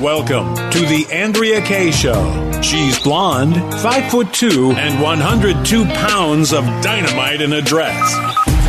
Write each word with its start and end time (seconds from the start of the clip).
Welcome 0.00 0.56
to 0.72 0.80
the 0.80 1.06
Andrea 1.12 1.60
Kaye 1.62 1.92
Show. 1.92 2.60
She's 2.62 2.98
blonde, 2.98 3.54
five 3.80 4.10
foot 4.10 4.32
two, 4.34 4.72
and 4.72 5.00
102 5.00 5.84
pounds 5.84 6.52
of 6.52 6.64
dynamite 6.82 7.40
in 7.40 7.52
a 7.52 7.62
dress. 7.62 7.94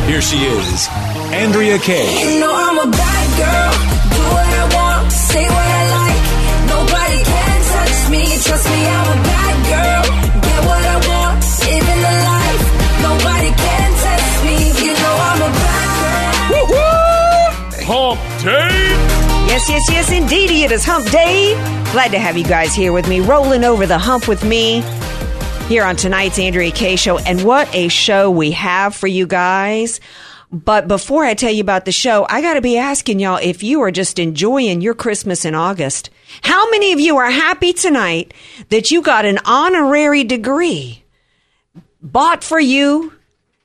Here 0.06 0.22
she 0.22 0.36
is, 0.38 0.86
Andrea 1.34 1.78
Kaye. 1.78 2.22
You 2.22 2.40
know 2.40 2.52
I'm 2.54 2.78
a 2.78 2.90
bad 2.90 3.26
girl. 3.42 3.72
Do 4.14 4.22
what 4.22 4.46
I 4.46 4.64
want, 4.70 5.10
say 5.12 5.42
what 5.42 5.66
I 5.66 5.84
like. 5.98 6.22
Nobody 6.70 7.20
can 7.26 7.58
touch 7.74 7.98
me. 8.10 8.22
Trust 8.46 8.66
me, 8.70 8.80
I'm 8.86 9.08
a 9.10 9.22
bad 9.26 9.56
girl. 9.66 10.04
Get 10.46 10.60
what 10.62 10.82
I 10.94 10.96
want, 11.10 11.36
living 11.66 12.00
the 12.06 12.14
life. 12.30 12.64
Nobody 13.02 13.50
can 13.50 13.88
test 13.98 14.34
me. 14.46 14.56
You 14.86 14.92
know 14.94 15.14
I'm 15.26 15.40
a 15.42 15.50
bad 15.58 15.90
girl. 16.46 16.66
Woo-hoo! 16.70 17.82
Hump 17.90 18.20
day. 18.44 18.75
Yes, 19.56 19.70
yes, 19.70 19.90
yes, 19.90 20.12
indeedy. 20.12 20.64
It 20.64 20.70
is 20.70 20.84
Hump 20.84 21.10
Day. 21.10 21.54
Glad 21.90 22.10
to 22.10 22.18
have 22.18 22.36
you 22.36 22.44
guys 22.44 22.74
here 22.74 22.92
with 22.92 23.08
me, 23.08 23.20
rolling 23.20 23.64
over 23.64 23.86
the 23.86 23.96
hump 23.96 24.28
with 24.28 24.44
me 24.44 24.82
here 25.66 25.82
on 25.82 25.96
tonight's 25.96 26.38
Andrea 26.38 26.70
Kaye 26.70 26.96
Show. 26.96 27.16
And 27.20 27.42
what 27.42 27.74
a 27.74 27.88
show 27.88 28.30
we 28.30 28.50
have 28.50 28.94
for 28.94 29.06
you 29.06 29.26
guys. 29.26 29.98
But 30.52 30.88
before 30.88 31.24
I 31.24 31.32
tell 31.32 31.50
you 31.50 31.62
about 31.62 31.86
the 31.86 31.90
show, 31.90 32.26
I 32.28 32.42
got 32.42 32.52
to 32.52 32.60
be 32.60 32.76
asking 32.76 33.18
y'all 33.18 33.38
if 33.42 33.62
you 33.62 33.80
are 33.80 33.90
just 33.90 34.18
enjoying 34.18 34.82
your 34.82 34.92
Christmas 34.92 35.46
in 35.46 35.54
August. 35.54 36.10
How 36.42 36.68
many 36.68 36.92
of 36.92 37.00
you 37.00 37.16
are 37.16 37.30
happy 37.30 37.72
tonight 37.72 38.34
that 38.68 38.90
you 38.90 39.00
got 39.00 39.24
an 39.24 39.38
honorary 39.46 40.22
degree 40.22 41.02
bought 42.02 42.44
for 42.44 42.60
you 42.60 43.14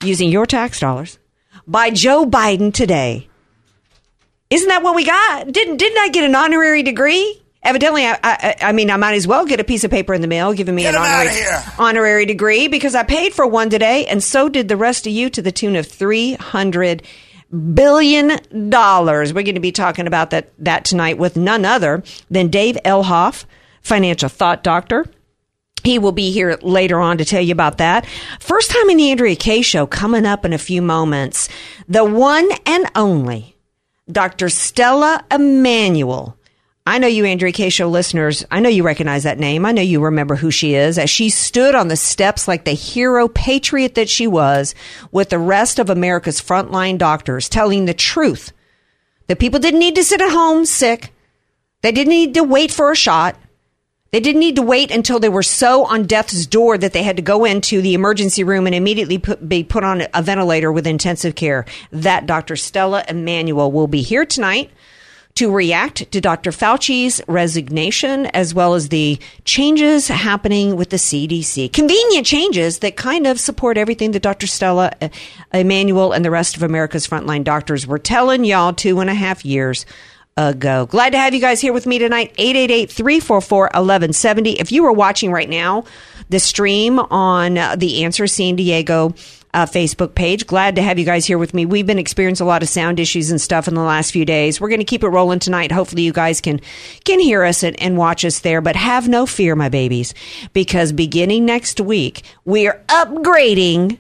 using 0.05 0.30
your 0.30 0.45
tax 0.45 0.80
dollars 0.80 1.20
by 1.67 1.89
Joe 1.89 2.26
Biden 2.26 2.73
today? 2.73 3.28
Isn't 4.52 4.68
that 4.68 4.84
what 4.84 4.96
we 4.96 5.06
got? 5.06 5.52
Didn't 5.52 5.78
didn't 5.78 5.98
I 5.98 6.10
get 6.10 6.26
an 6.26 6.36
honorary 6.36 6.84
degree? 6.84 7.42
Evidently, 7.64 8.06
I, 8.06 8.18
I, 8.24 8.56
I 8.62 8.72
mean, 8.72 8.90
I 8.90 8.98
might 8.98 9.14
as 9.14 9.28
well 9.28 9.46
get 9.46 9.60
a 9.60 9.64
piece 9.64 9.84
of 9.84 9.92
paper 9.92 10.16
in 10.16 10.22
the 10.22 10.28
mail 10.28 10.52
giving 10.52 10.74
me 10.74 10.82
Get 10.82 10.96
an 10.96 11.02
honorary, 11.02 11.44
honorary 11.78 12.26
degree 12.26 12.68
because 12.68 12.96
I 12.96 13.04
paid 13.04 13.34
for 13.34 13.46
one 13.46 13.70
today, 13.70 14.06
and 14.08 14.24
so 14.24 14.50
did 14.50 14.68
the 14.68 14.76
rest 14.76 15.06
of 15.06 15.14
you 15.14 15.30
to 15.30 15.42
the 15.42 15.52
tune 15.52 15.76
of 15.76 15.88
three 15.88 16.34
hundred 16.34 17.04
billion 17.74 18.70
dollars. 18.70 19.34
We're 19.34 19.44
going 19.44 19.56
to 19.56 19.62
be 19.62 19.72
talking 19.72 20.08
about 20.08 20.32
that 20.32 20.52
that 20.60 20.86
tonight 20.86 21.18
with 21.18 21.38
none 21.38 21.64
other 21.64 22.04
than 22.30 22.50
Dave 22.50 22.78
Elhoff, 22.84 23.46
financial 23.82 24.28
thought 24.30 24.64
doctor. 24.64 25.06
He 25.84 25.98
will 25.98 26.12
be 26.12 26.32
here 26.32 26.58
later 26.62 27.00
on 27.00 27.18
to 27.20 27.26
tell 27.26 27.42
you 27.42 27.54
about 27.54 27.78
that. 27.78 28.06
First 28.40 28.72
time 28.72 28.90
in 28.90 28.98
the 28.98 29.12
Andrea 29.12 29.36
Kaye 29.36 29.62
show 29.62 29.86
coming 29.86 30.26
up 30.26 30.46
in 30.46 30.54
a 30.54 30.58
few 30.58 30.82
moments. 30.82 31.48
The 31.88 32.06
one 32.06 32.50
and 32.66 32.90
only 32.96 33.56
Dr. 34.10 34.50
Stella 34.50 35.24
Immanuel. 35.32 36.38
I 36.86 36.98
know 36.98 37.08
you 37.08 37.26
Andrea 37.26 37.52
Kaye 37.52 37.70
show 37.70 37.88
listeners. 37.88 38.44
I 38.50 38.60
know 38.60 38.70
you 38.70 38.84
recognize 38.84 39.24
that 39.24 39.38
name. 39.38 39.66
I 39.66 39.72
know 39.72 39.84
you 39.84 40.04
remember 40.04 40.36
who 40.36 40.50
she 40.50 40.74
is 40.74 40.98
as 40.98 41.10
she 41.10 41.30
stood 41.30 41.76
on 41.76 41.90
the 41.90 41.96
steps 41.96 42.48
like 42.48 42.66
the 42.66 42.72
hero 42.72 43.28
patriot 43.28 43.94
that 43.96 44.10
she 44.10 44.26
was 44.26 44.73
with 45.11 45.30
the 45.30 45.38
rest 45.38 45.78
of 45.78 45.90
America's 45.90 46.42
frontline 46.42 46.98
doctors 46.98 47.48
telling 47.48 47.86
the 47.86 47.94
truth 47.94 48.52
that 49.28 49.40
people 49.40 49.60
didn't 49.60 49.80
need 49.80 49.95
to 49.95 50.04
sit 50.04 50.22
at 50.22 50.32
home 50.32 50.66
sick. 50.66 51.14
They 51.82 51.92
didn't 51.92 52.10
need 52.10 52.34
to 52.34 52.44
wait 52.44 52.72
for 52.72 52.92
a 52.92 52.95
shot. 52.95 53.36
They 54.11 54.20
didn't 54.20 54.42
need 54.42 54.58
to 54.58 54.61
wait 54.61 54.92
until 54.92 55.20
they 55.20 55.30
were 55.30 55.42
so 55.42 55.86
on 55.86 56.05
death's 56.05 56.45
door 56.45 56.77
that 56.77 56.92
they 56.92 57.02
had 57.02 57.16
to 57.16 57.22
go 57.22 57.45
into 57.45 57.82
the 57.82 57.94
emergency 57.94 58.44
room 58.44 58.66
and 58.66 58.76
immediately 58.76 59.17
put, 59.17 59.48
be 59.48 59.64
put 59.64 59.86
on 59.86 60.04
a 60.14 60.22
ventilator 60.22 60.70
with 60.70 60.86
intensive 60.86 61.36
care. 61.36 61.64
That 61.94 62.26
Dr. 62.26 62.58
Stella 62.58 63.05
Immanuel 63.08 63.72
will 63.72 63.88
be 63.88 64.02
here 64.02 64.26
tonight 64.26 64.70
to 65.36 65.49
react 65.49 66.11
to 66.11 66.20
Dr. 66.20 66.52
Fauci's 66.52 67.22
resignation 67.26 68.26
as 68.27 68.54
well 68.54 68.73
as 68.73 68.89
the 68.89 69.17
changes 69.45 70.10
happening 70.10 70.76
with 70.76 70.89
the 70.89 70.98
CDC. 70.98 71.72
Convenient 71.72 72.28
changes 72.28 72.80
that 72.80 72.98
kind 72.98 73.26
of 73.26 73.39
support 73.39 73.78
everything 73.78 74.11
that 74.11 74.23
Dr. 74.23 74.45
Stella 74.45 74.92
uh, 75.02 75.08
Immanuel 75.54 76.11
and 76.11 76.26
the 76.26 76.32
rest 76.32 76.58
of 76.58 76.64
America's 76.64 77.08
frontline 77.08 77.45
doctors 77.45 77.88
were 77.88 77.98
telling 77.98 78.43
y'all 78.43 78.73
two 78.73 78.99
and 78.99 79.10
a 79.10 79.14
half 79.14 79.45
years 79.45 79.86
ago. 80.37 80.86
Glad 80.86 81.11
to 81.11 81.17
have 81.17 81.33
you 81.33 81.42
guys 81.42 81.61
here 81.61 81.73
with 81.73 81.86
me 81.86 81.99
tonight. 81.99 82.33
888-344-1170. 82.37 84.55
If 84.59 84.71
you 84.71 84.86
are 84.86 84.92
watching 84.92 85.31
right 85.31 85.49
now, 85.49 85.86
the 86.30 86.39
stream 86.39 86.99
on 86.99 87.58
uh, 87.58 87.75
the 87.75 88.03
Answer 88.03 88.27
San 88.27 88.55
Diego 88.55 89.14
uh, 89.53 89.65
Facebook 89.65 90.15
page. 90.15 90.47
Glad 90.47 90.75
to 90.75 90.81
have 90.81 90.97
you 90.97 91.05
guys 91.05 91.25
here 91.25 91.37
with 91.37 91.53
me. 91.53 91.65
We've 91.65 91.86
been 91.86 91.99
experiencing 91.99 92.45
a 92.45 92.47
lot 92.47 92.64
of 92.64 92.69
sound 92.69 92.99
issues 92.99 93.31
and 93.31 93.42
stuff 93.42 93.67
in 93.67 93.75
the 93.75 93.81
last 93.81 94.11
few 94.11 94.25
days. 94.25 94.61
We're 94.61 94.69
going 94.69 94.80
to 94.80 94.86
keep 94.86 95.03
it 95.03 95.09
rolling 95.09 95.39
tonight. 95.39 95.71
Hopefully, 95.71 96.03
you 96.03 96.14
guys 96.14 96.42
can 96.42 96.61
can 97.03 97.19
hear 97.19 97.43
us 97.43 97.63
and, 97.63 97.80
and 97.81 97.98
watch 97.98 98.23
us 98.23 98.39
there. 98.39 98.61
But 98.61 98.75
have 98.75 99.09
no 99.09 99.25
fear, 99.25 99.55
my 99.55 99.69
babies, 99.69 100.13
because 100.53 100.92
beginning 100.92 101.45
next 101.45 101.81
week, 101.81 102.23
we 102.45 102.67
are 102.67 102.81
upgrading 102.87 103.99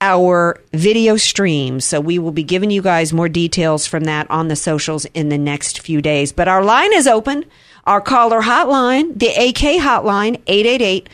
our 0.00 0.60
video 0.72 1.16
stream. 1.16 1.80
So 1.80 2.00
we 2.00 2.18
will 2.18 2.32
be 2.32 2.42
giving 2.42 2.70
you 2.70 2.82
guys 2.82 3.12
more 3.12 3.28
details 3.28 3.86
from 3.86 4.04
that 4.04 4.30
on 4.30 4.48
the 4.48 4.56
socials 4.56 5.04
in 5.06 5.28
the 5.28 5.38
next 5.38 5.80
few 5.80 6.02
days. 6.02 6.32
But 6.32 6.48
our 6.48 6.62
line 6.62 6.92
is 6.92 7.06
open. 7.06 7.44
Our 7.84 8.00
caller 8.00 8.42
hotline, 8.42 9.18
the 9.18 9.28
AK 9.28 9.80
hotline, 9.80 10.40
888 10.46 11.08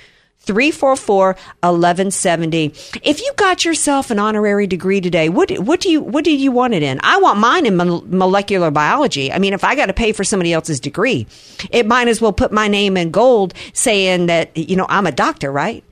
344 0.44 1.26
1170. 1.60 2.64
If 3.02 3.20
you 3.20 3.32
got 3.36 3.64
yourself 3.64 4.10
an 4.10 4.18
honorary 4.18 4.66
degree 4.66 5.00
today, 5.00 5.28
what 5.28 5.56
what 5.60 5.80
do 5.80 5.88
you 5.88 6.00
what 6.00 6.24
did 6.24 6.40
you 6.40 6.50
want 6.50 6.74
it 6.74 6.82
in? 6.82 6.98
I 7.02 7.18
want 7.18 7.38
mine 7.38 7.66
in 7.66 7.76
mo- 7.76 8.02
molecular 8.06 8.70
biology. 8.72 9.30
I 9.30 9.38
mean, 9.38 9.52
if 9.52 9.62
I 9.62 9.76
got 9.76 9.86
to 9.86 9.92
pay 9.92 10.12
for 10.12 10.24
somebody 10.24 10.52
else's 10.52 10.80
degree, 10.80 11.28
it 11.70 11.86
might 11.86 12.08
as 12.08 12.20
well 12.20 12.32
put 12.32 12.50
my 12.50 12.66
name 12.66 12.96
in 12.96 13.12
gold 13.12 13.54
saying 13.72 14.26
that, 14.26 14.56
you 14.56 14.74
know, 14.74 14.86
I'm 14.88 15.06
a 15.06 15.12
doctor, 15.12 15.52
right? 15.52 15.84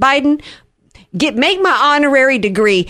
Biden, 0.00 0.42
get 1.16 1.36
make 1.36 1.60
my 1.60 1.70
honorary 1.70 2.38
degree 2.38 2.88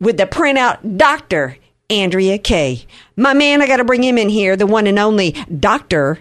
with 0.00 0.16
the 0.16 0.26
printout 0.26 0.96
Dr. 0.96 1.56
Andrea 1.88 2.38
Kaye. 2.38 2.84
My 3.16 3.34
man, 3.34 3.62
I 3.62 3.66
got 3.66 3.76
to 3.76 3.84
bring 3.84 4.02
him 4.02 4.18
in 4.18 4.28
here, 4.28 4.56
the 4.56 4.66
one 4.66 4.86
and 4.86 4.98
only 4.98 5.32
Dr. 5.32 6.18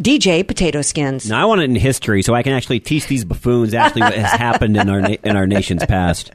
DJ 0.00 0.46
Potato 0.46 0.80
Skins. 0.82 1.28
Now 1.28 1.42
I 1.42 1.44
want 1.44 1.60
it 1.60 1.64
in 1.64 1.76
history, 1.76 2.22
so 2.22 2.34
I 2.34 2.42
can 2.42 2.52
actually 2.52 2.80
teach 2.80 3.06
these 3.06 3.24
buffoons 3.24 3.74
actually 3.74 4.02
what 4.02 4.14
has 4.14 4.30
happened 4.38 4.76
in 4.76 4.88
our 4.88 5.00
na- 5.00 5.16
in 5.24 5.36
our 5.36 5.46
nation's 5.46 5.84
past. 5.84 6.30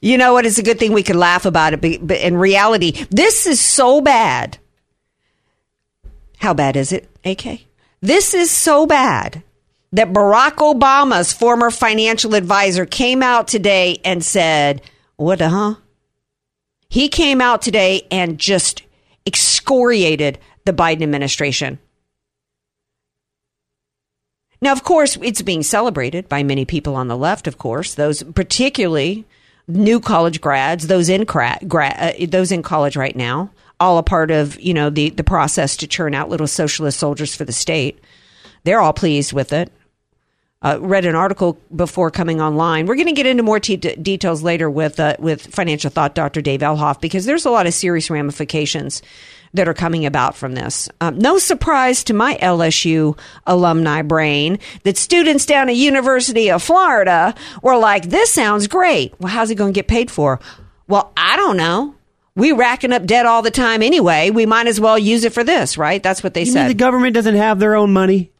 You 0.00 0.18
know 0.18 0.34
what? 0.34 0.46
It's 0.46 0.58
a 0.58 0.62
good 0.62 0.78
thing 0.78 0.92
we 0.92 1.02
could 1.02 1.16
laugh 1.16 1.44
about 1.44 1.72
it, 1.72 1.80
but, 1.80 2.06
but 2.06 2.20
in 2.20 2.36
reality, 2.36 3.06
this 3.10 3.46
is 3.46 3.60
so 3.60 4.00
bad. 4.00 4.58
How 6.36 6.54
bad 6.54 6.76
is 6.76 6.92
it, 6.92 7.08
AK? 7.24 7.62
This 8.00 8.32
is 8.32 8.50
so 8.50 8.86
bad 8.86 9.42
that 9.92 10.12
Barack 10.12 10.56
Obama's 10.56 11.32
former 11.32 11.70
financial 11.70 12.34
advisor 12.34 12.84
came 12.84 13.22
out 13.22 13.48
today 13.48 14.00
and 14.04 14.24
said, 14.24 14.82
What 15.16 15.38
the 15.38 15.48
huh? 15.48 15.74
He 16.88 17.08
came 17.08 17.40
out 17.40 17.62
today 17.62 18.06
and 18.10 18.38
just 18.38 18.82
excoriated 19.26 20.38
the 20.64 20.72
Biden 20.72 21.02
administration. 21.02 21.78
Now, 24.60 24.72
of 24.72 24.82
course, 24.82 25.16
it's 25.22 25.42
being 25.42 25.62
celebrated 25.62 26.28
by 26.28 26.42
many 26.42 26.64
people 26.64 26.96
on 26.96 27.08
the 27.08 27.16
left, 27.16 27.46
of 27.46 27.58
course, 27.58 27.94
those 27.94 28.22
particularly 28.22 29.24
new 29.68 30.00
college 30.00 30.40
grads, 30.40 30.88
those 30.88 31.08
in 31.08 31.26
cra- 31.26 31.58
gra- 31.66 31.94
uh, 31.96 32.12
those 32.26 32.50
in 32.50 32.62
college 32.62 32.96
right 32.96 33.14
now, 33.14 33.50
all 33.78 33.98
a 33.98 34.02
part 34.02 34.30
of, 34.30 34.58
you 34.60 34.74
know, 34.74 34.90
the 34.90 35.10
the 35.10 35.22
process 35.22 35.76
to 35.76 35.86
churn 35.86 36.14
out 36.14 36.28
little 36.28 36.48
socialist 36.48 36.98
soldiers 36.98 37.34
for 37.34 37.44
the 37.44 37.52
state. 37.52 38.00
They're 38.64 38.80
all 38.80 38.92
pleased 38.92 39.32
with 39.32 39.52
it. 39.52 39.70
Uh, 40.60 40.76
read 40.80 41.04
an 41.04 41.14
article 41.14 41.56
before 41.76 42.10
coming 42.10 42.40
online. 42.40 42.86
We're 42.86 42.96
going 42.96 43.06
to 43.06 43.12
get 43.12 43.26
into 43.26 43.44
more 43.44 43.60
t- 43.60 43.76
details 43.76 44.42
later 44.42 44.68
with 44.68 44.98
uh, 44.98 45.14
with 45.20 45.46
financial 45.54 45.88
thought 45.88 46.16
Dr. 46.16 46.40
Dave 46.40 46.60
Elhoff 46.60 47.00
because 47.00 47.26
there's 47.26 47.44
a 47.44 47.50
lot 47.50 47.68
of 47.68 47.74
serious 47.74 48.10
ramifications 48.10 49.00
that 49.54 49.68
are 49.68 49.74
coming 49.74 50.04
about 50.04 50.34
from 50.34 50.54
this. 50.56 50.88
Um, 51.00 51.16
no 51.16 51.38
surprise 51.38 52.02
to 52.04 52.12
my 52.12 52.36
LSU 52.42 53.16
alumni 53.46 54.02
brain 54.02 54.58
that 54.82 54.96
students 54.96 55.46
down 55.46 55.68
at 55.68 55.76
University 55.76 56.50
of 56.50 56.60
Florida 56.60 57.36
were 57.62 57.76
like, 57.78 58.08
"This 58.08 58.32
sounds 58.32 58.66
great. 58.66 59.14
Well, 59.20 59.32
how's 59.32 59.50
it 59.52 59.54
going 59.54 59.72
to 59.72 59.78
get 59.78 59.86
paid 59.86 60.10
for?" 60.10 60.40
Well, 60.88 61.12
I 61.16 61.36
don't 61.36 61.56
know. 61.56 61.94
We 62.34 62.50
racking 62.50 62.92
up 62.92 63.06
debt 63.06 63.26
all 63.26 63.42
the 63.42 63.52
time 63.52 63.80
anyway. 63.80 64.30
We 64.30 64.44
might 64.44 64.66
as 64.66 64.80
well 64.80 64.98
use 64.98 65.22
it 65.22 65.32
for 65.32 65.44
this, 65.44 65.78
right? 65.78 66.02
That's 66.02 66.24
what 66.24 66.34
they 66.34 66.42
You 66.42 66.52
said. 66.52 66.68
the 66.68 66.74
government 66.74 67.14
doesn't 67.14 67.36
have 67.36 67.60
their 67.60 67.76
own 67.76 67.92
money? 67.92 68.32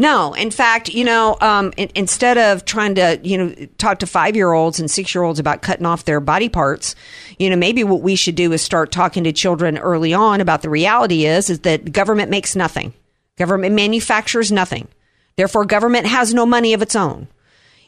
No, 0.00 0.32
in 0.32 0.52
fact, 0.52 0.90
you 0.90 1.02
know, 1.02 1.36
um, 1.40 1.72
in, 1.76 1.90
instead 1.96 2.38
of 2.38 2.64
trying 2.64 2.94
to, 2.94 3.18
you 3.24 3.36
know, 3.36 3.66
talk 3.78 3.98
to 3.98 4.06
five 4.06 4.36
year 4.36 4.52
olds 4.52 4.78
and 4.78 4.88
six 4.88 5.12
year 5.12 5.24
olds 5.24 5.40
about 5.40 5.60
cutting 5.60 5.86
off 5.86 6.04
their 6.04 6.20
body 6.20 6.48
parts, 6.48 6.94
you 7.36 7.50
know, 7.50 7.56
maybe 7.56 7.82
what 7.82 8.00
we 8.00 8.14
should 8.14 8.36
do 8.36 8.52
is 8.52 8.62
start 8.62 8.92
talking 8.92 9.24
to 9.24 9.32
children 9.32 9.76
early 9.76 10.14
on 10.14 10.40
about 10.40 10.62
the 10.62 10.70
reality 10.70 11.26
is 11.26 11.50
is 11.50 11.60
that 11.60 11.90
government 11.90 12.30
makes 12.30 12.54
nothing, 12.54 12.94
government 13.36 13.74
manufactures 13.74 14.52
nothing, 14.52 14.86
therefore, 15.34 15.64
government 15.64 16.06
has 16.06 16.32
no 16.32 16.46
money 16.46 16.72
of 16.74 16.80
its 16.80 16.94
own. 16.94 17.26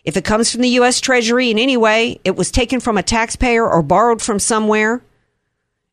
If 0.02 0.16
it 0.16 0.24
comes 0.24 0.50
from 0.50 0.62
the 0.62 0.68
U.S. 0.70 1.00
Treasury 1.00 1.52
in 1.52 1.60
any 1.60 1.76
way, 1.76 2.18
it 2.24 2.34
was 2.34 2.50
taken 2.50 2.80
from 2.80 2.98
a 2.98 3.04
taxpayer 3.04 3.70
or 3.70 3.82
borrowed 3.82 4.20
from 4.20 4.40
somewhere, 4.40 5.00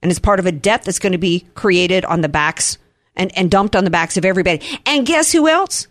and 0.01 0.11
is 0.11 0.17
part 0.17 0.39
of 0.39 0.47
a 0.47 0.51
debt 0.51 0.81
that's 0.81 0.97
going 0.97 1.11
to 1.11 1.19
be 1.19 1.45
created 1.53 2.05
on 2.05 2.21
the 2.21 2.29
backs 2.29 2.79
and, 3.15 3.37
and 3.37 3.51
dumped 3.51 3.75
on 3.75 3.83
the 3.83 3.91
backs 3.91 4.17
of 4.17 4.25
everybody. 4.25 4.61
And 4.87 5.05
guess 5.05 5.31
who 5.31 5.47
else? 5.47 5.87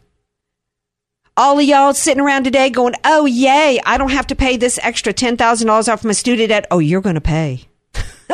All 1.37 1.59
of 1.59 1.65
y'all 1.65 1.93
sitting 1.93 2.23
around 2.23 2.45
today 2.45 2.71
going, 2.71 2.95
oh, 3.05 3.27
yay, 3.27 3.79
I 3.85 3.99
don't 3.99 4.11
have 4.11 4.27
to 4.29 4.35
pay 4.35 4.57
this 4.57 4.79
extra 4.83 5.13
$10,000 5.13 5.93
off 5.93 6.05
my 6.05 6.13
student 6.13 6.49
debt. 6.49 6.67
Oh, 6.71 6.79
you're 6.79 7.03
going 7.03 7.15
to 7.15 7.21
pay. 7.21 7.65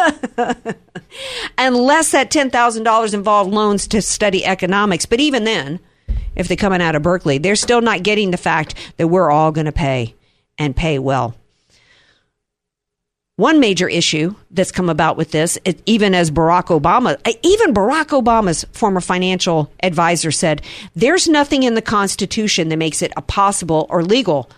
Unless 1.59 2.13
that 2.13 2.31
$10,000 2.31 3.15
involved 3.15 3.51
loans 3.53 3.89
to 3.89 4.01
study 4.03 4.45
economics. 4.45 5.07
But 5.07 5.21
even 5.21 5.45
then, 5.45 5.81
if 6.37 6.49
they're 6.49 6.57
coming 6.57 6.81
out 6.81 6.95
of 6.95 7.03
Berkeley, 7.03 7.39
they're 7.39 7.57
still 7.57 7.81
not 7.81 8.03
getting 8.03 8.31
the 8.31 8.37
fact 8.37 8.75
that 8.97 9.09
we're 9.09 9.31
all 9.31 9.53
going 9.53 9.67
to 9.67 9.73
pay 9.73 10.15
and 10.57 10.77
pay 10.77 10.99
well. 10.99 11.35
One 13.43 13.59
major 13.59 13.89
issue 13.89 14.37
that's 14.53 14.71
come 14.71 14.89
about 14.89 15.17
with 15.17 15.33
this, 15.33 15.59
it, 15.65 15.83
even 15.85 16.15
as 16.15 16.31
Barack 16.31 16.67
Obama, 16.67 17.19
even 17.43 17.75
Barack 17.75 18.11
Obama's 18.11 18.65
former 18.71 19.01
financial 19.01 19.69
advisor 19.83 20.31
said, 20.31 20.63
there's 20.95 21.27
nothing 21.27 21.65
in 21.65 21.75
the 21.75 21.83
Constitution 21.83 22.69
that 22.69 22.77
makes 22.77 23.03
it 23.03 23.13
possible 23.27 23.89
or 23.91 24.05
legal 24.05 24.49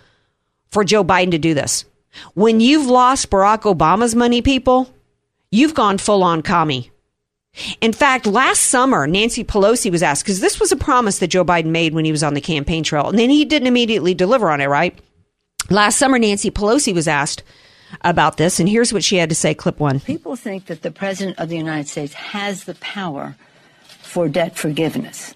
for 0.70 0.84
Joe 0.84 1.02
Biden 1.02 1.30
to 1.30 1.38
do 1.38 1.54
this. 1.54 1.86
When 2.34 2.60
you've 2.60 2.84
lost 2.84 3.30
Barack 3.30 3.62
Obama's 3.62 4.14
money, 4.14 4.42
people, 4.42 4.92
you've 5.50 5.72
gone 5.72 5.96
full 5.96 6.22
on 6.22 6.42
commie. 6.42 6.90
In 7.80 7.94
fact, 7.94 8.26
last 8.26 8.66
summer, 8.66 9.06
Nancy 9.06 9.44
Pelosi 9.44 9.90
was 9.90 10.02
asked, 10.02 10.24
because 10.24 10.40
this 10.40 10.60
was 10.60 10.72
a 10.72 10.76
promise 10.76 11.20
that 11.20 11.28
Joe 11.28 11.42
Biden 11.42 11.70
made 11.70 11.94
when 11.94 12.04
he 12.04 12.12
was 12.12 12.22
on 12.22 12.34
the 12.34 12.40
campaign 12.42 12.84
trail, 12.84 13.08
and 13.08 13.18
then 13.18 13.30
he 13.30 13.46
didn't 13.46 13.66
immediately 13.66 14.12
deliver 14.12 14.50
on 14.50 14.60
it, 14.60 14.66
right? 14.66 14.98
Last 15.70 15.96
summer, 15.96 16.18
Nancy 16.18 16.50
Pelosi 16.50 16.92
was 16.92 17.08
asked 17.08 17.42
about 18.02 18.36
this, 18.36 18.60
and 18.60 18.68
here's 18.68 18.92
what 18.92 19.04
she 19.04 19.16
had 19.16 19.28
to 19.28 19.34
say. 19.34 19.54
Clip 19.54 19.78
one. 19.78 20.00
People 20.00 20.36
think 20.36 20.66
that 20.66 20.82
the 20.82 20.90
President 20.90 21.38
of 21.38 21.48
the 21.48 21.56
United 21.56 21.88
States 21.88 22.14
has 22.14 22.64
the 22.64 22.74
power 22.76 23.36
for 24.02 24.28
debt 24.28 24.56
forgiveness. 24.56 25.34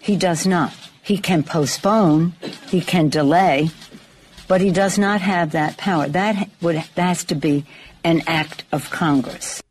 He 0.00 0.16
does 0.16 0.46
not. 0.46 0.72
He 1.02 1.18
can 1.18 1.42
postpone, 1.42 2.34
he 2.68 2.80
can 2.80 3.08
delay, 3.08 3.70
but 4.48 4.60
he 4.60 4.70
does 4.70 4.98
not 4.98 5.20
have 5.20 5.52
that 5.52 5.76
power. 5.76 6.08
That 6.08 6.48
would 6.60 6.76
that 6.76 6.96
has 6.96 7.24
to 7.24 7.34
be 7.34 7.64
an 8.02 8.22
act 8.26 8.64
of 8.72 8.90
Congress. 8.90 9.62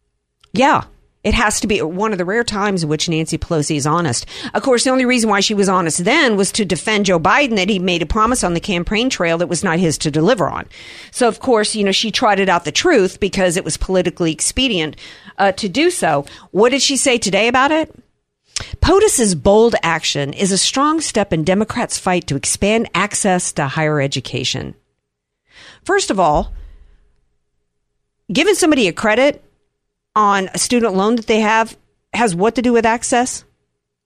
Yeah. 0.54 0.84
It 1.26 1.34
has 1.34 1.60
to 1.60 1.68
be 1.68 1.82
one 1.82 2.12
of 2.12 2.20
the 2.20 2.24
rare 2.24 2.44
times 2.44 2.84
in 2.84 2.90
which 2.90 3.10
Nancy 3.10 3.40
Pelosi 3.40 3.76
is 3.76 3.88
honest. 3.88 4.28
Of 4.54 4.62
course, 4.62 4.84
the 4.84 4.92
only 4.92 5.06
reason 5.06 5.28
why 5.28 5.40
she 5.40 5.56
was 5.56 5.68
honest 5.68 6.06
then 6.06 6.38
was 6.38 6.52
to 6.52 6.64
defend 6.64 7.08
Joe 7.08 7.20
Biden 7.20 7.56
that 7.56 7.68
he 7.68 7.80
made 7.80 8.04
a 8.04 8.06
promise 8.06 8.44
on 8.44 8.54
the 8.54 8.60
campaign 8.60 9.10
trail 9.10 9.40
that 9.40 9.50
was 9.50 9.64
not 9.64 9.80
his 9.80 9.98
to 9.98 10.12
deliver 10.12 10.48
on. 10.48 10.68
So, 11.10 11.28
of 11.28 11.40
course, 11.40 11.76
you 11.76 11.84
know, 11.84 11.92
she 11.92 12.12
trotted 12.12 12.48
out 12.48 12.64
the 12.64 12.72
truth 12.72 13.20
because 13.20 13.58
it 13.58 13.66
was 13.66 13.76
politically 13.76 14.32
expedient 14.32 14.98
uh, 15.40 15.52
to 15.54 15.68
do 15.68 15.90
so. 15.90 16.28
What 16.52 16.70
did 16.70 16.84
she 16.84 16.96
say 16.96 17.18
today 17.18 17.48
about 17.48 17.72
it? 17.72 17.92
POTUS's 18.82 19.34
bold 19.34 19.76
action 19.82 20.32
is 20.32 20.52
a 20.52 20.58
strong 20.60 21.02
step 21.02 21.34
in 21.34 21.44
Democrats' 21.44 21.98
fight 21.98 22.28
to 22.28 22.36
expand 22.36 22.88
access 22.94 23.52
to 23.54 23.68
higher 23.68 24.00
education. 24.00 24.76
First 25.84 26.12
of 26.12 26.20
all, 26.20 26.54
giving 28.32 28.56
somebody 28.56 28.88
a 28.88 28.94
credit 28.94 29.45
on 30.16 30.50
a 30.54 30.58
student 30.58 30.96
loan 30.96 31.16
that 31.18 31.28
they 31.28 31.42
have 31.42 31.78
has 32.14 32.36
what 32.36 32.56
to 32.56 32.62
do 32.62 32.74
with 32.74 32.86
access? 32.86 33.44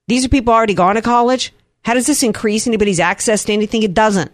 These 0.08 0.26
are 0.26 0.30
people 0.30 0.54
already 0.54 0.74
gone 0.74 0.96
to 0.96 1.02
college. 1.02 1.54
How 1.84 1.94
does 1.94 2.08
this 2.08 2.24
increase 2.24 2.68
anybody's 2.68 3.00
access 3.00 3.44
to 3.46 3.54
anything? 3.54 3.84
It 3.84 3.94
doesn't. 3.94 4.32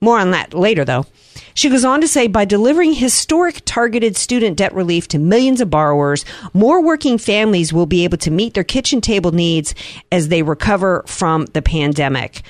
More 0.00 0.18
on 0.18 0.32
that 0.32 0.54
later, 0.54 0.84
though. 0.84 1.06
She 1.54 1.70
goes 1.70 1.84
on 1.84 2.02
to 2.02 2.08
say 2.08 2.26
by 2.26 2.44
delivering 2.44 2.92
historic 2.92 3.62
targeted 3.64 4.16
student 4.16 4.58
debt 4.58 4.74
relief 4.74 5.08
to 5.08 5.18
millions 5.18 5.60
of 5.60 5.70
borrowers, 5.70 6.24
more 6.52 6.82
working 6.82 7.16
families 7.16 7.72
will 7.72 7.86
be 7.86 8.04
able 8.04 8.18
to 8.18 8.30
meet 8.30 8.54
their 8.54 8.64
kitchen 8.64 9.00
table 9.00 9.32
needs 9.32 9.74
as 10.12 10.28
they 10.28 10.42
recover 10.42 11.02
from 11.06 11.46
the 11.46 11.62
pandemic. 11.62 12.42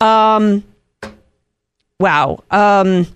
Um, 0.00 0.62
wow. 1.98 2.44
Um, 2.50 3.06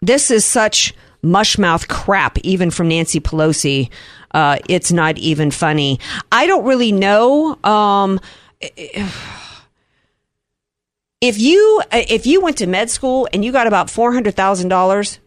this 0.00 0.30
is 0.30 0.44
such 0.44 0.94
mushmouth 1.22 1.88
crap, 1.88 2.38
even 2.38 2.70
from 2.70 2.88
Nancy 2.88 3.20
Pelosi. 3.20 3.90
Uh, 4.32 4.58
it's 4.68 4.92
not 4.92 5.18
even 5.18 5.50
funny. 5.50 6.00
I 6.30 6.46
don't 6.46 6.64
really 6.64 6.92
know. 6.92 7.58
Um, 7.62 8.18
if 11.20 11.38
you 11.38 11.82
if 11.92 12.26
you 12.26 12.40
went 12.40 12.58
to 12.58 12.66
med 12.66 12.90
school 12.90 13.28
and 13.32 13.44
you 13.44 13.52
got 13.52 13.66
about 13.66 13.90
four 13.90 14.12
hundred 14.12 14.34
thousand 14.34 14.68
dollars 14.68 15.18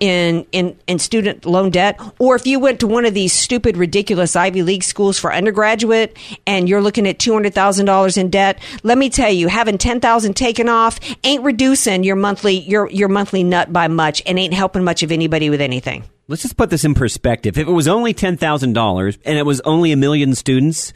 in 0.00 0.46
in 0.52 0.76
in 0.86 0.98
student 0.98 1.44
loan 1.44 1.70
debt, 1.70 2.00
or 2.18 2.34
if 2.34 2.46
you 2.46 2.58
went 2.58 2.80
to 2.80 2.86
one 2.86 3.04
of 3.04 3.14
these 3.14 3.32
stupid, 3.32 3.76
ridiculous 3.76 4.34
Ivy 4.34 4.62
League 4.62 4.82
schools 4.82 5.18
for 5.18 5.32
undergraduate 5.32 6.16
and 6.46 6.68
you're 6.68 6.80
looking 6.80 7.06
at 7.06 7.18
two 7.18 7.32
hundred 7.32 7.54
thousand 7.54 7.86
dollars 7.86 8.16
in 8.16 8.30
debt, 8.30 8.58
let 8.82 8.98
me 8.98 9.10
tell 9.10 9.30
you, 9.30 9.48
having 9.48 9.78
ten 9.78 10.00
thousand 10.00 10.34
taken 10.34 10.68
off 10.68 10.98
ain't 11.22 11.44
reducing 11.44 12.02
your 12.02 12.16
monthly 12.16 12.58
your 12.60 12.90
your 12.90 13.08
monthly 13.08 13.44
nut 13.44 13.72
by 13.72 13.86
much, 13.88 14.22
and 14.26 14.38
ain't 14.38 14.54
helping 14.54 14.82
much 14.82 15.02
of 15.02 15.12
anybody 15.12 15.50
with 15.50 15.60
anything. 15.60 16.04
Let's 16.28 16.42
just 16.42 16.56
put 16.56 16.70
this 16.70 16.84
in 16.84 16.94
perspective. 16.94 17.58
If 17.58 17.66
it 17.66 17.72
was 17.72 17.88
only 17.88 18.14
$10,000 18.14 19.18
and 19.24 19.38
it 19.38 19.44
was 19.44 19.60
only 19.62 19.90
a 19.90 19.96
million 19.96 20.36
students, 20.36 20.92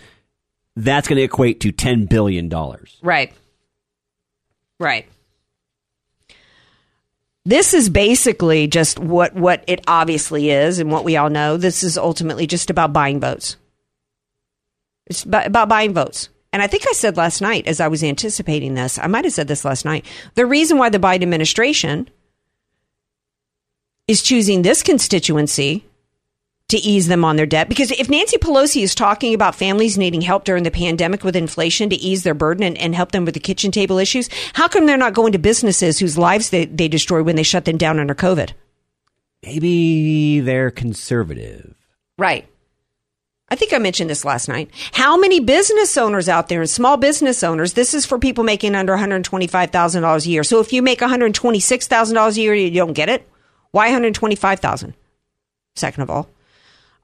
that's 0.77 1.09
going 1.09 1.17
to 1.17 1.25
equate 1.25 1.59
to 1.63 1.73
$10 1.73 2.09
billion. 2.09 2.49
Right. 3.03 3.33
Right. 4.79 5.09
This 7.45 7.75
is 7.75 7.91
basically 7.91 8.67
just 8.67 8.99
what, 8.99 9.35
what 9.35 9.65
it 9.67 9.85
obviously 9.87 10.51
is 10.51 10.79
and 10.79 10.91
what 10.91 11.05
we 11.05 11.17
all 11.17 11.29
know. 11.29 11.57
This 11.57 11.83
is 11.83 11.99
ultimately 11.99 12.47
just 12.47 12.71
about 12.71 12.93
buying 12.93 13.21
votes. 13.21 13.57
It's 15.07 15.25
about, 15.25 15.69
buying 15.69 15.93
votes. 15.93 16.31
And 16.53 16.63
I 16.63 16.67
think 16.67 16.85
I 16.89 16.93
said 16.93 17.17
last 17.17 17.43
night, 17.43 17.67
as 17.67 17.81
I 17.81 17.89
was 17.89 18.03
anticipating 18.03 18.75
this, 18.75 18.99
I 18.99 19.09
might 19.09 19.25
have 19.25 19.35
said 19.35 19.49
this 19.49 19.65
last 19.65 19.85
night. 19.85 20.07
The 20.37 20.47
reason 20.47 20.79
why 20.79 20.89
the 20.89 20.99
Biden 20.99 21.23
administration 21.23 22.09
is 24.09 24.23
choosing 24.23 24.63
this 24.63 24.83
constituency 24.83 25.85
to 26.75 26.81
ease 26.81 27.07
them 27.07 27.25
on 27.25 27.37
their 27.37 27.47
debt. 27.47 27.69
Because 27.69 27.93
if 27.93 28.11
Nancy 28.11 28.37
Pelosi 28.37 28.83
is 28.83 28.95
talking 28.95 29.33
about 29.33 29.55
families 29.55 29.97
needing 29.97 30.21
help 30.21 30.45
during 30.45 30.65
the 30.65 30.71
pandemic 30.71 31.23
with 31.23 31.37
inflation 31.37 31.89
to 31.91 31.97
ease 31.97 32.25
their 32.25 32.35
burden 32.35 32.65
and, 32.65 32.77
and 32.79 32.95
help 32.95 33.13
them 33.13 33.25
with 33.25 33.35
the 33.35 33.41
kitchen 33.41 33.71
table 33.71 33.99
issues, 33.99 34.29
how 34.55 34.67
come 34.67 34.87
they're 34.87 34.97
not 34.97 35.15
going 35.15 35.33
to 35.33 35.39
businesses 35.39 35.99
whose 35.99 36.19
lives 36.19 36.51
they, 36.51 36.65
they 36.65 36.89
destroyed 36.89 37.27
when 37.27 37.37
they 37.37 37.45
shut 37.45 37.65
them 37.65 37.77
down 37.77 38.01
under 38.01 38.15
COVID? 38.15 38.53
Maybe 39.45 40.41
they're 40.41 40.71
conservative. 40.71 41.75
Right. 42.19 42.49
I 43.51 43.57
think 43.57 43.73
I 43.73 43.79
mentioned 43.79 44.11
this 44.11 44.25
last 44.25 44.49
night. 44.49 44.71
How 44.93 45.17
many 45.17 45.39
business 45.39 45.97
owners 45.97 46.29
out 46.29 46.49
there 46.49 46.61
and 46.61 46.71
small 46.71 46.97
business 46.97 47.45
owners? 47.45 47.75
This 47.75 47.95
is 47.95 48.05
for 48.05 48.19
people 48.19 48.43
making 48.43 48.75
under 48.75 48.97
$125,000 48.97 50.27
a 50.27 50.29
year. 50.29 50.43
So 50.43 50.61
if 50.61 50.73
you 50.73 50.83
make 50.83 51.01
$126,000 51.01 52.37
a 52.37 52.41
year, 52.41 52.55
you 52.55 52.71
don't 52.71 52.95
get 52.95 53.09
it. 53.09 53.29
Why 53.71 53.87
125,000? 53.87 54.95
Second 55.77 56.03
of 56.03 56.11
all. 56.11 56.29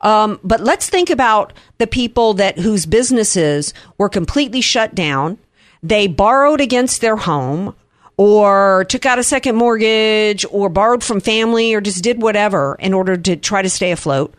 Um, 0.01 0.41
but 0.43 0.61
let's 0.61 0.89
think 0.89 1.11
about 1.11 1.53
the 1.79 1.87
people 1.87 2.35
that 2.35 2.59
whose 2.59 2.87
businesses 2.87 3.75
were 3.99 4.09
completely 4.09 4.61
shut 4.61 4.95
down. 4.95 5.39
They 5.83 6.07
borrowed 6.07 6.61
against 6.61 7.01
their 7.01 7.17
home 7.17 7.75
or 8.17 8.85
took 8.89 9.07
out 9.07 9.19
a 9.19 9.23
second 9.23 9.57
mortgage 9.57 10.45
or 10.51 10.69
borrowed 10.69 11.03
from 11.03 11.21
family 11.21 11.75
or 11.75 11.81
just 11.81 12.03
did 12.03 12.21
whatever 12.21 12.77
in 12.79 12.95
order 12.95 13.17
to 13.17 13.37
try 13.37 13.63
to 13.63 13.71
stay 13.71 13.93
afloat. 13.93 14.35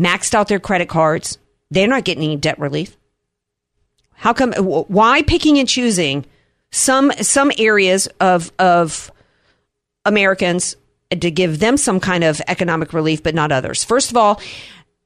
Maxed 0.00 0.34
out 0.34 0.48
their 0.48 0.60
credit 0.60 0.88
cards. 0.88 1.38
They're 1.70 1.86
not 1.86 2.04
getting 2.04 2.24
any 2.24 2.36
debt 2.36 2.58
relief. 2.58 2.96
How 4.14 4.32
come? 4.32 4.52
Why 4.52 5.22
picking 5.22 5.58
and 5.58 5.68
choosing 5.68 6.26
some 6.70 7.10
some 7.20 7.50
areas 7.58 8.06
of 8.20 8.52
of 8.58 9.10
Americans 10.04 10.76
to 11.10 11.30
give 11.30 11.58
them 11.58 11.76
some 11.76 12.00
kind 12.00 12.24
of 12.24 12.40
economic 12.48 12.92
relief, 12.92 13.22
but 13.22 13.34
not 13.34 13.52
others. 13.52 13.82
First 13.84 14.10
of 14.10 14.16
all, 14.16 14.40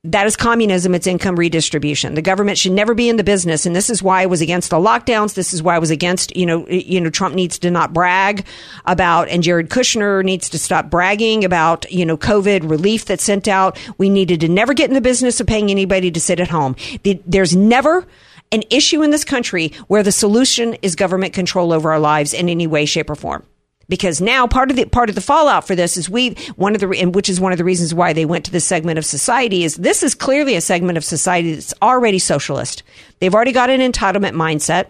That 0.06 0.26
is 0.26 0.36
communism. 0.36 0.94
It's 0.94 1.06
income 1.06 1.36
redistribution. 1.36 2.12
The 2.12 2.20
government 2.20 2.58
should 2.58 2.72
never 2.72 2.92
be 2.92 3.08
in 3.08 3.16
the 3.16 3.24
business, 3.24 3.64
and 3.64 3.74
this 3.74 3.88
is 3.88 4.02
why 4.02 4.20
I 4.20 4.26
was 4.26 4.42
against 4.42 4.68
the 4.68 4.76
lockdowns. 4.76 5.32
This 5.32 5.54
is 5.54 5.62
why 5.62 5.76
I 5.76 5.78
was 5.78 5.90
against, 5.90 6.36
you 6.36 6.44
know, 6.44 6.68
you 6.68 7.00
know, 7.00 7.08
Trump 7.08 7.34
needs 7.34 7.58
to 7.60 7.70
not 7.70 7.94
brag 7.94 8.44
about, 8.84 9.30
and 9.30 9.42
Jared 9.42 9.70
Kushner 9.70 10.22
needs 10.22 10.50
to 10.50 10.58
stop 10.58 10.90
bragging 10.90 11.42
about, 11.42 11.90
you 11.90 12.04
know, 12.04 12.18
COVID 12.18 12.68
relief 12.68 13.06
that's 13.06 13.24
sent 13.24 13.48
out. 13.48 13.78
We 13.96 14.10
needed 14.10 14.40
to 14.40 14.48
never 14.48 14.74
get 14.74 14.90
in 14.90 14.94
the 14.94 15.00
business 15.00 15.40
of 15.40 15.46
paying 15.46 15.70
anybody 15.70 16.10
to 16.10 16.20
sit 16.20 16.38
at 16.38 16.48
home. 16.48 16.76
There's 17.24 17.56
never 17.56 18.06
an 18.52 18.62
issue 18.68 19.02
in 19.02 19.10
this 19.10 19.24
country 19.24 19.72
where 19.88 20.02
the 20.02 20.12
solution 20.12 20.74
is 20.82 20.96
government 20.96 21.32
control 21.32 21.72
over 21.72 21.90
our 21.90 21.98
lives 21.98 22.34
in 22.34 22.50
any 22.50 22.66
way, 22.66 22.84
shape, 22.84 23.08
or 23.08 23.16
form 23.16 23.42
because 23.88 24.20
now 24.20 24.46
part 24.46 24.70
of 24.70 24.76
the 24.76 24.84
part 24.86 25.08
of 25.08 25.14
the 25.14 25.20
fallout 25.20 25.66
for 25.66 25.74
this 25.74 25.96
is 25.96 26.08
we 26.08 26.30
one 26.56 26.74
of 26.74 26.80
the 26.80 26.88
and 26.90 27.14
which 27.14 27.28
is 27.28 27.40
one 27.40 27.52
of 27.52 27.58
the 27.58 27.64
reasons 27.64 27.94
why 27.94 28.12
they 28.12 28.24
went 28.24 28.44
to 28.44 28.50
this 28.50 28.64
segment 28.64 28.98
of 28.98 29.04
society 29.04 29.64
is 29.64 29.76
this 29.76 30.02
is 30.02 30.14
clearly 30.14 30.54
a 30.54 30.60
segment 30.60 30.96
of 30.96 31.04
society 31.04 31.54
that's 31.54 31.74
already 31.82 32.18
socialist. 32.18 32.82
They've 33.20 33.34
already 33.34 33.52
got 33.52 33.70
an 33.70 33.80
entitlement 33.80 34.34
mindset. 34.34 34.86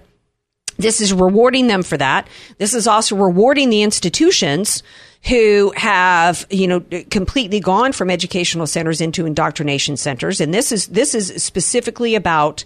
This 0.76 1.00
is 1.00 1.12
rewarding 1.12 1.68
them 1.68 1.82
for 1.82 1.96
that. 1.96 2.28
This 2.58 2.74
is 2.74 2.86
also 2.86 3.16
rewarding 3.16 3.70
the 3.70 3.82
institutions 3.82 4.82
who 5.28 5.72
have, 5.76 6.46
you 6.50 6.66
know, 6.66 6.80
completely 7.10 7.60
gone 7.60 7.92
from 7.92 8.10
educational 8.10 8.66
centers 8.66 9.00
into 9.00 9.24
indoctrination 9.24 9.96
centers. 9.96 10.40
And 10.40 10.52
this 10.52 10.70
is, 10.70 10.88
this 10.88 11.14
is 11.14 11.42
specifically 11.42 12.14
about 12.14 12.64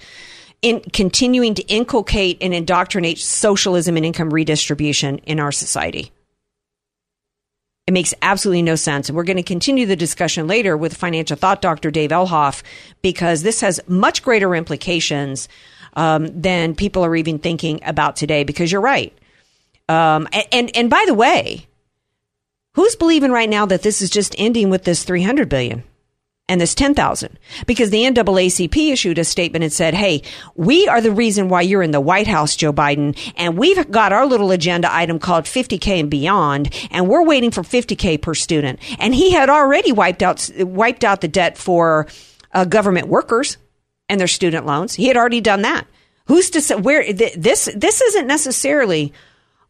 in 0.60 0.80
continuing 0.92 1.54
to 1.54 1.62
inculcate 1.68 2.38
and 2.40 2.52
indoctrinate 2.52 3.18
socialism 3.18 3.96
and 3.96 4.04
income 4.04 4.30
redistribution 4.30 5.18
in 5.18 5.38
our 5.38 5.52
society. 5.52 6.10
It 7.88 7.92
makes 7.92 8.12
absolutely 8.20 8.60
no 8.60 8.74
sense. 8.74 9.08
And 9.08 9.16
we're 9.16 9.24
going 9.24 9.38
to 9.38 9.42
continue 9.42 9.86
the 9.86 9.96
discussion 9.96 10.46
later 10.46 10.76
with 10.76 10.94
financial 10.94 11.38
thought 11.38 11.62
doctor 11.62 11.90
Dave 11.90 12.10
Elhoff 12.10 12.62
because 13.00 13.42
this 13.42 13.62
has 13.62 13.80
much 13.88 14.22
greater 14.22 14.54
implications 14.54 15.48
um, 15.94 16.26
than 16.38 16.74
people 16.74 17.02
are 17.02 17.16
even 17.16 17.38
thinking 17.38 17.80
about 17.82 18.14
today. 18.14 18.44
Because 18.44 18.70
you're 18.70 18.82
right. 18.82 19.16
Um, 19.88 20.28
and, 20.34 20.46
and, 20.52 20.76
and 20.76 20.90
by 20.90 21.02
the 21.06 21.14
way, 21.14 21.66
who's 22.74 22.94
believing 22.94 23.32
right 23.32 23.48
now 23.48 23.64
that 23.64 23.80
this 23.80 24.02
is 24.02 24.10
just 24.10 24.34
ending 24.36 24.68
with 24.68 24.84
this 24.84 25.02
300 25.02 25.48
billion? 25.48 25.82
And 26.48 26.60
this 26.60 26.74
10,000 26.74 27.38
because 27.66 27.90
the 27.90 28.02
NAACP 28.04 28.92
issued 28.92 29.18
a 29.18 29.24
statement 29.24 29.62
and 29.62 29.72
said, 29.72 29.94
Hey, 29.94 30.22
we 30.54 30.88
are 30.88 31.00
the 31.00 31.12
reason 31.12 31.48
why 31.48 31.62
you're 31.62 31.82
in 31.82 31.90
the 31.90 32.00
White 32.00 32.26
House, 32.26 32.56
Joe 32.56 32.72
Biden. 32.72 33.16
And 33.36 33.58
we've 33.58 33.90
got 33.90 34.12
our 34.12 34.26
little 34.26 34.50
agenda 34.50 34.92
item 34.92 35.18
called 35.18 35.44
50K 35.44 36.00
and 36.00 36.10
beyond. 36.10 36.74
And 36.90 37.08
we're 37.08 37.24
waiting 37.24 37.50
for 37.50 37.62
50K 37.62 38.20
per 38.20 38.34
student. 38.34 38.80
And 38.98 39.14
he 39.14 39.30
had 39.32 39.50
already 39.50 39.92
wiped 39.92 40.22
out, 40.22 40.50
wiped 40.58 41.04
out 41.04 41.20
the 41.20 41.28
debt 41.28 41.58
for 41.58 42.06
uh, 42.52 42.64
government 42.64 43.08
workers 43.08 43.58
and 44.08 44.18
their 44.18 44.28
student 44.28 44.64
loans. 44.64 44.94
He 44.94 45.06
had 45.06 45.16
already 45.16 45.40
done 45.40 45.62
that. 45.62 45.86
Who's 46.26 46.50
to 46.50 46.60
say 46.60 46.76
where 46.76 47.12
this, 47.12 47.70
this 47.74 48.00
isn't 48.00 48.26
necessarily 48.26 49.12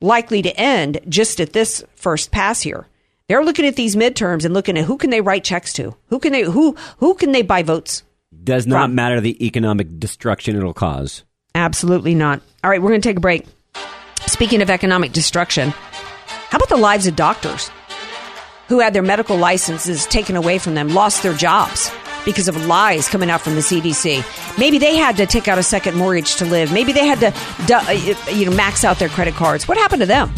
likely 0.01 0.43
to 0.43 0.57
end 0.57 1.01
just 1.09 1.41
at 1.41 1.53
this 1.53 1.85
first 1.97 2.31
pass 2.31 2.63
here. 2.63 2.87
They're 3.29 3.45
looking 3.45 3.67
at 3.67 3.77
these 3.77 3.95
midterms 3.95 4.47
and 4.47 4.55
looking 4.55 4.79
at 4.79 4.87
who 4.87 4.97
can 4.97 5.11
they 5.11 5.21
write 5.21 5.45
checks 5.45 5.75
to? 5.75 5.95
Who 6.09 6.19
can 6.19 6.33
they 6.33 6.43
who 6.43 6.77
who 6.97 7.15
can 7.15 7.33
they 7.33 7.43
buy 7.43 7.63
votes? 7.63 8.03
Does 8.43 8.67
not 8.67 8.87
from? 8.87 8.95
matter 8.95 9.21
the 9.21 9.47
economic 9.47 9.99
destruction 9.99 10.57
it'll 10.57 10.73
cause. 10.73 11.25
Absolutely 11.55 12.15
not. 12.15 12.41
All 12.65 12.71
right, 12.71 12.81
we're 12.81 12.89
going 12.89 13.03
to 13.03 13.09
take 13.09 13.19
a 13.19 13.21
break. 13.21 13.47
Speaking 14.27 14.63
of 14.63 14.71
economic 14.71 15.13
destruction, 15.13 15.71
how 15.71 16.57
about 16.57 16.71
the 16.71 16.77
lives 16.77 17.07
of 17.07 17.17
doctors 17.17 17.71
who 18.69 18.81
had 18.81 18.95
their 18.95 19.03
medical 19.03 19.37
licenses 19.37 20.07
taken 20.07 20.35
away 20.37 20.59
from 20.59 20.75
them, 20.75 20.89
lost 20.91 21.23
their 21.23 21.35
jobs 21.35 21.91
because 22.25 22.49
of 22.49 22.67
lies 22.67 23.09
coming 23.09 23.29
out 23.29 23.43
from 23.43 23.57
the 23.57 23.61
CDC? 23.61 24.59
Maybe 24.59 24.79
they 24.79 24.97
had 24.97 25.19
to 25.19 25.27
take 25.27 25.49
out 25.49 25.59
a 25.59 25.63
second 25.63 25.97
mortgage 25.97 26.37
to 26.37 26.47
live. 26.47 26.73
Maybe 26.73 26.93
they 26.93 27.07
had 27.07 27.21
to, 27.21 27.75
uh, 27.75 28.31
you 28.33 28.47
know, 28.49 28.57
max 28.57 28.85
out 28.85 28.99
their 28.99 29.11
credit 29.11 29.35
cards. 29.35 29.69
What 29.69 29.77
happened 29.77 30.01
to 30.01 30.07
them? 30.07 30.33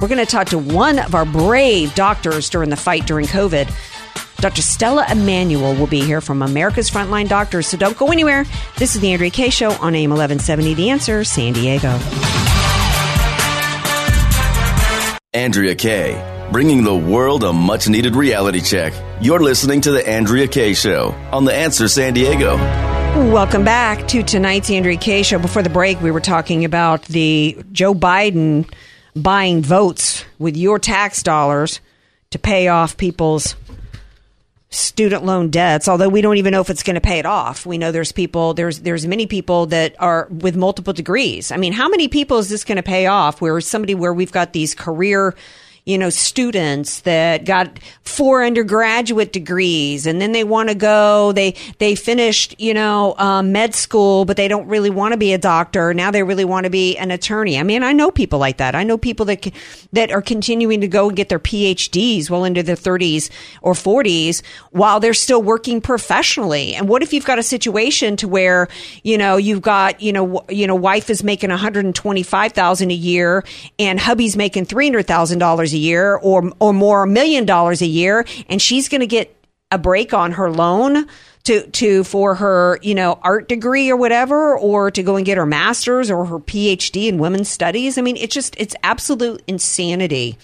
We're 0.00 0.08
going 0.08 0.18
to 0.18 0.26
talk 0.26 0.48
to 0.48 0.58
one 0.58 0.98
of 0.98 1.14
our 1.14 1.24
brave 1.24 1.94
doctors 1.94 2.50
during 2.50 2.68
the 2.68 2.76
fight 2.76 3.06
during 3.06 3.26
COVID. 3.26 3.72
Dr. 4.38 4.60
Stella 4.60 5.06
Immanuel 5.10 5.74
will 5.74 5.86
be 5.86 6.02
here 6.02 6.20
from 6.20 6.42
America's 6.42 6.90
Frontline 6.90 7.28
Doctors, 7.28 7.66
so 7.66 7.78
don't 7.78 7.96
go 7.96 8.12
anywhere. 8.12 8.44
This 8.76 8.94
is 8.94 9.00
the 9.00 9.12
Andrea 9.12 9.30
Kaye 9.30 9.48
Show 9.48 9.70
on 9.72 9.94
AM 9.94 10.10
1170 10.10 10.74
The 10.74 10.90
Answer, 10.90 11.24
San 11.24 11.54
Diego. 11.54 11.98
Andrea 15.32 15.74
Kaye, 15.74 16.48
bringing 16.52 16.84
the 16.84 16.94
world 16.94 17.44
a 17.44 17.52
much 17.54 17.88
needed 17.88 18.14
reality 18.16 18.60
check. 18.60 18.92
You're 19.22 19.40
listening 19.40 19.80
to 19.82 19.92
The 19.92 20.06
Andrea 20.06 20.46
Kaye 20.46 20.74
Show 20.74 21.14
on 21.32 21.46
The 21.46 21.54
Answer 21.54 21.88
San 21.88 22.12
Diego. 22.12 22.56
Welcome 23.32 23.64
back 23.64 24.06
to 24.08 24.22
tonight's 24.22 24.70
Andrea 24.70 24.98
Kaye 24.98 25.22
Show. 25.22 25.38
Before 25.38 25.62
the 25.62 25.70
break, 25.70 26.02
we 26.02 26.10
were 26.10 26.20
talking 26.20 26.66
about 26.66 27.02
the 27.06 27.56
Joe 27.72 27.94
Biden 27.94 28.70
buying 29.16 29.62
votes 29.62 30.24
with 30.38 30.56
your 30.56 30.78
tax 30.78 31.22
dollars 31.22 31.80
to 32.30 32.38
pay 32.38 32.68
off 32.68 32.96
people's 32.96 33.56
student 34.68 35.24
loan 35.24 35.48
debts 35.48 35.88
although 35.88 36.08
we 36.08 36.20
don't 36.20 36.36
even 36.36 36.52
know 36.52 36.60
if 36.60 36.68
it's 36.68 36.82
going 36.82 36.96
to 36.96 37.00
pay 37.00 37.18
it 37.18 37.24
off. 37.24 37.64
We 37.64 37.78
know 37.78 37.92
there's 37.92 38.12
people 38.12 38.52
there's 38.52 38.80
there's 38.80 39.06
many 39.06 39.26
people 39.26 39.66
that 39.66 39.94
are 39.98 40.28
with 40.30 40.56
multiple 40.56 40.92
degrees. 40.92 41.50
I 41.50 41.56
mean 41.56 41.72
how 41.72 41.88
many 41.88 42.08
people 42.08 42.38
is 42.38 42.48
this 42.50 42.64
going 42.64 42.76
to 42.76 42.82
pay 42.82 43.06
off 43.06 43.40
where 43.40 43.60
somebody 43.60 43.94
where 43.94 44.12
we've 44.12 44.32
got 44.32 44.52
these 44.52 44.74
career 44.74 45.34
you 45.86 45.96
know, 45.96 46.10
students 46.10 47.00
that 47.02 47.44
got 47.44 47.78
four 48.02 48.44
undergraduate 48.44 49.32
degrees 49.32 50.04
and 50.04 50.20
then 50.20 50.32
they 50.32 50.42
want 50.42 50.68
to 50.68 50.74
go, 50.74 51.30
they, 51.30 51.54
they 51.78 51.94
finished, 51.94 52.60
you 52.60 52.74
know, 52.74 53.14
um, 53.18 53.52
med 53.52 53.72
school, 53.72 54.24
but 54.24 54.36
they 54.36 54.48
don't 54.48 54.66
really 54.66 54.90
want 54.90 55.12
to 55.12 55.16
be 55.16 55.32
a 55.32 55.38
doctor. 55.38 55.94
Now 55.94 56.10
they 56.10 56.24
really 56.24 56.44
want 56.44 56.64
to 56.64 56.70
be 56.70 56.96
an 56.98 57.12
attorney. 57.12 57.56
I 57.56 57.62
mean, 57.62 57.84
I 57.84 57.92
know 57.92 58.10
people 58.10 58.40
like 58.40 58.56
that. 58.56 58.74
I 58.74 58.82
know 58.82 58.98
people 58.98 59.26
that, 59.26 59.48
that 59.92 60.10
are 60.10 60.20
continuing 60.20 60.80
to 60.80 60.88
go 60.88 61.06
and 61.06 61.16
get 61.16 61.28
their 61.28 61.38
PhDs 61.38 62.28
well 62.28 62.44
into 62.44 62.64
their 62.64 62.74
30s 62.74 63.30
or 63.62 63.74
40s 63.74 64.42
while 64.72 64.98
they're 64.98 65.14
still 65.14 65.40
working 65.40 65.80
professionally. 65.80 66.74
And 66.74 66.88
what 66.88 67.04
if 67.04 67.12
you've 67.12 67.24
got 67.24 67.38
a 67.38 67.44
situation 67.44 68.16
to 68.16 68.26
where, 68.26 68.66
you 69.04 69.18
know, 69.18 69.36
you've 69.36 69.62
got, 69.62 70.02
you 70.02 70.12
know, 70.12 70.44
you 70.48 70.66
know, 70.66 70.74
wife 70.74 71.10
is 71.10 71.22
making 71.22 71.50
125,000 71.50 72.90
a 72.90 72.94
year 72.94 73.44
and 73.78 74.00
hubby's 74.00 74.36
making 74.36 74.66
$300,000 74.66 75.72
a 75.72 75.75
year 75.76 76.16
or 76.16 76.52
or 76.58 76.72
more 76.72 77.06
million 77.06 77.44
dollars 77.44 77.82
a 77.82 77.86
year 77.86 78.26
and 78.48 78.60
she's 78.60 78.88
going 78.88 79.00
to 79.00 79.06
get 79.06 79.34
a 79.70 79.78
break 79.78 80.14
on 80.14 80.32
her 80.32 80.50
loan 80.50 81.06
to 81.44 81.66
to 81.68 82.04
for 82.04 82.34
her 82.34 82.78
you 82.82 82.94
know 82.94 83.18
art 83.22 83.48
degree 83.48 83.90
or 83.90 83.96
whatever 83.96 84.58
or 84.58 84.90
to 84.90 85.02
go 85.02 85.16
and 85.16 85.26
get 85.26 85.36
her 85.36 85.46
masters 85.46 86.10
or 86.10 86.24
her 86.24 86.38
phd 86.38 87.08
in 87.08 87.18
women's 87.18 87.48
studies 87.48 87.98
i 87.98 88.02
mean 88.02 88.16
it's 88.16 88.34
just 88.34 88.54
it's 88.58 88.74
absolute 88.82 89.42
insanity 89.46 90.36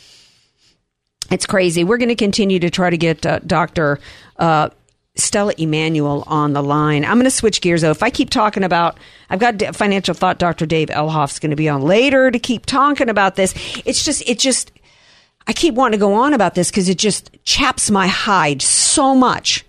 it's 1.31 1.47
crazy 1.47 1.85
we're 1.85 1.99
going 1.99 2.09
to 2.09 2.15
continue 2.15 2.59
to 2.59 2.71
try 2.71 2.91
to 2.91 2.97
get 2.97 3.25
uh, 3.27 3.39
dr 3.41 3.99
uh, 4.39 4.69
Stella 5.15 5.53
Immanuel 5.59 6.25
on 6.27 6.55
the 6.55 6.63
line. 6.63 7.05
I'm 7.05 7.15
going 7.15 7.25
to 7.25 7.31
switch 7.31 7.61
gears 7.61 7.83
though. 7.83 7.91
If 7.91 8.03
I 8.03 8.09
keep 8.09 8.31
talking 8.31 8.65
about, 8.65 8.97
I've 9.29 9.39
got 9.39 9.61
financial 9.77 10.15
thought 10.15 10.39
Dr. 10.39 10.65
Dave 10.65 10.89
Elhoff's 10.89 11.39
going 11.39 11.51
to 11.51 11.57
be 11.57 11.69
on 11.69 11.83
later 11.83 12.31
to 12.31 12.39
keep 12.39 12.65
talking 12.65 13.11
about 13.11 13.37
this. 13.37 13.53
It's 13.85 14.05
just, 14.05 14.27
it 14.27 14.39
just, 14.39 14.73
I 15.47 15.53
keep 15.53 15.75
wanting 15.75 15.99
to 15.99 16.05
go 16.05 16.15
on 16.15 16.35
about 16.35 16.55
this 16.55 16.71
because 16.71 16.89
it 16.89 16.99
just 16.99 17.31
chaps 17.45 17.91
my 17.91 18.07
hide 18.07 18.63
so 18.63 19.15
much. 19.15 19.65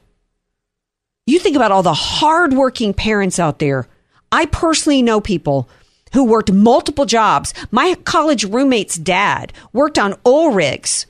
You 1.26 1.40
think 1.40 1.56
about 1.56 1.72
all 1.72 1.84
the 1.84 1.94
hardworking 1.94 2.94
parents 2.94 3.40
out 3.40 3.60
there. 3.60 3.88
I 4.32 4.46
personally 4.48 5.02
know 5.02 5.22
people 5.22 5.70
who 6.14 6.26
worked 6.26 6.52
multiple 6.52 7.06
jobs. 7.06 7.54
My 7.72 7.96
college 8.04 8.46
roommate's 8.46 8.98
dad 8.98 9.54
worked 9.72 9.98
on 9.98 10.16
oil 10.26 10.52
rigs, 10.52 11.06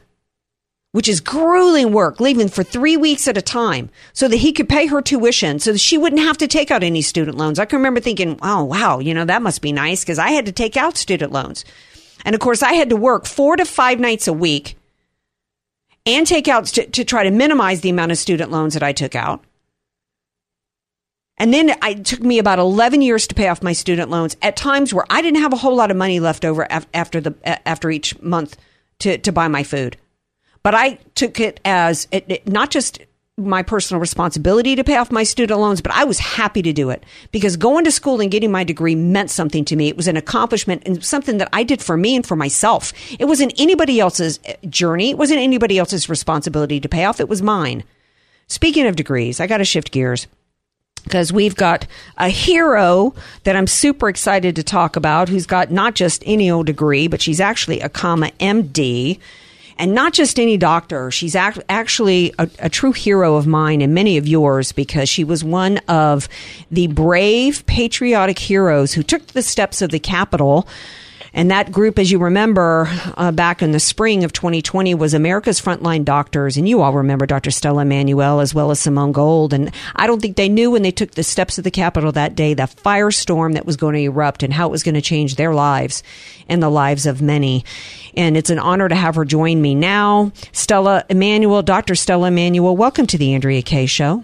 which 0.91 1.07
is 1.07 1.19
grueling 1.19 1.91
work, 1.91 2.19
leaving 2.19 2.47
for 2.47 2.63
three 2.63 2.95
weeks 2.95 3.27
at 3.27 3.37
a 3.37 3.41
time 3.41 3.89
so 4.13 4.27
that 4.27 4.37
he 4.37 4.53
could 4.53 4.69
pay 4.69 4.85
her 4.87 5.01
tuition 5.01 5.59
so 5.59 5.71
that 5.71 5.79
she 5.79 5.97
wouldn't 5.97 6.21
have 6.21 6.37
to 6.37 6.47
take 6.47 6.71
out 6.71 6.83
any 6.83 7.01
student 7.01 7.37
loans. 7.37 7.59
I 7.59 7.65
can 7.65 7.79
remember 7.79 7.99
thinking, 7.99 8.39
oh, 8.41 8.63
wow, 8.63 8.99
you 8.99 9.13
know, 9.13 9.25
that 9.25 9.41
must 9.41 9.61
be 9.61 9.71
nice 9.71 10.03
because 10.03 10.19
I 10.19 10.29
had 10.29 10.45
to 10.45 10.51
take 10.51 10.77
out 10.77 10.95
student 10.95 11.31
loans. 11.31 11.65
And 12.23 12.35
of 12.35 12.41
course, 12.41 12.63
I 12.63 12.73
had 12.73 12.89
to 12.89 12.95
work 12.95 13.25
four 13.25 13.55
to 13.55 13.65
five 13.65 13.99
nights 13.99 14.27
a 14.27 14.33
week 14.33 14.77
and 16.05 16.27
take 16.27 16.47
out 16.47 16.65
to, 16.67 16.85
to 16.85 17.03
try 17.03 17.23
to 17.23 17.31
minimize 17.31 17.81
the 17.81 17.89
amount 17.89 18.11
of 18.11 18.17
student 18.17 18.51
loans 18.51 18.73
that 18.73 18.83
I 18.83 18.93
took 18.93 19.15
out. 19.15 19.43
And 21.37 21.53
then 21.53 21.69
it 21.69 22.05
took 22.05 22.21
me 22.21 22.39
about 22.39 22.59
11 22.59 23.01
years 23.01 23.27
to 23.27 23.35
pay 23.35 23.47
off 23.47 23.63
my 23.63 23.73
student 23.73 24.09
loans 24.09 24.37
at 24.41 24.55
times 24.55 24.93
where 24.93 25.05
I 25.09 25.21
didn't 25.21 25.41
have 25.41 25.53
a 25.53 25.57
whole 25.57 25.75
lot 25.75 25.91
of 25.91 25.97
money 25.97 26.19
left 26.19 26.45
over 26.45 26.67
after 26.93 27.19
the 27.19 27.67
after 27.67 27.89
each 27.89 28.19
month 28.21 28.55
to, 28.99 29.17
to 29.17 29.31
buy 29.31 29.47
my 29.47 29.63
food. 29.63 29.97
But 30.61 30.75
I 30.75 30.99
took 31.15 31.39
it 31.39 31.59
as 31.65 32.07
it, 32.11 32.25
it, 32.29 32.47
not 32.47 32.69
just 32.69 32.99
my 33.37 33.63
personal 33.63 33.99
responsibility 33.99 34.75
to 34.75 34.83
pay 34.83 34.95
off 34.95 35.11
my 35.11 35.23
student 35.23 35.59
loans, 35.59 35.81
but 35.81 35.91
I 35.91 36.03
was 36.03 36.19
happy 36.19 36.61
to 36.61 36.71
do 36.71 36.91
it 36.91 37.03
because 37.31 37.57
going 37.57 37.83
to 37.85 37.91
school 37.91 38.21
and 38.21 38.29
getting 38.29 38.51
my 38.51 38.63
degree 38.63 38.93
meant 38.93 39.31
something 39.31 39.65
to 39.65 39.75
me. 39.75 39.87
It 39.87 39.97
was 39.97 40.07
an 40.07 40.17
accomplishment 40.17 40.83
and 40.85 41.03
something 41.03 41.39
that 41.39 41.49
I 41.51 41.63
did 41.63 41.81
for 41.81 41.97
me 41.97 42.15
and 42.15 42.25
for 42.25 42.35
myself. 42.35 42.93
It 43.19 43.25
wasn't 43.25 43.53
anybody 43.57 43.99
else's 43.99 44.39
uh, 44.47 44.53
journey. 44.67 45.09
It 45.09 45.17
wasn't 45.17 45.39
anybody 45.39 45.79
else's 45.79 46.09
responsibility 46.09 46.79
to 46.79 46.87
pay 46.87 47.05
off. 47.05 47.19
It 47.19 47.27
was 47.27 47.41
mine. 47.41 47.83
Speaking 48.47 48.85
of 48.85 48.95
degrees, 48.95 49.39
I 49.39 49.47
got 49.47 49.57
to 49.57 49.65
shift 49.65 49.91
gears. 49.91 50.27
because 51.03 51.33
we've 51.33 51.55
got 51.55 51.87
a 52.17 52.29
hero 52.29 53.15
that 53.45 53.55
I'm 53.55 53.67
super 53.67 54.09
excited 54.09 54.55
to 54.55 54.63
talk 54.63 54.95
about 54.95 55.29
who's 55.29 55.45
got 55.47 55.71
not 55.71 55.95
just 55.95 56.23
any 56.25 56.51
old 56.51 56.67
degree, 56.67 57.07
but 57.07 57.21
she's 57.21 57.41
actually 57.41 57.81
a 57.81 57.89
comma 57.89 58.31
MD 58.39 59.19
and 59.77 59.93
not 59.93 60.13
just 60.13 60.39
any 60.39 60.57
doctor. 60.57 61.11
She's 61.11 61.35
act- 61.35 61.63
actually 61.69 62.33
a, 62.39 62.49
a, 62.59 62.69
true 62.69 62.91
hero 62.91 63.35
of 63.35 63.47
mine 63.47 63.81
and 63.81 63.93
many 63.93 64.17
of 64.17 64.27
yours 64.27 64.71
because 64.71 65.09
she 65.09 65.23
was 65.23 65.43
one 65.43 65.77
of 65.87 66.27
the 66.71 66.87
brave, 66.87 67.65
patriotic 67.65 68.39
heroes 68.39 68.93
who 68.93 69.03
took 69.03 69.27
the 69.27 69.41
steps 69.41 69.81
of 69.81 69.91
the 69.91 69.99
Capitol 69.99 70.67
and 71.35 71.49
that 71.49 71.71
group, 71.71 71.97
as 71.97 72.11
you 72.11 72.19
remember, 72.19 72.87
uh, 73.17 73.31
back 73.31 73.63
in 73.63 73.71
the 73.71 73.79
spring 73.79 74.23
of 74.23 74.33
2020 74.33 74.93
was 74.93 75.15
America's 75.15 75.59
Frontline 75.59 76.05
Doctors. 76.05 76.57
And 76.57 76.69
you 76.69 76.81
all 76.81 76.93
remember 76.93 77.25
Dr. 77.25 77.49
Stella 77.49 77.81
Immanuel 77.81 78.39
as 78.39 78.53
well 78.53 78.69
as 78.69 78.79
Simone 78.79 79.11
Gold. 79.11 79.51
And 79.51 79.71
I 79.95 80.05
don't 80.05 80.21
think 80.21 80.35
they 80.35 80.47
knew 80.47 80.69
when 80.69 80.83
they 80.83 80.91
took 80.91 81.11
the 81.11 81.23
steps 81.23 81.57
of 81.57 81.63
the 81.63 81.71
Capitol 81.71 82.11
that 82.11 82.35
day, 82.35 82.53
the 82.53 82.63
firestorm 82.63 83.53
that 83.53 83.65
was 83.65 83.77
going 83.77 83.95
to 83.95 84.01
erupt 84.01 84.43
and 84.43 84.53
how 84.53 84.67
it 84.67 84.71
was 84.71 84.83
going 84.83 84.93
to 84.93 85.01
change 85.01 85.35
their 85.35 85.55
lives 85.55 86.03
and 86.47 86.61
the 86.61 86.69
lives 86.69 87.07
of 87.07 87.19
many. 87.19 87.65
And 88.15 88.37
it's 88.37 88.51
an 88.51 88.59
honor 88.59 88.87
to 88.87 88.95
have 88.95 89.15
her 89.15 89.25
join 89.25 89.59
me 89.59 89.73
now. 89.73 90.31
Stella 90.51 91.03
Immanuel, 91.09 91.63
Dr. 91.63 91.95
Stella 91.95 92.27
Immanuel, 92.27 92.77
welcome 92.77 93.07
to 93.07 93.17
the 93.17 93.33
Andrea 93.33 93.63
Kaye 93.63 93.87
Show. 93.87 94.23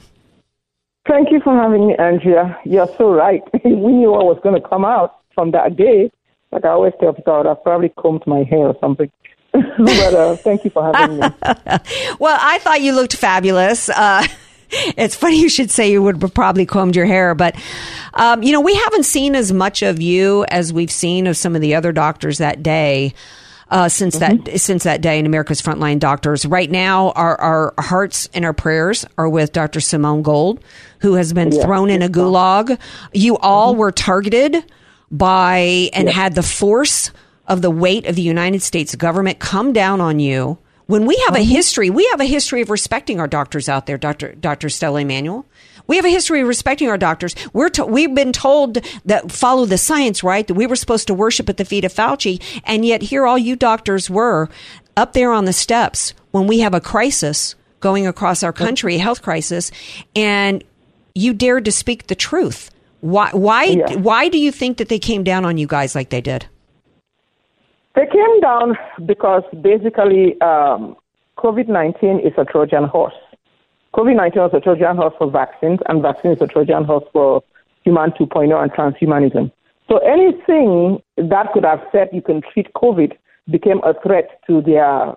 Thank 1.08 1.32
you 1.32 1.40
for 1.44 1.56
having 1.60 1.88
me, 1.88 1.96
Andrea. 1.98 2.56
You're 2.66 2.90
so 3.00 3.12
right. 3.12 3.42
we 3.66 3.72
knew 3.72 4.12
what 4.12 4.26
was 4.26 4.40
going 4.44 4.62
to 4.62 4.70
come 4.70 4.86
out 4.86 5.22
from 5.34 5.50
that 5.52 5.76
day 5.76 6.12
like 6.52 6.66
I 6.66 6.70
always 6.70 6.94
tell 7.00 7.14
people, 7.14 7.48
I've 7.48 7.64
probably 7.64 7.90
combed 7.90 8.26
my 8.26 8.44
hair 8.44 8.68
or 8.68 8.78
something. 8.82 9.12
but 9.52 10.14
uh, 10.14 10.36
thank 10.36 10.64
you 10.64 10.70
for 10.70 10.84
having 10.84 11.20
me. 11.20 11.28
well, 12.20 12.38
I 12.40 12.60
thought 12.60 12.82
you 12.82 12.94
looked 12.94 13.16
fabulous. 13.16 13.90
Uh, 13.90 14.26
it's 14.70 15.16
funny 15.16 15.40
you 15.40 15.50
should 15.50 15.72
say 15.72 15.92
you 15.92 16.04
would 16.04 16.22
have 16.22 16.34
probably 16.34 16.66
combed 16.66 16.96
your 16.96 17.06
hair, 17.06 17.34
but 17.34 17.56
um, 18.14 18.44
you 18.44 18.52
know 18.52 18.62
we 18.62 18.76
haven't 18.76 19.04
seen 19.04 19.36
as 19.36 19.52
much 19.52 19.82
of 19.82 20.02
you 20.02 20.46
as 20.50 20.72
we've 20.72 20.92
seen 20.92 21.28
of 21.28 21.36
some 21.36 21.56
of 21.56 21.62
the 21.62 21.76
other 21.76 21.92
doctors 21.92 22.38
that 22.38 22.64
day. 22.64 23.14
Uh, 23.72 23.88
since 23.88 24.18
mm-hmm. 24.18 24.44
that 24.44 24.60
since 24.60 24.84
that 24.84 25.00
day 25.00 25.20
in 25.20 25.28
America's 25.28 25.62
Frontline 25.62 26.00
Doctors. 26.00 26.44
Right 26.44 26.72
now, 26.72 27.12
our, 27.12 27.40
our 27.40 27.74
hearts 27.78 28.28
and 28.34 28.44
our 28.44 28.52
prayers 28.52 29.06
are 29.16 29.30
with 29.30 29.52
Dr. 29.54 29.80
Simone 29.80 30.24
Gold, 30.24 30.60
who 31.02 31.14
has 31.14 31.34
been 31.34 31.52
yeah, 31.52 31.62
thrown 31.66 31.92
in 31.92 32.02
a 32.02 32.10
gulag. 32.10 32.80
You 33.14 33.38
all 33.38 33.74
mm-hmm. 33.74 33.80
were 33.80 33.92
targeted 33.92 34.66
by 35.12 35.90
and 35.94 36.10
had 36.10 36.36
the 36.36 36.44
force 36.44 37.12
of 37.48 37.62
the 37.62 37.72
weight 37.72 38.06
of 38.06 38.16
the 38.16 38.22
United 38.22 38.62
States 38.62 38.96
government 38.96 39.40
come 39.40 39.74
down 39.74 40.00
on 40.02 40.20
you. 40.20 40.58
When 40.86 41.06
we 41.06 41.16
have 41.28 41.36
a 41.36 41.40
mm-hmm. 41.40 41.52
history, 41.52 41.90
we 41.90 42.08
have 42.12 42.20
a 42.20 42.26
history 42.26 42.62
of 42.62 42.70
respecting 42.70 43.20
our 43.20 43.28
doctors 43.28 43.70
out 43.70 43.86
there, 43.86 43.98
Dr. 43.98 44.34
Dr. 44.34 44.70
Stella 44.70 45.02
Immanuel. 45.02 45.46
We 45.88 45.96
have 45.96 46.06
a 46.06 46.10
history 46.10 46.42
of 46.42 46.48
respecting 46.48 46.88
our 46.88 46.98
doctors. 47.00 47.36
We're 47.52 47.70
to, 47.70 47.86
we've 47.86 48.14
been 48.14 48.32
told 48.32 48.78
that 49.06 49.32
follow 49.32 49.66
the 49.66 49.78
science, 49.78 50.24
right? 50.24 50.48
That 50.48 50.54
we 50.54 50.68
were 50.68 50.76
supposed 50.76 51.08
to 51.08 51.16
worship 51.16 51.50
at 51.50 51.58
the 51.58 51.66
feet 51.66 51.84
of 51.84 51.94
Fauci, 51.94 52.42
and 52.64 52.86
yet 52.86 53.02
here 53.02 53.26
all 53.26 53.40
you 53.40 53.56
doctors 53.56 54.10
were 54.10 54.50
up 54.96 55.14
there 55.14 55.32
on 55.32 55.46
the 55.46 55.54
steps 55.54 56.14
when 56.32 56.46
we 56.46 56.60
have 56.60 56.76
a 56.76 56.82
crisis 56.82 57.56
going 57.80 58.06
across 58.06 58.44
our 58.44 58.54
country, 58.54 58.96
a 58.96 59.00
health 59.00 59.22
crisis, 59.22 59.72
and 60.16 60.64
you 61.16 61.34
dared 61.34 61.66
to 61.66 61.72
speak 61.72 62.08
the 62.08 62.16
truth. 62.16 62.70
Why? 63.02 63.32
Why? 63.32 63.64
Yeah. 63.64 63.96
Why 63.96 64.30
do 64.30 64.38
you 64.38 64.52
think 64.52 64.78
that 64.78 64.90
they 64.90 65.00
came 65.00 65.24
down 65.24 65.46
on 65.46 65.58
you 65.58 65.68
guys 65.68 65.96
like 65.96 66.10
they 66.10 66.22
did? 66.22 66.46
They 67.96 68.06
came 68.06 68.42
down 68.42 68.78
because 69.06 69.44
basically 69.62 70.40
um, 70.42 70.96
COVID 71.38 71.68
nineteen 71.68 72.20
is 72.20 72.34
a 72.38 72.46
Trojan 72.46 72.86
horse. 72.86 73.14
COVID 73.96 74.16
nineteen 74.16 74.44
was 74.44 74.52
a 74.54 74.60
Trojan 74.60 74.96
horse 74.96 75.14
for 75.18 75.32
vaccines, 75.32 75.80
and 75.88 76.02
vaccine 76.02 76.32
is 76.32 76.42
a 76.42 76.48
Trojan 76.48 76.84
horse 76.84 77.06
for 77.14 77.44
human 77.84 78.12
2.0 78.12 78.62
and 78.62 78.72
transhumanism. 78.72 79.52
So 79.88 79.98
anything 80.00 81.02
that 81.18 81.52
could 81.54 81.64
have 81.64 81.80
said 81.92 82.10
you 82.14 82.22
can 82.22 82.42
treat 82.54 82.72
COVID 82.74 83.14
became 83.50 83.80
a 83.84 83.94
threat 84.02 84.42
to 84.48 84.62
their 84.62 85.16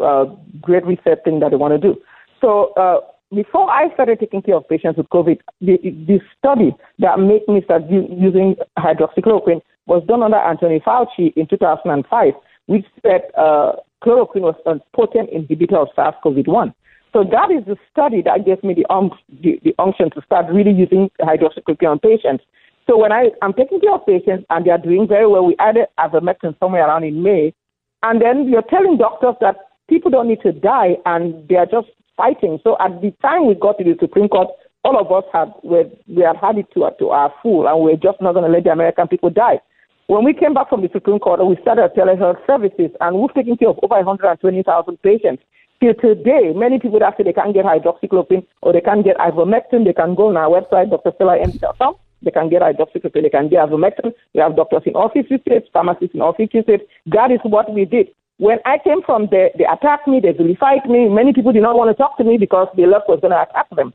uh, 0.00 0.24
great 0.60 0.84
reset 0.84 1.24
thing 1.24 1.40
that 1.40 1.50
they 1.50 1.56
want 1.56 1.72
to 1.72 1.78
do. 1.78 2.00
So 2.40 2.72
uh, 2.74 3.00
before 3.34 3.70
I 3.70 3.92
started 3.94 4.20
taking 4.20 4.42
care 4.42 4.56
of 4.56 4.68
patients 4.68 4.96
with 4.96 5.08
COVID, 5.08 5.40
the, 5.60 5.78
the 5.82 6.20
study 6.38 6.74
that 6.98 7.18
made 7.18 7.46
me 7.48 7.62
start 7.64 7.82
using 7.88 8.56
hydroxychloroquine 8.78 9.62
was 9.86 10.02
done 10.06 10.22
under 10.22 10.36
Anthony 10.36 10.80
Fauci 10.80 11.32
in 11.36 11.46
2005, 11.48 12.34
which 12.66 12.84
said 13.02 13.22
uh, 13.36 13.72
chloroquine 14.04 14.42
was 14.42 14.54
a 14.66 14.74
potent 14.94 15.30
inhibitor 15.30 15.76
of 15.76 15.88
SARS-CoV-1. 15.96 16.74
So 17.12 17.24
that 17.24 17.50
is 17.50 17.64
the 17.66 17.76
study 17.90 18.22
that 18.22 18.46
gave 18.46 18.62
me 18.62 18.74
the, 18.74 18.90
um, 18.92 19.10
the, 19.42 19.60
the 19.64 19.74
unction 19.78 20.10
to 20.10 20.22
start 20.22 20.46
really 20.52 20.72
using 20.72 21.10
hydroxychloroquine 21.20 21.90
on 21.90 21.98
patients. 21.98 22.44
So 22.88 22.98
when 22.98 23.12
I, 23.12 23.30
I'm 23.42 23.52
taking 23.52 23.80
care 23.80 23.94
of 23.94 24.06
patients 24.06 24.44
and 24.50 24.64
they 24.64 24.70
are 24.70 24.78
doing 24.78 25.06
very 25.06 25.26
well, 25.26 25.46
we 25.46 25.56
added 25.58 25.86
ivermectin 25.98 26.58
somewhere 26.58 26.86
around 26.86 27.04
in 27.04 27.22
May, 27.22 27.54
and 28.02 28.20
then 28.20 28.48
you're 28.48 28.62
telling 28.62 28.98
doctors 28.98 29.34
that 29.40 29.56
people 29.88 30.10
don't 30.10 30.28
need 30.28 30.40
to 30.42 30.52
die 30.52 30.96
and 31.06 31.46
they 31.48 31.56
are 31.56 31.66
just 31.66 31.88
fighting. 32.16 32.58
So 32.64 32.76
at 32.80 33.00
the 33.00 33.10
time 33.22 33.46
we 33.46 33.54
got 33.54 33.78
to 33.78 33.84
the 33.84 33.96
Supreme 34.00 34.28
Court, 34.28 34.48
all 34.84 34.98
of 34.98 35.12
us 35.12 35.24
had 35.32 35.52
we, 35.62 35.84
we 36.08 36.22
had 36.22 36.36
had 36.36 36.58
it 36.58 36.66
to, 36.74 36.90
to 36.98 37.10
our 37.10 37.32
full, 37.42 37.68
and 37.68 37.80
we're 37.80 37.96
just 37.96 38.20
not 38.20 38.32
going 38.32 38.44
to 38.44 38.50
let 38.50 38.64
the 38.64 38.70
American 38.70 39.08
people 39.08 39.30
die. 39.30 39.60
When 40.08 40.24
we 40.24 40.34
came 40.34 40.54
back 40.54 40.68
from 40.68 40.82
the 40.82 40.90
Supreme 40.92 41.20
Court, 41.20 41.44
we 41.46 41.56
started 41.62 41.90
telehealth 41.96 42.44
services, 42.46 42.90
and 43.00 43.16
we've 43.16 43.32
taken 43.34 43.56
care 43.56 43.70
of 43.70 43.78
over 43.82 43.94
120,000 43.94 45.02
patients. 45.02 45.42
Till 45.80 45.94
today, 45.94 46.52
many 46.54 46.78
people 46.78 46.98
that 47.00 47.16
say 47.16 47.24
they 47.24 47.32
can't 47.32 47.54
get 47.54 47.64
hydroxychloroquine 47.64 48.46
or 48.60 48.72
they 48.72 48.80
can't 48.80 49.04
get 49.04 49.16
ivermectin, 49.18 49.84
they 49.84 49.92
can 49.92 50.14
go 50.14 50.28
on 50.28 50.36
our 50.36 50.48
website, 50.48 50.90
drstellamd.com. 50.90 51.94
They 52.22 52.30
can 52.30 52.50
get 52.50 52.62
hydroxychloroquine, 52.62 53.22
they 53.22 53.30
can 53.30 53.48
get 53.48 53.68
ivermectin. 53.68 54.12
We 54.34 54.40
have 54.40 54.54
doctors 54.54 54.82
in 54.86 54.94
all 54.94 55.08
50 55.08 55.38
states, 55.38 55.68
pharmacists 55.72 56.14
in 56.14 56.20
all 56.20 56.34
50 56.34 56.62
states. 56.62 56.84
That 57.06 57.32
is 57.32 57.40
what 57.42 57.72
we 57.72 57.84
did. 57.84 58.08
When 58.38 58.58
I 58.64 58.78
came 58.82 59.02
from 59.02 59.28
there, 59.30 59.50
they 59.56 59.64
attacked 59.64 60.08
me, 60.08 60.20
they 60.20 60.32
vilified 60.32 60.88
me. 60.88 61.08
Many 61.08 61.32
people 61.32 61.52
did 61.52 61.62
not 61.62 61.76
want 61.76 61.90
to 61.90 61.94
talk 61.94 62.16
to 62.18 62.24
me 62.24 62.38
because 62.38 62.68
they 62.76 62.86
left 62.86 63.08
was 63.08 63.20
going 63.20 63.32
to 63.32 63.42
attack 63.42 63.68
them. 63.76 63.92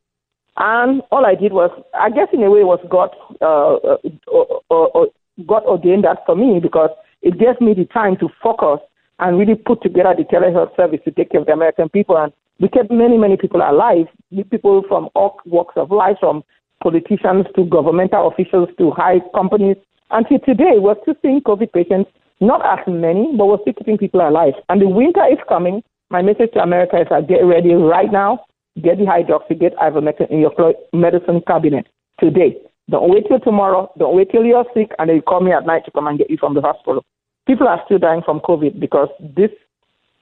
And 0.58 1.02
all 1.12 1.26
I 1.26 1.36
did 1.36 1.54
was, 1.54 1.70
I 1.94 2.10
guess 2.10 2.30
in 2.34 2.44
a 2.44 2.50
way, 2.50 2.64
was 2.64 2.80
God, 2.90 3.14
uh, 3.42 3.76
uh, 3.76 4.74
uh, 4.74 5.06
God 5.46 5.64
ordained 5.66 6.04
that 6.06 6.26
for 6.26 6.36
me 6.36 6.60
because 6.60 6.90
it 7.22 7.38
gave 7.38 7.62
me 7.62 7.74
the 7.74 7.86
time 7.86 8.18
to 8.18 8.30
focus 8.42 8.80
and 9.20 9.38
really 9.38 9.56
put 9.56 9.82
together 9.82 10.14
the 10.18 10.24
telehealth 10.24 10.76
service 10.76 11.00
to 11.06 11.12
take 11.12 11.32
care 11.32 11.42
of 11.42 11.48
the 11.48 11.54
American 11.54 11.90
people. 11.90 12.18
And 12.18 12.34
we 12.60 12.70
kept 12.70 12.92
many, 12.92 13.18
many 13.18 13.38
people 13.38 13.62
alive, 13.62 14.08
people 14.50 14.84
from 14.88 15.10
all 15.14 15.40
walks 15.46 15.74
of 15.78 15.92
life, 15.92 16.18
from 16.20 16.44
politicians 16.82 17.46
to 17.56 17.66
governmental 17.66 18.28
officials 18.28 18.70
to 18.78 18.92
high 18.92 19.20
companies. 19.36 19.78
Until 20.10 20.40
today, 20.40 20.78
we're 20.78 20.96
still 21.02 21.16
seeing 21.22 21.42
COVID 21.42 21.72
patients 21.74 22.10
not 22.40 22.62
as 22.66 22.86
many, 22.88 23.36
but 23.36 23.46
we're 23.48 23.62
still 23.62 23.74
keeping 23.74 23.98
people 23.98 24.22
alive. 24.22 24.54
And 24.70 24.82
the 24.82 24.88
winter 24.88 25.26
is 25.32 25.40
coming. 25.48 25.84
My 26.10 26.22
message 26.22 26.52
to 26.54 26.60
America 26.60 27.02
is 27.02 27.08
that 27.10 27.28
get 27.28 27.42
ready 27.42 27.74
right 27.74 28.12
now. 28.12 28.46
Get 28.82 28.98
the 29.00 29.06
hydroxy, 29.06 29.60
get 29.60 29.76
ivermectin 29.78 30.30
in 30.30 30.40
your 30.40 30.54
medicine 30.94 31.42
cabinet 31.48 31.88
today. 32.20 32.58
Don't 32.90 33.10
wait 33.10 33.28
till 33.28 33.40
tomorrow. 33.40 33.92
Don't 33.98 34.16
wait 34.16 34.32
till 34.32 34.46
you're 34.46 34.66
sick 34.74 34.92
and 35.00 35.10
then 35.10 35.18
you 35.18 35.22
call 35.22 35.42
me 35.42 35.52
at 35.52 35.66
night 35.66 35.84
to 35.86 35.92
come 35.92 36.08
and 36.08 36.18
get 36.18 36.30
you 36.30 36.38
from 36.38 36.54
the 36.54 36.62
hospital. 36.62 37.04
People 37.48 37.68
are 37.68 37.82
still 37.86 37.98
dying 37.98 38.22
from 38.24 38.40
COVID 38.42 38.80
because 38.80 39.10
these 39.36 39.50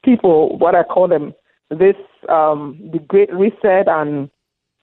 people, 0.03 0.57
what 0.57 0.73
I 0.73 0.83
call 0.83 1.07
them, 1.07 1.33
this 1.69 1.95
um, 2.29 2.79
the 2.93 2.99
Great 2.99 3.33
Reset 3.33 3.87
and 3.87 4.29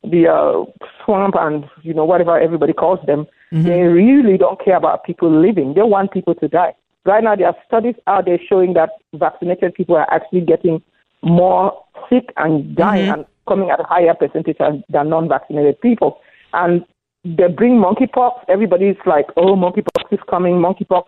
the 0.02 0.28
uh, 0.28 0.64
swamp 1.04 1.34
and 1.38 1.64
you 1.82 1.94
know 1.94 2.04
whatever 2.04 2.38
everybody 2.38 2.72
calls 2.72 2.98
them, 3.06 3.26
mm-hmm. 3.52 3.62
they 3.62 3.82
really 3.82 4.36
don't 4.36 4.62
care 4.62 4.76
about 4.76 5.04
people 5.04 5.30
living. 5.30 5.74
They 5.74 5.82
want 5.82 6.12
people 6.12 6.34
to 6.36 6.48
die. 6.48 6.74
Right 7.04 7.24
now, 7.24 7.34
there 7.34 7.48
are 7.48 7.56
studies 7.66 7.96
out 8.06 8.26
there 8.26 8.38
showing 8.48 8.74
that 8.74 8.90
vaccinated 9.14 9.74
people 9.74 9.96
are 9.96 10.12
actually 10.12 10.42
getting 10.42 10.82
more 11.22 11.72
sick 12.08 12.32
and 12.36 12.76
dying 12.76 13.06
mm-hmm. 13.06 13.20
and 13.20 13.26
coming 13.48 13.70
at 13.70 13.80
a 13.80 13.84
higher 13.84 14.14
percentage 14.14 14.58
than 14.58 15.08
non-vaccinated 15.08 15.80
people. 15.80 16.20
And 16.52 16.84
they 17.24 17.48
bring 17.48 17.74
monkeypox. 17.74 18.44
Everybody's 18.48 18.96
like, 19.06 19.26
oh, 19.36 19.56
monkeypox 19.56 20.12
is 20.12 20.20
coming, 20.28 20.54
monkeypox. 20.54 21.04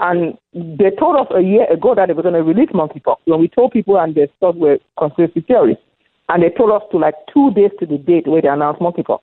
And 0.00 0.38
they 0.54 0.90
told 0.98 1.16
us 1.16 1.26
a 1.34 1.40
year 1.40 1.70
ago 1.72 1.94
that 1.94 2.06
they 2.06 2.14
were 2.14 2.22
going 2.22 2.34
to 2.34 2.42
release 2.42 2.70
monkeypox. 2.70 3.16
When 3.24 3.40
we 3.40 3.48
told 3.48 3.72
people 3.72 3.98
and 3.98 4.14
they 4.14 4.28
thought 4.38 4.54
we 4.54 4.68
were 4.68 4.78
conspiracy 4.96 5.40
theorists. 5.40 5.82
And 6.28 6.42
they 6.42 6.50
told 6.50 6.70
us 6.70 6.82
to 6.92 6.98
like 6.98 7.14
two 7.32 7.50
days 7.52 7.70
to 7.80 7.86
the 7.86 7.98
date 7.98 8.26
where 8.26 8.42
they 8.42 8.48
announced 8.48 8.80
monkeypox. 8.80 9.20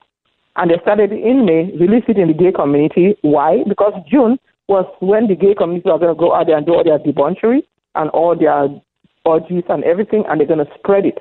And 0.56 0.70
they 0.70 0.78
started 0.82 1.12
in 1.12 1.44
May, 1.46 1.70
released 1.78 2.08
it 2.08 2.18
in 2.18 2.28
the 2.28 2.34
gay 2.34 2.52
community. 2.52 3.16
Why? 3.22 3.62
Because 3.68 3.92
June 4.10 4.38
was 4.68 4.86
when 5.00 5.28
the 5.28 5.36
gay 5.36 5.54
community 5.54 5.88
are 5.90 5.98
going 5.98 6.14
to 6.14 6.18
go 6.18 6.34
out 6.34 6.46
there 6.46 6.56
and 6.56 6.66
do 6.66 6.74
all 6.74 6.84
their 6.84 6.98
debauchery 6.98 7.66
and 7.94 8.10
all 8.10 8.36
their 8.36 8.68
orgies 9.24 9.64
and 9.68 9.84
everything, 9.84 10.24
and 10.28 10.40
they're 10.40 10.46
going 10.46 10.64
to 10.64 10.72
spread 10.78 11.06
it. 11.06 11.18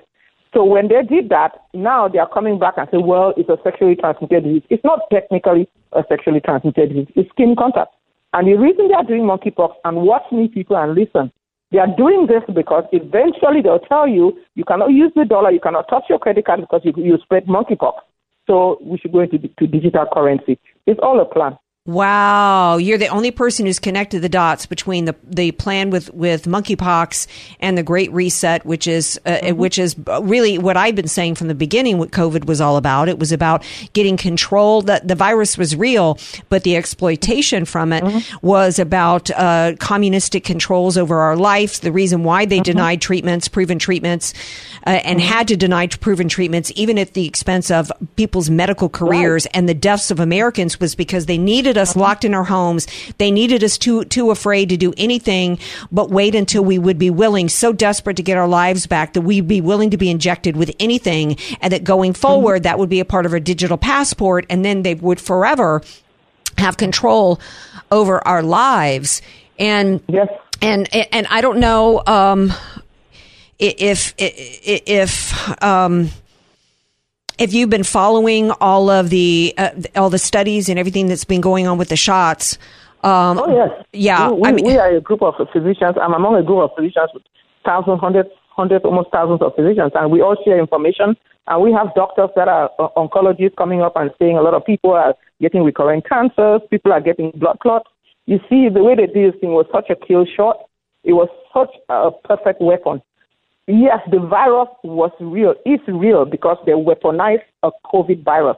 So 0.54 0.64
when 0.64 0.88
they 0.88 1.04
did 1.04 1.30
that, 1.30 1.52
now 1.74 2.08
they 2.08 2.18
are 2.18 2.30
coming 2.30 2.58
back 2.58 2.76
and 2.78 2.88
say, 2.90 2.98
well, 2.98 3.34
it's 3.36 3.50
a 3.50 3.58
sexually 3.64 3.96
transmitted 3.96 4.46
disease. 4.46 4.64
It's 4.70 4.84
not 4.84 5.02
technically 5.12 5.68
a 5.92 6.04
sexually 6.08 6.40
transmitted 6.40 6.90
disease. 6.90 7.12
It's 7.16 7.30
skin 7.32 7.56
contact. 7.58 7.94
And 8.34 8.48
the 8.48 8.56
reason 8.56 8.88
they 8.88 8.94
are 8.94 9.04
doing 9.04 9.24
monkeypox 9.24 9.74
and 9.84 9.98
watch 9.98 10.24
me 10.32 10.48
people 10.48 10.78
and 10.78 10.96
listen, 10.96 11.32
they 11.72 11.80
are 11.80 11.94
doing 11.98 12.28
this 12.28 12.44
because 12.54 12.86
eventually 12.94 13.62
they'll 13.62 13.80
tell 13.80 14.08
you 14.08 14.38
you 14.56 14.64
cannot 14.64 14.92
use 14.92 15.12
the 15.16 15.26
dollar, 15.26 15.52
you 15.52 15.60
cannot 15.60 15.90
touch 15.90 16.04
your 16.10 16.20
credit 16.20 16.46
card 16.46 16.62
because 16.62 16.82
you, 16.84 16.94
you 16.96 17.18
spread 17.24 17.48
monkeypox. 17.48 17.96
So 18.48 18.78
we 18.82 18.98
should 18.98 19.12
go 19.12 19.22
into 19.22 19.40
to 19.40 19.68
digital 19.68 20.06
currency. 20.14 20.60
It's 20.86 21.00
all 21.02 21.20
a 21.20 21.26
plan. 21.26 21.58
Wow, 21.88 22.78
you're 22.78 22.98
the 22.98 23.10
only 23.10 23.30
person 23.30 23.68
who's 23.68 23.78
connected 23.78 24.22
the 24.22 24.30
dots 24.30 24.66
between 24.66 25.06
the 25.06 25.16
the 25.24 25.52
plan 25.52 25.92
with 25.92 26.12
with 26.16 26.46
monkeypox 26.46 27.28
and 27.60 27.78
the 27.78 27.84
Great 27.84 28.12
Reset, 28.12 28.66
which 28.66 28.88
is 28.88 29.20
uh, 29.28 29.30
mm-hmm. 29.30 29.56
which 29.56 29.78
is 29.78 29.96
really 30.22 30.58
what 30.58 30.78
I've 30.78 30.96
been 30.96 31.08
saying 31.08 31.36
from 31.36 31.48
the 31.48 31.54
beginning. 31.54 32.00
What 32.00 32.10
COVID 32.10 32.46
was 32.46 32.60
all 32.60 32.78
about. 32.78 33.08
It 33.08 33.20
was 33.20 33.32
about 33.32 33.64
getting 33.94 34.18
control. 34.18 34.82
That 34.82 35.08
the 35.08 35.14
virus 35.14 35.60
was 35.60 35.76
real, 35.76 36.18
but 36.50 36.64
the 36.64 36.76
exploitation 36.76 37.66
from 37.66 37.94
it 37.94 38.04
mm-hmm. 38.04 38.38
was 38.48 38.80
about 38.80 39.30
uh, 39.30 39.74
communistic 39.78 40.44
controls 40.44 40.98
over 40.98 41.20
our 41.20 41.36
lives. 41.36 41.82
The 41.82 41.92
reason 41.92 42.24
why 42.24 42.46
they 42.46 42.58
mm-hmm. 42.58 42.64
denied 42.64 43.00
treatments, 43.00 43.48
proven 43.48 43.78
treatments, 43.78 44.34
uh, 44.88 44.90
and 44.90 45.20
mm-hmm. 45.20 45.30
had 45.30 45.48
to 45.50 45.56
deny 45.56 45.86
proven 45.86 46.30
treatments, 46.30 46.72
even 46.76 46.98
at 46.98 47.14
the 47.14 47.28
expense 47.28 47.70
of 47.70 47.92
people's 48.16 48.50
medical 48.50 48.90
careers 48.90 49.46
right. 49.46 49.52
and 49.56 49.70
the 49.70 49.76
deaths 49.76 50.10
of 50.10 50.20
Americans, 50.20 50.80
was 50.80 50.96
because 50.96 51.28
they 51.28 51.38
needed 51.38 51.75
us 51.78 51.96
locked 51.96 52.26
in 52.26 52.34
our 52.34 52.44
homes. 52.44 52.88
They 53.18 53.32
needed 53.32 53.64
us 53.64 53.78
too 53.78 54.06
too 54.06 54.32
afraid 54.32 54.70
to 54.70 54.78
do 54.78 54.94
anything 54.98 55.60
but 55.92 56.10
wait 56.10 56.36
until 56.36 56.64
we 56.64 56.78
would 56.78 56.98
be 56.98 57.10
willing, 57.10 57.50
so 57.50 57.74
desperate 57.74 58.18
to 58.18 58.24
get 58.24 58.38
our 58.38 58.48
lives 58.48 58.88
back 58.88 59.14
that 59.14 59.22
we'd 59.22 59.48
be 59.48 59.62
willing 59.62 59.90
to 59.92 59.98
be 59.98 60.10
injected 60.10 60.58
with 60.58 60.72
anything, 60.80 61.38
and 61.62 61.72
that 61.74 61.84
going 61.84 62.14
forward, 62.14 62.58
mm-hmm. 62.58 62.64
that 62.64 62.80
would 62.80 62.90
be 62.90 63.00
a 63.00 63.06
part 63.06 63.26
of 63.26 63.34
our 63.34 63.40
digital 63.40 63.78
passport, 63.78 64.46
and 64.50 64.64
then 64.64 64.84
they 64.84 64.96
would 64.96 65.20
forever 65.20 65.82
have 66.58 66.78
control 66.78 67.40
over 67.92 68.26
our 68.28 68.44
lives. 68.44 69.22
And 69.58 70.02
yes. 70.08 70.30
and 70.62 70.94
and 70.94 71.28
I 71.30 71.42
don't 71.42 71.60
know 71.60 72.04
um, 72.06 72.54
if 73.60 74.14
if, 74.18 74.84
if 74.86 75.64
um, 75.64 76.10
if 77.38 77.54
you've 77.54 77.70
been 77.70 77.84
following 77.84 78.52
all 78.62 78.90
of 78.90 79.10
the 79.10 79.54
uh, 79.58 79.70
all 79.96 80.10
the 80.10 80.20
studies 80.20 80.70
and 80.70 80.80
everything 80.80 81.08
that's 81.08 81.26
been 81.26 81.42
going 81.42 81.68
on 81.68 81.78
with 81.78 81.90
the 81.90 81.96
shots. 81.96 82.58
Um, 83.04 83.40
oh 83.40 83.56
yes, 83.56 83.86
yeah. 83.94 84.30
We, 84.30 84.36
we, 84.36 84.48
I 84.48 84.52
mean, 84.52 84.66
we, 84.66 84.78
are 84.78 84.96
a 84.96 85.02
group 85.02 85.22
of 85.22 85.36
physicians. 85.52 85.96
I'm 86.02 86.14
among 86.14 86.36
a 86.36 86.44
group 86.44 86.60
of 86.60 86.72
physicians 86.76 87.10
with 87.14 87.24
thousands, 87.64 88.00
hundreds, 88.00 88.30
hundreds, 88.50 88.86
almost 88.86 89.10
thousands 89.12 89.42
of 89.42 89.54
physicians, 89.56 89.92
and 89.96 90.12
we 90.12 90.22
all 90.22 90.38
share 90.44 90.60
information. 90.60 91.16
And 91.48 91.62
we 91.62 91.72
have 91.74 91.94
doctors 91.94 92.30
that 92.36 92.48
are 92.48 92.72
uh, 92.80 92.88
oncologists 92.98 93.56
coming 93.56 93.82
up 93.82 93.94
and 93.96 94.10
saying 94.18 94.36
a 94.36 94.42
lot 94.42 94.56
of 94.56 94.66
people 94.66 94.92
are 94.92 95.14
getting 95.40 95.64
recurrent 95.64 96.08
cancers. 96.10 96.62
People 96.72 96.92
are 96.92 97.02
getting 97.02 97.32
blood 97.36 97.60
clots. 97.60 97.90
You 98.26 98.40
see, 98.50 98.68
the 98.70 98.84
way 98.84 98.96
they 98.96 99.06
did 99.06 99.34
this 99.34 99.40
thing 99.40 99.52
was 99.52 99.68
such 99.72 99.92
a 99.92 99.96
kill 99.96 100.26
shot. 100.26 100.58
It 101.04 101.14
was 101.14 101.30
such 101.54 101.70
a 101.90 102.10
perfect 102.28 102.62
weapon 102.62 103.04
Yes, 103.68 104.00
the 104.12 104.20
virus 104.20 104.70
was 104.84 105.12
real. 105.20 105.56
It's 105.66 105.84
real 105.88 106.26
because 106.26 106.58
they 106.66 106.74
weaponized 106.74 107.44
a 107.64 107.72
COVID 107.92 108.24
virus. 108.24 108.58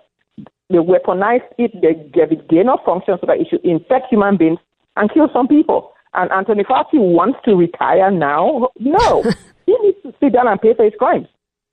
They 0.69 0.79
weaponized 0.79 1.47
it, 1.57 1.71
they 1.81 1.93
gave 2.11 2.31
it 2.31 2.49
gain 2.49 2.67
of 2.67 2.79
function 2.85 3.17
so 3.21 3.27
that 3.27 3.39
it 3.39 3.47
should 3.49 3.63
infect 3.63 4.07
human 4.09 4.35
beings 4.35 4.59
and 4.97 5.11
kill 5.13 5.29
some 5.31 5.47
people. 5.47 5.93
And 6.13 6.29
Anthony 6.31 6.63
Fauci 6.63 6.95
wants 6.95 7.39
to 7.45 7.55
retire 7.55 8.11
now. 8.11 8.69
No, 8.79 9.23
he 9.65 9.77
needs 9.81 9.97
to 10.03 10.13
sit 10.19 10.33
down 10.33 10.47
and 10.47 10.59
pay 10.59 10.73
for 10.73 10.83
his 10.83 10.93
crimes 10.99 11.27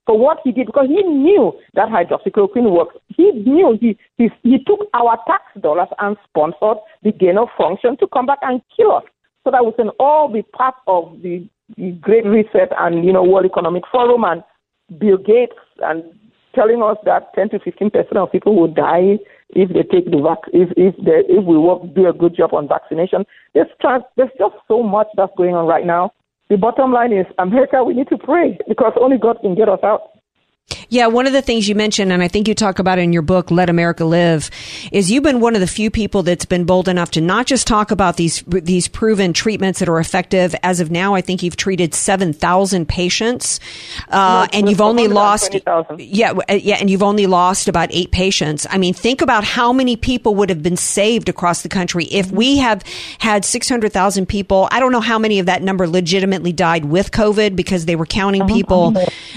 for 0.06 0.18
what 0.18 0.38
he 0.44 0.52
did 0.52 0.66
because 0.66 0.86
he 0.88 1.02
knew 1.02 1.52
that 1.74 1.88
hydroxychloroquine 1.88 2.70
works. 2.70 2.96
He 3.08 3.30
knew 3.32 3.78
he, 3.80 3.98
he, 4.18 4.28
he 4.42 4.62
took 4.64 4.80
our 4.92 5.18
tax 5.26 5.42
dollars 5.60 5.88
and 5.98 6.16
sponsored 6.28 6.82
the 7.02 7.12
gain 7.12 7.38
of 7.38 7.48
function 7.56 7.96
to 7.98 8.06
come 8.08 8.26
back 8.26 8.38
and 8.42 8.60
kill 8.76 8.92
us 8.92 9.04
so 9.44 9.50
that 9.50 9.64
we 9.64 9.72
can 9.72 9.88
all 9.98 10.28
be 10.28 10.42
part 10.42 10.74
of 10.86 11.22
the 11.22 11.48
Great 12.00 12.26
Reset 12.26 12.70
and 12.78 13.04
you 13.04 13.12
know 13.12 13.22
World 13.22 13.46
Economic 13.46 13.84
Forum 13.90 14.24
and 14.24 14.42
Bill 14.98 15.16
Gates 15.16 15.56
and 15.80 16.04
telling 16.54 16.82
us 16.82 16.96
that 17.04 17.34
10 17.34 17.50
to 17.50 17.58
15 17.58 17.90
percent 17.90 18.16
of 18.16 18.30
people 18.30 18.54
will 18.54 18.72
die 18.72 19.18
if 19.50 19.68
they 19.70 19.82
take 19.82 20.10
the 20.10 20.20
vac 20.20 20.38
if 20.52 20.70
if 20.76 20.94
they, 21.04 21.24
if 21.28 21.44
we 21.44 21.58
work 21.58 21.82
do 21.94 22.08
a 22.08 22.12
good 22.12 22.36
job 22.36 22.52
on 22.54 22.68
vaccination. 22.68 23.24
There's 23.54 23.68
trans, 23.80 24.04
there's 24.16 24.30
just 24.38 24.54
so 24.68 24.82
much 24.82 25.08
that's 25.16 25.32
going 25.36 25.54
on 25.54 25.66
right 25.66 25.86
now. 25.86 26.12
The 26.50 26.56
bottom 26.56 26.92
line 26.92 27.12
is 27.12 27.26
America. 27.38 27.82
We 27.82 27.94
need 27.94 28.08
to 28.08 28.18
pray 28.18 28.58
because 28.68 28.92
only 29.00 29.16
God 29.18 29.38
can 29.40 29.54
get 29.54 29.68
us 29.68 29.80
out. 29.82 30.13
Yeah, 30.88 31.06
one 31.06 31.26
of 31.26 31.32
the 31.32 31.42
things 31.42 31.68
you 31.68 31.74
mentioned, 31.74 32.12
and 32.12 32.22
I 32.22 32.28
think 32.28 32.48
you 32.48 32.54
talk 32.54 32.78
about 32.78 32.98
in 32.98 33.12
your 33.12 33.22
book, 33.22 33.50
Let 33.50 33.68
America 33.68 34.04
Live, 34.04 34.50
is 34.92 35.10
you've 35.10 35.22
been 35.22 35.40
one 35.40 35.54
of 35.54 35.60
the 35.60 35.66
few 35.66 35.90
people 35.90 36.22
that's 36.22 36.44
been 36.44 36.64
bold 36.64 36.88
enough 36.88 37.10
to 37.12 37.20
not 37.20 37.46
just 37.46 37.66
talk 37.66 37.90
about 37.90 38.16
these 38.16 38.42
these 38.46 38.88
proven 38.88 39.32
treatments 39.32 39.80
that 39.80 39.88
are 39.88 39.98
effective. 39.98 40.54
As 40.62 40.80
of 40.80 40.90
now, 40.90 41.14
I 41.14 41.20
think 41.20 41.42
you've 41.42 41.56
treated 41.56 41.94
seven 41.94 42.32
thousand 42.32 42.88
patients, 42.88 43.60
uh, 44.08 44.46
and 44.52 44.68
you've 44.68 44.80
only 44.80 45.08
lost 45.08 45.52
20, 45.52 46.04
yeah, 46.04 46.32
uh, 46.32 46.54
yeah, 46.54 46.76
and 46.76 46.88
you've 46.88 47.02
only 47.02 47.26
lost 47.26 47.68
about 47.68 47.88
eight 47.92 48.10
patients. 48.10 48.66
I 48.70 48.78
mean, 48.78 48.94
think 48.94 49.20
about 49.20 49.44
how 49.44 49.72
many 49.72 49.96
people 49.96 50.34
would 50.36 50.48
have 50.48 50.62
been 50.62 50.76
saved 50.76 51.28
across 51.28 51.62
the 51.62 51.68
country 51.68 52.04
if 52.06 52.30
we 52.30 52.58
have 52.58 52.82
had 53.18 53.44
six 53.44 53.68
hundred 53.68 53.92
thousand 53.92 54.26
people. 54.26 54.68
I 54.70 54.80
don't 54.80 54.92
know 54.92 55.00
how 55.00 55.18
many 55.18 55.38
of 55.38 55.46
that 55.46 55.62
number 55.62 55.86
legitimately 55.86 56.52
died 56.52 56.86
with 56.86 57.10
COVID 57.10 57.54
because 57.54 57.84
they 57.84 57.96
were 57.96 58.06
counting 58.06 58.42
uh-huh. 58.42 58.54
people 58.54 58.90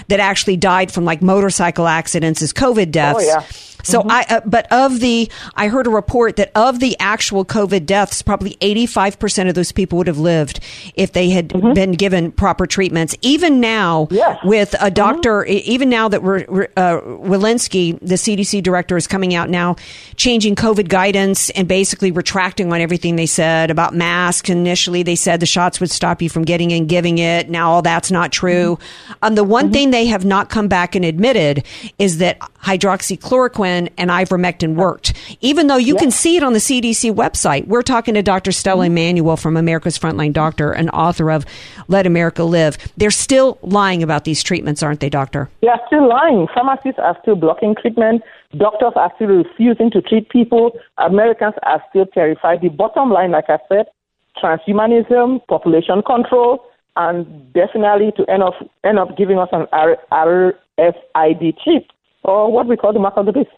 that 0.07 0.19
actually 0.19 0.57
died 0.57 0.91
from 0.91 1.03
like 1.03 1.17
like 1.17 1.25
motorcycle 1.37 1.87
accidents 1.87 2.41
as 2.41 2.51
COVID 2.51 2.89
deaths. 2.91 3.19
Oh, 3.21 3.25
yeah. 3.25 3.43
So 3.87 4.01
mm-hmm. 4.01 4.11
I, 4.11 4.25
uh, 4.29 4.41
but 4.45 4.71
of 4.71 4.99
the, 4.99 5.31
I 5.55 5.69
heard 5.69 5.87
a 5.87 5.89
report 5.89 6.35
that 6.35 6.51
of 6.55 6.79
the 6.79 6.97
actual 6.99 7.45
COVID 7.45 7.85
deaths, 7.85 8.21
probably 8.21 8.55
85% 8.55 9.49
of 9.49 9.55
those 9.55 9.71
people 9.71 9.97
would 9.97 10.07
have 10.07 10.17
lived 10.17 10.59
if 10.95 11.13
they 11.13 11.29
had 11.29 11.49
mm-hmm. 11.49 11.73
been 11.73 11.93
given 11.93 12.31
proper 12.31 12.67
treatments. 12.67 13.15
Even 13.21 13.59
now, 13.59 14.07
yes. 14.11 14.37
with 14.43 14.75
a 14.81 14.91
doctor, 14.91 15.43
mm-hmm. 15.43 15.71
even 15.71 15.89
now 15.89 16.09
that 16.09 16.21
we're, 16.21 16.67
uh, 16.75 16.99
Walensky, 17.01 17.97
the 17.99 18.15
CDC 18.15 18.61
director, 18.61 18.97
is 18.97 19.07
coming 19.07 19.33
out 19.33 19.49
now, 19.49 19.75
changing 20.17 20.55
COVID 20.55 20.89
guidance 20.89 21.49
and 21.51 21.67
basically 21.67 22.11
retracting 22.11 22.73
on 22.73 22.81
everything 22.81 23.15
they 23.15 23.25
said 23.25 23.71
about 23.71 23.95
masks. 23.95 24.49
Initially, 24.49 25.03
they 25.03 25.15
said 25.15 25.39
the 25.39 25.45
shots 25.45 25.79
would 25.79 25.91
stop 25.91 26.21
you 26.21 26.29
from 26.29 26.43
getting 26.43 26.73
and 26.73 26.89
giving 26.89 27.19
it. 27.19 27.49
Now 27.49 27.71
all 27.71 27.81
that's 27.81 28.11
not 28.11 28.31
true. 28.31 28.75
Mm-hmm. 28.75 29.13
Um, 29.21 29.35
the 29.35 29.43
one 29.43 29.65
mm-hmm. 29.65 29.73
thing 29.73 29.91
they 29.91 30.07
have 30.07 30.25
not 30.25 30.49
come 30.49 30.67
back 30.67 30.95
and 30.95 31.05
admitted 31.05 31.63
is 31.97 32.17
that 32.17 32.39
hydroxychloroquine 32.63 33.76
and 33.97 34.09
ivermectin 34.09 34.75
worked, 34.75 35.13
even 35.41 35.67
though 35.67 35.77
you 35.77 35.95
can 35.95 36.11
see 36.11 36.37
it 36.37 36.43
on 36.43 36.53
the 36.53 36.59
CDC 36.59 37.13
website. 37.13 37.67
We're 37.67 37.81
talking 37.81 38.13
to 38.15 38.23
Dr. 38.23 38.51
Stella 38.51 38.87
mm-hmm. 38.87 39.35
From 39.35 39.57
America's 39.57 39.97
Frontline 39.97 40.33
Doctor 40.33 40.71
and 40.71 40.89
author 40.89 41.31
of 41.31 41.45
Let 41.87 42.05
America 42.05 42.43
Live. 42.43 42.77
They're 42.97 43.11
still 43.11 43.57
lying 43.61 44.03
about 44.03 44.23
these 44.23 44.41
treatments, 44.41 44.81
aren't 44.81 44.99
they, 44.99 45.09
Doctor? 45.09 45.49
They 45.61 45.67
are 45.67 45.79
still 45.87 46.07
lying. 46.07 46.47
Pharmacists 46.53 46.99
are 46.99 47.17
still 47.21 47.35
blocking 47.35 47.75
treatment. 47.79 48.23
Doctors 48.57 48.93
are 48.95 49.11
still 49.15 49.27
refusing 49.27 49.91
to 49.91 50.01
treat 50.01 50.29
people. 50.29 50.71
Americans 50.97 51.53
are 51.63 51.83
still 51.89 52.05
terrified. 52.07 52.61
The 52.61 52.69
bottom 52.69 53.11
line, 53.11 53.31
like 53.31 53.49
I 53.49 53.59
said, 53.69 53.85
transhumanism, 54.41 55.45
population 55.47 56.01
control, 56.01 56.63
and 56.95 57.53
definitely 57.53 58.11
to 58.17 58.29
end 58.31 58.43
up 58.43 58.53
end 58.83 58.99
up 58.99 59.17
giving 59.17 59.37
us 59.37 59.49
an 59.51 59.67
RFID 59.71 61.57
chip 61.63 61.85
or 62.23 62.51
what 62.51 62.67
we 62.67 62.75
call 62.75 62.93
the 62.93 62.99
mark 62.99 63.15
of 63.17 63.25
the 63.25 63.31
beast. 63.31 63.49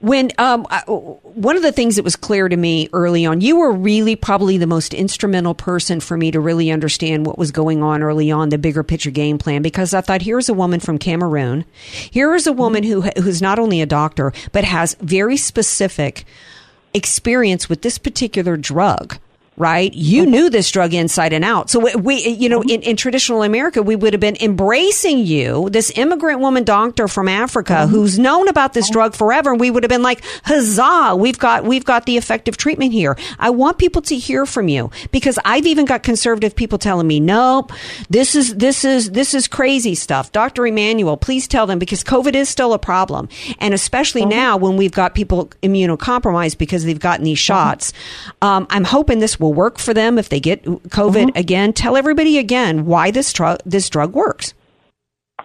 When 0.00 0.30
um, 0.38 0.64
one 0.64 1.56
of 1.56 1.62
the 1.62 1.72
things 1.72 1.96
that 1.96 2.04
was 2.04 2.16
clear 2.16 2.48
to 2.48 2.56
me 2.56 2.88
early 2.94 3.26
on, 3.26 3.42
you 3.42 3.58
were 3.58 3.70
really 3.70 4.16
probably 4.16 4.56
the 4.56 4.66
most 4.66 4.94
instrumental 4.94 5.54
person 5.54 6.00
for 6.00 6.16
me 6.16 6.30
to 6.30 6.40
really 6.40 6.70
understand 6.70 7.26
what 7.26 7.36
was 7.36 7.50
going 7.50 7.82
on 7.82 8.02
early 8.02 8.30
on, 8.30 8.48
the 8.48 8.56
bigger 8.56 8.82
picture 8.82 9.10
game 9.10 9.36
plan. 9.36 9.60
Because 9.60 9.92
I 9.92 10.00
thought, 10.00 10.22
here's 10.22 10.48
a 10.48 10.54
woman 10.54 10.80
from 10.80 10.96
Cameroon, 10.96 11.66
here 11.82 12.34
is 12.34 12.46
a 12.46 12.52
woman 12.52 12.82
who 12.82 13.02
who's 13.02 13.42
not 13.42 13.58
only 13.58 13.82
a 13.82 13.86
doctor 13.86 14.32
but 14.52 14.64
has 14.64 14.94
very 15.00 15.36
specific 15.36 16.24
experience 16.94 17.68
with 17.68 17.82
this 17.82 17.98
particular 17.98 18.56
drug 18.56 19.18
right? 19.60 19.92
You 19.92 20.24
knew 20.24 20.48
this 20.48 20.70
drug 20.70 20.94
inside 20.94 21.34
and 21.34 21.44
out. 21.44 21.68
So 21.68 21.94
we, 21.98 22.26
you 22.26 22.48
know, 22.48 22.62
in, 22.62 22.80
in 22.80 22.96
traditional 22.96 23.42
America, 23.42 23.82
we 23.82 23.94
would 23.94 24.14
have 24.14 24.20
been 24.20 24.38
embracing 24.40 25.18
you, 25.18 25.68
this 25.68 25.92
immigrant 25.96 26.40
woman 26.40 26.64
doctor 26.64 27.06
from 27.06 27.28
Africa 27.28 27.74
mm-hmm. 27.74 27.90
who's 27.90 28.18
known 28.18 28.48
about 28.48 28.72
this 28.72 28.88
drug 28.88 29.14
forever. 29.14 29.50
And 29.50 29.60
we 29.60 29.70
would 29.70 29.82
have 29.82 29.90
been 29.90 30.02
like, 30.02 30.24
huzzah, 30.44 31.14
we've 31.14 31.38
got, 31.38 31.64
we've 31.64 31.84
got 31.84 32.06
the 32.06 32.16
effective 32.16 32.56
treatment 32.56 32.94
here. 32.94 33.18
I 33.38 33.50
want 33.50 33.76
people 33.76 34.00
to 34.02 34.16
hear 34.16 34.46
from 34.46 34.68
you 34.68 34.90
because 35.10 35.38
I've 35.44 35.66
even 35.66 35.84
got 35.84 36.02
conservative 36.02 36.56
people 36.56 36.78
telling 36.78 37.06
me, 37.06 37.20
nope, 37.20 37.70
this 38.08 38.34
is, 38.34 38.54
this 38.54 38.82
is, 38.82 39.10
this 39.10 39.34
is 39.34 39.46
crazy 39.46 39.94
stuff. 39.94 40.32
Dr. 40.32 40.66
Immanuel, 40.66 41.18
please 41.18 41.46
tell 41.46 41.66
them 41.66 41.78
because 41.78 42.02
COVID 42.02 42.34
is 42.34 42.48
still 42.48 42.72
a 42.72 42.78
problem. 42.78 43.28
And 43.58 43.74
especially 43.74 44.22
mm-hmm. 44.22 44.30
now 44.30 44.56
when 44.56 44.78
we've 44.78 44.92
got 44.92 45.14
people 45.14 45.50
immunocompromised 45.62 46.56
because 46.56 46.86
they've 46.86 46.98
gotten 46.98 47.26
these 47.26 47.36
mm-hmm. 47.36 47.52
shots. 47.52 47.92
Mm-hmm. 47.92 48.46
Um, 48.46 48.66
I'm 48.70 48.84
hoping 48.84 49.18
this 49.18 49.38
will 49.38 49.49
will 49.50 49.56
work 49.56 49.78
for 49.78 49.92
them 49.92 50.18
if 50.18 50.28
they 50.28 50.40
get 50.40 50.62
COVID 50.64 51.26
mm-hmm. 51.26 51.38
again. 51.38 51.72
Tell 51.72 51.96
everybody 51.96 52.38
again 52.38 52.86
why 52.86 53.10
this 53.10 53.32
drug 53.32 53.60
this 53.66 53.88
drug 53.88 54.14
works. 54.14 54.54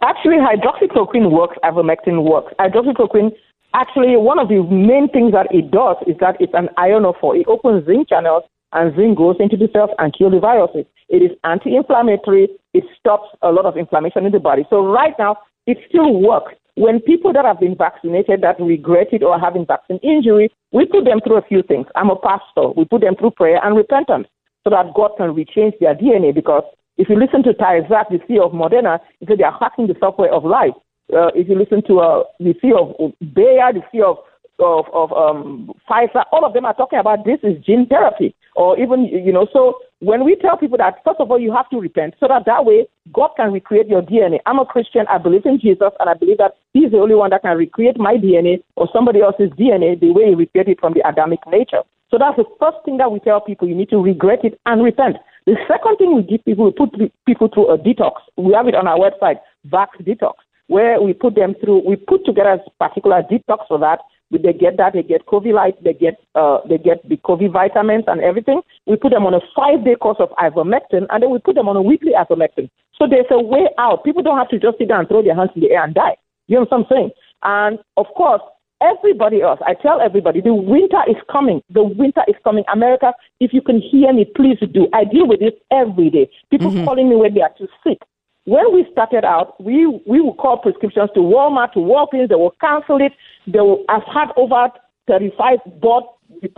Actually, 0.01 0.37
hydroxychloroquine 0.37 1.31
works. 1.31 1.57
Ivermectin 1.63 2.23
works. 2.23 2.53
Hydroxychloroquine 2.59 3.31
actually 3.73 4.15
one 4.15 4.39
of 4.39 4.47
the 4.47 4.63
main 4.63 5.09
things 5.09 5.33
that 5.33 5.47
it 5.51 5.69
does 5.69 5.97
is 6.07 6.15
that 6.19 6.35
it's 6.39 6.53
an 6.53 6.69
ionophore. 6.77 7.39
It 7.39 7.47
opens 7.47 7.85
zinc 7.85 8.09
channels 8.09 8.43
and 8.71 8.95
zinc 8.95 9.17
goes 9.17 9.35
into 9.39 9.57
the 9.57 9.67
cells 9.73 9.89
and 9.99 10.15
kills 10.17 10.33
the 10.33 10.39
viruses. 10.39 10.85
It 11.09 11.21
is 11.21 11.31
anti-inflammatory. 11.43 12.49
It 12.73 12.83
stops 12.99 13.29
a 13.41 13.51
lot 13.51 13.65
of 13.65 13.77
inflammation 13.77 14.25
in 14.25 14.31
the 14.31 14.39
body. 14.39 14.65
So 14.69 14.85
right 14.85 15.13
now, 15.19 15.37
it 15.67 15.77
still 15.89 16.21
works. 16.21 16.53
When 16.75 16.99
people 16.99 17.31
that 17.33 17.45
have 17.45 17.59
been 17.59 17.75
vaccinated 17.75 18.41
that 18.41 18.59
regret 18.59 19.07
it 19.13 19.23
or 19.23 19.39
having 19.39 19.65
vaccine 19.65 19.99
injury, 20.03 20.51
we 20.73 20.85
put 20.85 21.05
them 21.05 21.21
through 21.21 21.37
a 21.37 21.47
few 21.47 21.63
things. 21.63 21.87
I'm 21.95 22.09
a 22.09 22.19
pastor. 22.19 22.69
We 22.75 22.83
put 22.83 23.01
them 23.01 23.15
through 23.15 23.31
prayer 23.31 23.59
and 23.63 23.77
repentance 23.77 24.27
so 24.63 24.71
that 24.71 24.93
God 24.93 25.11
can 25.17 25.33
rechange 25.33 25.79
their 25.79 25.95
DNA 25.95 26.35
because 26.35 26.63
if 26.97 27.07
you 27.09 27.17
listen 27.17 27.43
to 27.43 27.53
Tal 27.53 27.81
Zaks, 27.87 28.09
the 28.09 28.19
CEO 28.27 28.45
of 28.45 28.51
Moderna, 28.51 28.99
he 29.19 29.25
said 29.25 29.37
they 29.37 29.43
are 29.43 29.57
hacking 29.57 29.87
the 29.87 29.95
software 29.99 30.33
of 30.33 30.43
life. 30.43 30.73
Uh, 31.13 31.27
if 31.35 31.47
you 31.47 31.57
listen 31.57 31.81
to 31.87 31.99
uh, 31.99 32.23
the 32.39 32.53
CEO 32.63 32.95
of 32.99 33.13
Bayer, 33.33 33.71
the 33.71 33.81
CEO 33.93 34.11
of 34.11 34.17
of, 34.59 34.85
of 34.93 35.11
um, 35.13 35.71
Pfizer, 35.89 36.23
all 36.31 36.45
of 36.45 36.53
them 36.53 36.65
are 36.65 36.73
talking 36.75 36.99
about 36.99 37.25
this 37.25 37.39
is 37.43 37.63
gene 37.63 37.87
therapy, 37.87 38.35
or 38.55 38.79
even 38.79 39.05
you 39.05 39.33
know. 39.33 39.47
So 39.51 39.79
when 39.99 40.23
we 40.25 40.35
tell 40.35 40.57
people 40.57 40.77
that, 40.77 40.95
first 41.05 41.19
of 41.19 41.31
all, 41.31 41.39
you 41.39 41.53
have 41.53 41.69
to 41.69 41.79
repent, 41.79 42.15
so 42.19 42.27
that 42.27 42.45
that 42.45 42.65
way 42.65 42.87
God 43.13 43.31
can 43.37 43.51
recreate 43.51 43.87
your 43.87 44.01
DNA. 44.01 44.39
I'm 44.45 44.59
a 44.59 44.65
Christian. 44.65 45.05
I 45.09 45.17
believe 45.17 45.45
in 45.45 45.59
Jesus, 45.59 45.91
and 45.99 46.09
I 46.09 46.13
believe 46.13 46.37
that 46.37 46.55
He's 46.73 46.91
the 46.91 46.97
only 46.97 47.15
one 47.15 47.29
that 47.31 47.41
can 47.41 47.57
recreate 47.57 47.97
my 47.97 48.15
DNA 48.15 48.63
or 48.75 48.87
somebody 48.93 49.21
else's 49.21 49.49
DNA 49.51 49.99
the 49.99 50.11
way 50.11 50.29
He 50.29 50.35
recreated 50.35 50.73
it 50.73 50.79
from 50.79 50.93
the 50.93 51.07
Adamic 51.07 51.39
nature. 51.47 51.83
So 52.11 52.17
that's 52.19 52.37
the 52.37 52.45
first 52.59 52.77
thing 52.85 52.97
that 52.97 53.11
we 53.11 53.19
tell 53.19 53.41
people. 53.41 53.67
You 53.67 53.75
need 53.75 53.89
to 53.89 53.97
regret 53.97 54.39
it 54.43 54.59
and 54.65 54.83
repent. 54.83 55.17
The 55.45 55.55
second 55.67 55.97
thing 55.97 56.15
we 56.15 56.23
give 56.23 56.43
people, 56.45 56.65
we 56.65 56.71
put 56.71 56.89
people 57.25 57.49
through 57.53 57.71
a 57.71 57.77
detox. 57.77 58.13
We 58.37 58.53
have 58.53 58.67
it 58.67 58.75
on 58.75 58.87
our 58.87 58.97
website, 58.97 59.37
Vax 59.67 59.87
Detox, 60.01 60.33
where 60.67 61.01
we 61.01 61.13
put 61.13 61.35
them 61.35 61.55
through, 61.61 61.87
we 61.87 61.95
put 61.95 62.25
together 62.25 62.57
a 62.65 62.87
particular 62.87 63.21
detox 63.23 63.67
for 63.67 63.77
that. 63.79 63.99
They 64.31 64.53
get 64.53 64.77
that, 64.77 64.93
they 64.93 65.03
get 65.03 65.25
COVID 65.27 65.53
light, 65.53 65.81
they 65.83 65.93
get 65.93 66.19
uh, 66.33 66.59
they 66.67 66.77
get 66.77 67.07
the 67.07 67.17
COVID 67.17 67.53
vitamins 67.53 68.05
and 68.07 68.21
everything. 68.21 68.61
We 68.85 68.95
put 68.95 69.11
them 69.11 69.25
on 69.25 69.33
a 69.33 69.39
five 69.55 69.85
day 69.85 69.95
course 69.95 70.17
of 70.19 70.29
ivermectin, 70.31 71.05
and 71.09 71.23
then 71.23 71.29
we 71.29 71.39
put 71.39 71.55
them 71.55 71.69
on 71.69 71.77
a 71.77 71.81
weekly 71.81 72.11
ivermectin. 72.17 72.69
So 72.97 73.07
there's 73.07 73.29
a 73.29 73.41
way 73.41 73.67
out. 73.77 74.03
People 74.03 74.23
don't 74.23 74.37
have 74.37 74.49
to 74.49 74.59
just 74.59 74.77
sit 74.77 74.87
down 74.89 75.01
and 75.01 75.07
throw 75.07 75.21
their 75.21 75.35
hands 75.35 75.51
in 75.55 75.61
the 75.61 75.71
air 75.71 75.83
and 75.83 75.93
die. 75.93 76.17
You 76.47 76.57
know 76.57 76.65
what 76.69 76.73
I'm 76.79 76.85
saying? 76.89 77.11
And 77.43 77.79
of 77.97 78.07
course, 78.15 78.41
everybody 78.81 79.41
else, 79.41 79.59
I 79.65 79.73
tell 79.75 80.01
everybody, 80.01 80.41
the 80.41 80.53
winter 80.53 81.01
is 81.07 81.17
coming. 81.31 81.61
The 81.69 81.83
winter 81.83 82.21
is 82.27 82.35
coming. 82.43 82.63
America, 82.71 83.13
if 83.39 83.53
you 83.53 83.61
can 83.61 83.79
hear 83.79 84.11
me, 84.11 84.25
please 84.35 84.57
do. 84.73 84.87
I 84.93 85.03
deal 85.05 85.27
with 85.27 85.39
this 85.39 85.53
every 85.71 86.09
day. 86.09 86.29
People 86.49 86.71
Mm-hmm. 86.71 86.83
calling 86.85 87.09
me 87.09 87.15
when 87.15 87.33
they 87.33 87.41
are 87.41 87.53
too 87.57 87.67
sick. 87.85 87.99
When 88.45 88.73
we 88.73 88.85
started 88.91 89.25
out, 89.25 89.61
we 89.61 89.87
we 90.05 90.21
would 90.21 90.37
call 90.37 90.57
prescriptions 90.57 91.09
to 91.15 91.19
Walmart, 91.19 91.73
to 91.73 91.79
Walgreens. 91.79 92.29
They 92.29 92.35
will 92.35 92.55
cancel 92.61 93.01
it. 93.01 93.11
They 93.47 93.59
will, 93.59 93.83
I've 93.89 94.05
had 94.05 94.29
over 94.37 94.69
35 95.07 95.59
board, 95.81 96.03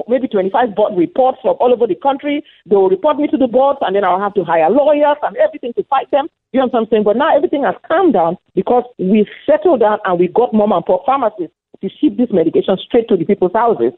maybe 0.07 0.27
25 0.27 0.75
board 0.75 0.97
reports 0.97 1.39
from 1.41 1.55
all 1.59 1.71
over 1.71 1.87
the 1.87 1.95
country. 1.95 2.43
They 2.65 2.75
will 2.75 2.89
report 2.89 3.17
me 3.17 3.27
to 3.27 3.37
the 3.37 3.47
boards, 3.47 3.79
and 3.81 3.95
then 3.95 4.03
I'll 4.03 4.19
have 4.19 4.33
to 4.35 4.43
hire 4.43 4.69
lawyers 4.69 5.17
and 5.23 5.37
everything 5.37 5.73
to 5.73 5.83
fight 5.85 6.11
them. 6.11 6.27
You 6.51 6.59
know 6.59 6.67
what 6.67 6.75
I'm 6.81 6.87
saying? 6.89 7.03
But 7.03 7.15
now 7.15 7.35
everything 7.35 7.63
has 7.63 7.75
calmed 7.87 8.13
down 8.13 8.37
because 8.53 8.83
we 8.99 9.25
settled 9.45 9.79
down 9.79 9.99
and 10.03 10.19
we 10.19 10.27
got 10.27 10.53
mom 10.53 10.73
and 10.73 10.85
pop 10.85 11.05
pharmacists 11.05 11.55
to 11.81 11.89
ship 11.89 12.17
this 12.17 12.29
medication 12.31 12.77
straight 12.85 13.07
to 13.09 13.17
the 13.17 13.25
people's 13.25 13.53
houses 13.53 13.93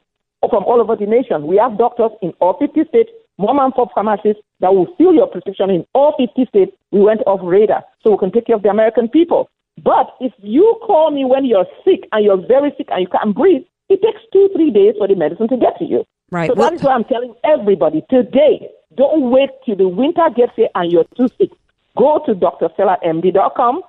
from 0.50 0.64
all 0.64 0.80
over 0.80 0.96
the 0.96 1.06
nation. 1.06 1.48
We 1.48 1.58
have 1.58 1.78
doctors 1.78 2.12
in 2.22 2.34
all 2.40 2.58
50 2.58 2.86
states, 2.90 3.10
mom 3.40 3.58
and 3.60 3.74
pop 3.74 3.90
pharmacies 3.96 4.36
that 4.60 4.76
will 4.76 4.94
fill 4.98 5.14
your 5.14 5.28
prescription 5.28 5.70
in 5.70 5.86
all 5.94 6.14
50 6.20 6.46
states. 6.46 6.72
We 6.92 7.00
went 7.00 7.22
off 7.26 7.40
radar 7.42 7.84
so 8.04 8.12
we 8.12 8.18
can 8.18 8.32
take 8.32 8.46
care 8.48 8.58
of 8.58 8.64
the 8.64 8.70
American 8.70 9.08
people. 9.08 9.50
But 9.82 10.14
if 10.20 10.34
you 10.40 10.78
call 10.86 11.10
me 11.12 11.24
when 11.24 11.46
you're 11.46 11.66
sick 11.86 12.02
and 12.12 12.24
you're 12.24 12.46
very 12.46 12.74
sick 12.78 12.88
and 12.92 13.02
you 13.02 13.08
can't 13.08 13.34
breathe, 13.34 13.64
it 13.88 14.02
takes 14.02 14.20
two, 14.34 14.50
three 14.54 14.72
days 14.72 14.96
for 14.98 15.08
the 15.08 15.16
medicine 15.16 15.48
to 15.48 15.58
get 15.58 15.78
to 15.80 15.86
you. 15.86 16.04
Right. 16.32 16.48
So 16.50 16.54
Well- 16.54 16.70
that 16.70 16.76
is 16.76 16.84
why 16.84 16.94
I'm 16.94 17.06
telling 17.06 17.34
everybody 17.44 18.04
today, 18.10 18.70
don't 18.96 19.32
wait 19.32 19.50
till 19.66 19.78
the 19.78 19.88
winter 19.88 20.30
gets 20.36 20.52
here 20.56 20.70
and 20.76 20.92
you're 20.92 21.06
too 21.16 21.30
sick. 21.40 21.52
Go 21.98 22.20
to 22.26 22.36
drstellamd.com, 22.36 23.82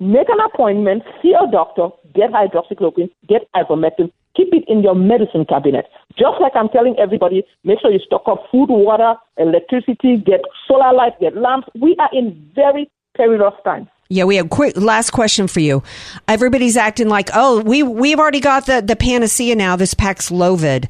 make 0.00 0.28
an 0.28 0.40
appointment, 0.40 1.02
see 1.20 1.34
a 1.34 1.46
doctor, 1.50 1.88
get 2.14 2.30
hydroxychloroquine, 2.30 3.10
get 3.28 3.46
ivermectin, 3.54 4.10
keep 4.36 4.48
it 4.52 4.64
in 4.68 4.82
your 4.82 4.94
medicine 4.94 5.44
cabinet. 5.44 5.86
Just 6.18 6.40
like 6.40 6.52
I'm 6.54 6.68
telling 6.68 6.96
everybody, 6.98 7.44
make 7.64 7.80
sure 7.80 7.90
you 7.90 7.98
stock 8.00 8.22
up 8.26 8.44
food, 8.50 8.68
water, 8.70 9.14
electricity, 9.36 10.16
get 10.18 10.40
solar 10.68 10.92
lights, 10.92 11.16
get 11.20 11.36
lamps. 11.36 11.68
We 11.80 11.96
are 11.98 12.10
in 12.12 12.50
very 12.54 12.90
perilous 13.16 13.54
times. 13.64 13.88
Yeah, 14.10 14.24
we 14.24 14.36
have 14.36 14.50
quick 14.50 14.76
last 14.76 15.10
question 15.10 15.46
for 15.48 15.60
you. 15.60 15.82
Everybody's 16.28 16.76
acting 16.76 17.08
like, 17.08 17.30
oh, 17.34 17.62
we 17.62 17.82
we've 17.82 18.18
already 18.18 18.40
got 18.40 18.66
the 18.66 18.82
the 18.82 18.96
panacea 18.96 19.54
now. 19.56 19.76
This 19.76 19.94
Paxlovid. 19.94 20.88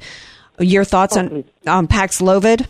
Your 0.58 0.84
thoughts 0.84 1.16
on 1.16 1.44
um, 1.66 1.88
Paxlovid? 1.88 2.66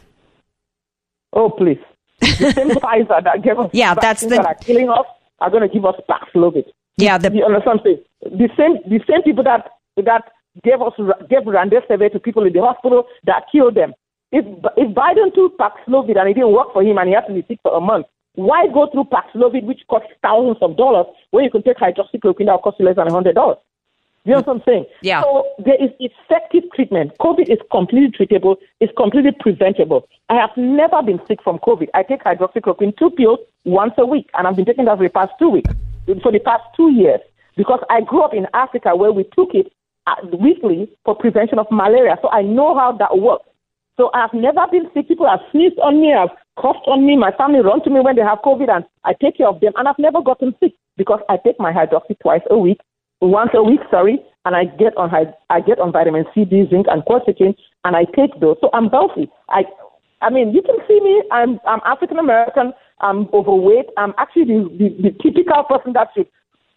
Oh, 1.33 1.51
please. 1.51 1.79
The 2.21 2.53
same 2.53 2.69
Pfizer 2.81 3.23
that 3.25 3.43
gave 3.43 3.59
us 3.59 3.71
Yeah, 3.73 3.95
that's 3.95 4.23
the- 4.23 4.29
that 4.37 4.47
are 4.47 4.55
killing 4.55 4.89
us 4.89 5.05
are 5.41 5.51
going 5.51 5.63
to 5.63 5.69
give 5.69 5.85
us 5.85 5.95
Paxlovid. 6.09 6.65
Yeah, 6.97 7.19
the 7.19 7.31
you 7.35 7.45
understand? 7.45 7.81
what 7.83 7.87
I'm 7.87 7.99
saying? 8.31 8.39
The 8.39 8.49
same, 8.57 8.99
the 8.99 9.05
same 9.11 9.23
people 9.23 9.43
that 9.45 9.69
that 9.97 10.31
gave 10.62 10.81
us 10.81 10.93
gave 11.29 11.43
Remdesivir 11.43 12.12
to 12.12 12.21
people 12.21 12.47
in 12.47 12.53
the 12.53 12.61
hospital 12.61 13.07
that 13.25 13.45
killed 13.51 13.75
them. 13.75 13.95
If 14.31 14.45
if 14.77 14.95
Biden 14.95 15.35
took 15.35 15.59
Paxlovid 15.59 16.19
and 16.19 16.29
it 16.29 16.35
didn't 16.35 16.53
work 16.53 16.73
for 16.73 16.83
him 16.83 16.99
and 16.99 17.09
he 17.09 17.14
had 17.14 17.27
to 17.27 17.35
be 17.35 17.45
sick 17.49 17.59
for 17.62 17.77
a 17.77 17.81
month, 17.81 18.07
why 18.35 18.67
go 18.73 18.88
through 18.90 19.05
Paxlovid, 19.05 19.64
which 19.64 19.83
costs 19.88 20.09
thousands 20.23 20.59
of 20.61 20.77
dollars, 20.77 21.07
when 21.31 21.45
you 21.45 21.51
can 21.51 21.62
take 21.62 21.79
hydroxychloroquine 21.79 22.47
that 22.47 22.53
will 22.53 22.59
cost 22.59 22.79
you 22.79 22.87
less 22.87 22.97
than 22.97 23.09
a 23.09 23.12
hundred 23.12 23.35
dollars? 23.35 23.59
You 24.25 24.33
know 24.33 24.43
mm. 24.43 24.47
what 24.47 24.57
I'm 24.57 24.62
saying? 24.67 24.87
Yeah. 25.03 25.23
So 25.23 25.47
there 25.59 25.83
is 25.83 25.90
effective 26.01 26.64
treatment. 26.75 27.12
COVID 27.21 27.49
is 27.49 27.59
completely 27.71 28.11
treatable. 28.11 28.57
It's 28.81 28.93
completely 28.97 29.33
preventable. 29.38 30.09
I 30.31 30.37
have 30.37 30.51
never 30.57 31.03
been 31.03 31.21
sick 31.29 31.43
from 31.43 31.59
COVID. 31.59 31.88
I 31.95 32.03
take 32.03 32.25
hydroxychloroquine 32.25 32.97
two 32.97 33.11
pills 33.11 33.40
once 33.64 33.93
a 33.99 34.07
week, 34.07 34.31
and 34.35 34.47
I've 34.47 34.57
been 34.57 34.64
taking 34.64 34.87
that 34.87 34.97
for 34.97 35.05
the 35.05 35.11
past 35.11 35.33
two 35.38 35.51
weeks, 35.51 35.71
for 36.23 36.33
the 36.33 36.40
past 36.40 36.64
two 36.77 36.90
years, 36.90 37.21
because 37.57 37.81
I 37.90 38.01
grew 38.01 38.23
up 38.23 38.35
in 38.35 38.47
Africa 38.55 38.97
where 38.97 39.12
we 39.12 39.25
took 39.37 39.55
it 39.55 39.73
Uh, 40.07 40.17
weekly 40.38 40.87
for 41.03 41.14
prevention 41.17 41.59
of 41.59 41.67
malaria. 41.71 42.19
So 42.21 42.29
I 42.29 42.43
know 42.43 42.77
how 42.77 42.93
that 42.99 43.17
works. 43.19 43.49
So 43.97 44.11
I've 44.12 44.35
never 44.35 44.67
been 44.71 44.90
sick. 44.93 45.09
People 45.09 45.27
have 45.27 45.40
sneezed 45.51 45.79
on 45.79 45.99
me, 45.99 46.12
have 46.12 46.29
coughed 46.61 46.85
on 46.87 47.07
me. 47.07 47.17
My 47.17 47.33
family 47.33 47.61
run 47.61 47.83
to 47.85 47.90
me 47.90 48.01
when 48.01 48.14
they 48.14 48.21
have 48.21 48.45
COVID, 48.45 48.69
and 48.69 48.85
I 49.05 49.14
take 49.14 49.38
care 49.38 49.49
of 49.49 49.61
them. 49.61 49.73
And 49.77 49.88
I've 49.88 49.99
never 49.99 50.21
gotten 50.21 50.55
sick 50.61 50.75
because 50.99 51.21
I 51.31 51.38
take 51.38 51.59
my 51.59 51.73
hydroxy 51.73 52.19
twice 52.21 52.43
a 52.51 52.59
week, 52.59 52.81
once 53.23 53.53
a 53.55 53.62
week, 53.62 53.81
sorry, 53.90 54.21
and 54.45 54.55
I 54.55 54.67
get 54.67 54.95
on 54.99 55.11
I 55.49 55.61
get 55.61 55.79
on 55.79 55.90
vitamin 55.90 56.27
C, 56.35 56.45
D, 56.45 56.67
zinc, 56.69 56.87
and 56.90 57.03
quercetin, 57.05 57.55
and 57.85 57.97
I 57.97 58.05
take 58.05 58.38
those. 58.40 58.59
So 58.61 58.69
I'm 58.75 58.90
healthy. 58.90 59.31
I, 59.49 59.64
I 60.21 60.29
mean, 60.29 60.53
you 60.53 60.61
can 60.61 60.77
see 60.87 61.01
me. 61.01 61.23
I'm 61.33 61.61
I'm 61.67 61.81
African 61.87 62.19
American. 62.19 62.75
I'm 63.01 63.29
overweight. 63.33 63.87
I'm 63.97 64.12
actually 64.19 64.45
the, 64.45 64.69
the, 64.77 64.88
the 65.09 65.11
typical 65.23 65.64
person 65.64 65.95
that 65.95 66.09
should 66.14 66.29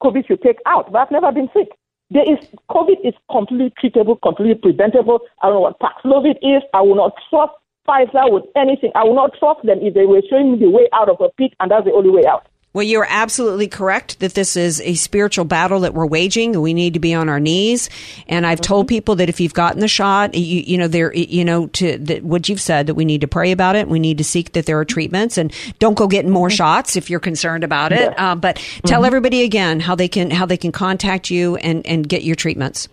COVID 0.02 0.28
should 0.28 0.42
take 0.42 0.60
out, 0.66 0.94
but 0.94 1.00
I've 1.00 1.12
never 1.12 1.32
been 1.34 1.50
sick. 1.54 1.68
There 2.10 2.24
is 2.24 2.40
COVID 2.72 3.04
is 3.04 3.14
completely 3.30 3.74
treatable, 3.82 4.22
completely 4.22 4.56
preventable. 4.56 5.20
I 5.42 5.48
don't 5.48 5.56
know 5.56 5.60
what 5.62 5.80
Paxlovid 5.80 6.38
is. 6.42 6.64
I 6.74 6.82
will 6.82 6.96
not 6.96 7.14
trust 7.30 7.54
Pfizer 7.88 8.32
with 8.32 8.46
anything. 8.56 8.92
I 8.96 9.04
will 9.04 9.16
not 9.16 9.32
trust 9.38 9.66
them 9.66 9.80
if 9.82 9.94
they 9.94 10.06
were 10.06 10.22
showing 10.30 10.54
me 10.54 10.60
the 10.60 10.70
way 10.70 10.88
out 10.94 11.10
of 11.10 11.20
a 11.20 11.30
pit, 11.38 11.54
and 11.60 11.72
that's 11.72 11.86
the 11.86 11.92
only 11.92 12.10
way 12.10 12.26
out. 12.26 12.48
Well, 12.74 12.84
you're 12.84 13.08
absolutely 13.10 13.68
correct 13.68 14.20
that 14.20 14.36
this 14.36 14.56
is 14.56 14.82
a 14.82 14.94
spiritual 14.94 15.46
battle 15.46 15.80
that 15.80 15.96
we're 15.96 16.06
waging. 16.06 16.54
and 16.54 16.62
We 16.62 16.76
need 16.76 16.94
to 16.94 17.00
be 17.00 17.14
on 17.14 17.28
our 17.28 17.40
knees. 17.40 17.90
And 18.28 18.46
I've 18.46 18.62
told 18.62 18.86
mm-hmm. 18.86 18.96
people 18.96 19.16
that 19.16 19.30
if 19.30 19.40
you've 19.40 19.56
gotten 19.56 19.80
the 19.80 19.88
shot, 19.88 20.36
you, 20.36 20.62
you 20.62 20.78
know, 20.78 20.88
there, 20.88 21.12
you 21.16 21.44
know, 21.44 21.68
to 21.68 21.98
that 21.98 22.24
what 22.24 22.50
you've 22.50 22.62
said 22.62 22.86
that 22.86 22.94
we 22.94 23.04
need 23.04 23.22
to 23.22 23.28
pray 23.28 23.52
about 23.52 23.76
it. 23.76 23.88
We 23.88 24.00
need 24.00 24.20
to 24.20 24.24
seek 24.24 24.52
that 24.54 24.68
there 24.68 24.78
are 24.78 24.86
treatments, 24.86 25.40
and 25.40 25.52
don't 25.80 25.96
go 25.96 26.08
getting 26.08 26.30
more 26.30 26.50
mm-hmm. 26.50 26.56
shots 26.56 26.96
if 26.96 27.10
you're 27.10 27.20
concerned 27.20 27.64
about 27.64 27.94
it. 27.94 28.14
Uh, 28.20 28.36
but 28.36 28.58
tell 28.86 29.00
mm-hmm. 29.00 29.06
everybody 29.06 29.42
again 29.42 29.80
how 29.80 29.96
they 29.96 30.08
can 30.08 30.30
how 30.30 30.46
they 30.46 30.58
can 30.58 30.72
contact 30.72 31.32
you 31.32 31.56
and 31.56 31.86
and 31.88 32.08
get 32.08 32.24
your 32.24 32.36
treatments. 32.36 32.90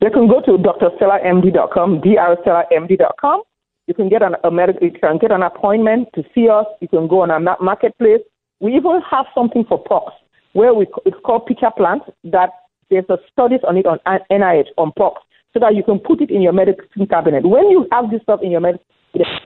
They 0.00 0.10
can 0.10 0.26
go 0.26 0.40
to 0.40 0.58
drstellamd.com, 0.58 2.00
drstellamd.com. 2.00 3.42
You 3.86 3.94
can 3.94 4.08
get 4.08 4.22
an 4.22 4.34
a 4.42 4.50
medical, 4.50 4.82
you 4.82 4.90
can 4.98 5.18
get 5.18 5.30
an 5.30 5.42
appointment 5.42 6.08
to 6.14 6.24
see 6.34 6.48
us. 6.48 6.66
You 6.80 6.88
can 6.88 7.06
go 7.06 7.20
on 7.20 7.30
our 7.30 7.38
marketplace. 7.60 8.20
We 8.64 8.74
even 8.76 9.02
have 9.10 9.26
something 9.34 9.66
for 9.68 9.76
pox, 9.76 10.14
where 10.54 10.72
we 10.72 10.86
it's 11.04 11.18
called 11.22 11.44
Pitcher 11.44 11.70
Plant. 11.76 12.02
That 12.24 12.48
there's 12.88 13.04
a 13.10 13.18
studies 13.30 13.60
on 13.68 13.76
it 13.76 13.84
on 13.84 13.98
NIH 14.08 14.68
on 14.78 14.90
pox, 14.96 15.20
so 15.52 15.60
that 15.60 15.74
you 15.74 15.84
can 15.84 15.98
put 15.98 16.22
it 16.22 16.30
in 16.30 16.40
your 16.40 16.54
medicine 16.54 17.06
cabinet. 17.10 17.44
When 17.44 17.68
you 17.68 17.86
have 17.92 18.10
this 18.10 18.22
stuff 18.22 18.40
in 18.42 18.50
your 18.50 18.62
medicine, 18.62 18.86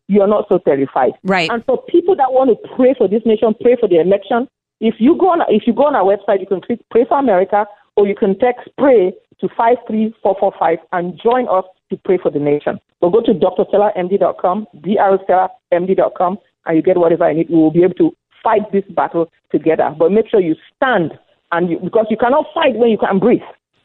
you're 0.06 0.28
not 0.28 0.44
so 0.48 0.58
terrified. 0.58 1.14
Right. 1.24 1.50
And 1.50 1.64
for 1.64 1.82
people 1.88 2.14
that 2.14 2.30
want 2.30 2.50
to 2.50 2.68
pray 2.76 2.94
for 2.96 3.08
this 3.08 3.22
nation, 3.26 3.56
pray 3.60 3.74
for 3.74 3.88
the 3.88 4.00
election. 4.00 4.46
If 4.80 4.94
you 5.00 5.18
go 5.18 5.30
on, 5.30 5.40
if 5.48 5.64
you 5.66 5.72
go 5.72 5.86
on 5.86 5.96
our 5.96 6.04
website, 6.04 6.38
you 6.38 6.46
can 6.46 6.60
click 6.60 6.78
Pray 6.92 7.04
for 7.04 7.18
America, 7.18 7.66
or 7.96 8.06
you 8.06 8.14
can 8.14 8.38
text 8.38 8.68
Pray 8.78 9.12
to 9.40 9.48
five 9.56 9.78
three 9.88 10.14
four 10.22 10.36
four 10.38 10.52
five 10.60 10.78
and 10.92 11.18
join 11.20 11.48
us 11.48 11.64
to 11.90 11.96
pray 12.04 12.18
for 12.22 12.30
the 12.30 12.38
nation. 12.38 12.78
So 13.00 13.10
go 13.10 13.20
to 13.22 13.34
drstellamd.com, 13.34 14.66
drstellamd.com, 14.76 16.38
and 16.66 16.76
you 16.76 16.82
get 16.82 16.96
whatever 16.96 17.24
I 17.24 17.32
need. 17.32 17.50
We 17.50 17.56
will 17.56 17.72
be 17.72 17.82
able 17.82 17.94
to 17.94 18.12
fight 18.42 18.70
this 18.72 18.84
battle 18.90 19.30
together. 19.50 19.94
But 19.98 20.12
make 20.12 20.28
sure 20.28 20.40
you 20.40 20.56
stand, 20.76 21.12
and 21.52 21.70
you, 21.70 21.78
because 21.78 22.06
you 22.10 22.16
cannot 22.16 22.46
fight 22.54 22.74
when 22.76 22.90
you 22.90 22.98
can't 22.98 23.20
breathe. 23.20 23.40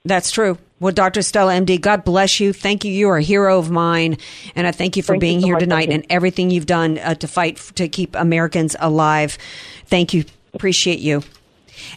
That's 0.05 0.31
true. 0.31 0.57
Well, 0.81 0.91
Dr. 0.91 1.21
Stella 1.21 1.53
MD, 1.53 1.79
God 1.79 2.03
bless 2.03 2.41
you. 2.41 2.51
Thank 2.51 2.83
you. 2.83 2.91
You 2.91 3.07
are 3.09 3.17
a 3.17 3.21
hero 3.21 3.57
of 3.57 3.71
mine. 3.71 4.17
And 4.53 4.67
I 4.67 4.71
thank 4.71 4.97
you 4.97 5.03
for 5.03 5.13
Thank 5.13 5.23
you 5.23 5.27
being 5.27 5.39
so 5.39 5.45
here 5.45 5.55
much, 5.55 5.61
tonight 5.61 5.89
and 5.89 6.05
everything 6.09 6.51
you've 6.51 6.65
done 6.65 6.97
uh, 6.97 7.15
to 7.15 7.27
fight 7.27 7.55
f- 7.55 7.73
to 7.75 7.87
keep 7.87 8.13
Americans 8.15 8.75
alive. 8.81 9.37
Thank 9.85 10.13
you. 10.13 10.25
Appreciate 10.53 10.99
you. 10.99 11.23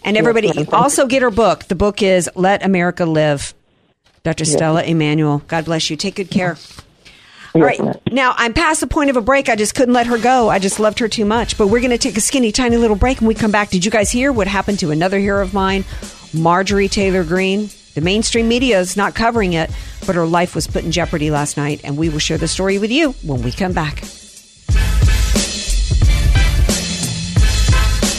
And 0.05 0.17
everybody. 0.17 0.53
Thank 0.53 0.73
also 0.73 1.07
get 1.07 1.23
her 1.23 1.33
book. 1.33 1.65
The 1.65 1.75
book 1.75 2.01
is 2.01 2.31
Let 2.37 2.65
America 2.65 3.05
Live. 3.05 3.55
Dr. 4.23 4.45
Stella 4.45 4.83
Immanuel. 4.83 5.43
God 5.49 5.65
bless 5.65 5.91
you. 5.91 5.97
Take 5.97 6.17
good 6.17 6.31
care. 6.31 6.57
All 7.57 7.67
right. 7.67 8.13
Now, 8.13 8.35
I'm 8.37 8.53
past 8.53 8.81
the 8.81 8.87
point 8.87 9.11
of 9.11 9.17
a 9.17 9.21
break. 9.21 9.49
I 9.49 9.57
just 9.57 9.75
couldn't 9.75 9.95
let 9.95 10.07
her 10.07 10.19
go. 10.19 10.49
I 10.49 10.59
just 10.59 10.79
loved 10.79 10.99
her 10.99 11.09
too 11.09 11.25
much. 11.25 11.57
But 11.57 11.69
we're 11.69 11.81
going 11.81 11.91
to 11.91 11.99
take 11.99 12.17
a 12.17 12.21
skinny, 12.21 12.53
tiny 12.53 12.77
little 12.77 12.97
break. 12.97 13.19
and 13.19 13.29
we 13.29 13.35
come 13.35 13.51
back, 13.51 13.71
did 13.71 13.85
you 13.85 13.91
guys 13.91 14.11
hear 14.11 14.33
what 14.33 14.47
happened 14.47 14.79
to 14.81 14.91
another 14.91 15.19
hero 15.19 15.43
of 15.43 15.55
mine, 15.55 15.85
Marjorie 16.35 16.89
Taylor 16.89 17.25
Greene? 17.25 17.71
The 17.95 18.01
mainstream 18.03 18.47
media 18.47 18.79
is 18.79 18.97
not 18.97 19.15
covering 19.15 19.55
it, 19.55 19.71
but 20.07 20.17
her 20.17 20.27
life 20.27 20.55
was 20.55 20.67
put 20.67 20.85
in 20.85 20.93
jeopardy 20.93 21.31
last 21.31 21.57
night. 21.57 21.81
And 21.83 21.97
we 21.97 22.09
will 22.09 22.19
share 22.19 22.39
the 22.39 22.49
story 22.49 22.79
with 22.79 22.91
you 22.91 23.13
when 23.23 23.43
we 23.43 23.53
come 23.53 23.73
back. 23.73 24.03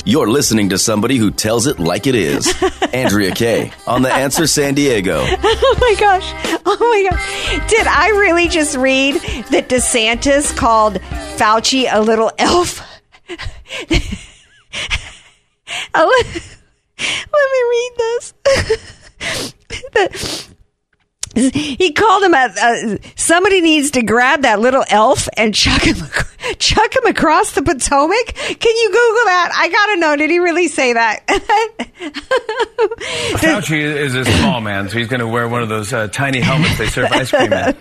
You're 0.08 0.30
listening 0.30 0.70
to 0.70 0.78
somebody 0.78 1.18
who 1.18 1.32
tells 1.32 1.68
it 1.68 1.80
like 1.80 2.08
it 2.08 2.16
is. 2.16 2.48
Andrea 2.94 3.36
Kaye 3.36 3.74
on 3.86 4.04
The 4.04 4.14
Answer 4.14 4.48
San 4.48 4.74
Diego. 4.74 5.26
Oh 5.60 5.76
my 5.82 5.96
gosh. 6.00 6.34
Oh 6.66 6.78
my 6.80 7.10
gosh. 7.10 7.70
Did 7.70 7.88
I 7.88 8.08
really 8.12 8.48
just 8.48 8.78
read 8.78 9.16
that 9.52 9.68
DeSantis 9.68 10.56
called 10.56 10.94
Fauci 11.36 11.90
a 11.92 12.00
little 12.00 12.32
elf? 12.38 12.82
Let 13.30 14.00
me 17.52 17.62
read 17.70 17.92
this. 19.94 20.50
He 21.78 21.94
called 21.94 22.24
him 22.24 22.34
a, 22.34 22.50
a 22.62 23.00
somebody 23.16 23.62
needs 23.62 23.92
to 23.92 24.02
grab 24.02 24.42
that 24.42 24.60
little 24.60 24.84
elf 24.90 25.30
and 25.38 25.54
chuck 25.54 25.84
him 25.84 25.96
chuck 26.58 26.96
him 26.96 27.06
across 27.06 27.52
the 27.52 27.62
Potomac. 27.62 28.34
Can 28.34 28.76
you 28.76 28.88
Google 28.88 29.26
that? 29.26 29.52
I 29.56 29.70
gotta 29.70 30.00
know. 30.00 30.16
Did 30.16 30.32
he 30.32 30.40
really 30.40 30.68
say 30.68 30.94
that? 30.94 31.28
Fauci 33.38 33.80
is 33.80 34.16
a 34.16 34.26
small 34.26 34.62
man, 34.62 34.90
so 34.90 34.98
he's 34.98 35.08
going 35.08 35.20
to 35.20 35.28
wear 35.28 35.48
one 35.48 35.62
of 35.62 35.70
those 35.70 35.94
uh, 35.94 36.08
tiny 36.08 36.40
helmets 36.40 36.78
they 36.78 36.88
serve 36.88 37.12
ice 37.12 37.30
cream 37.30 37.54
in. 37.54 37.76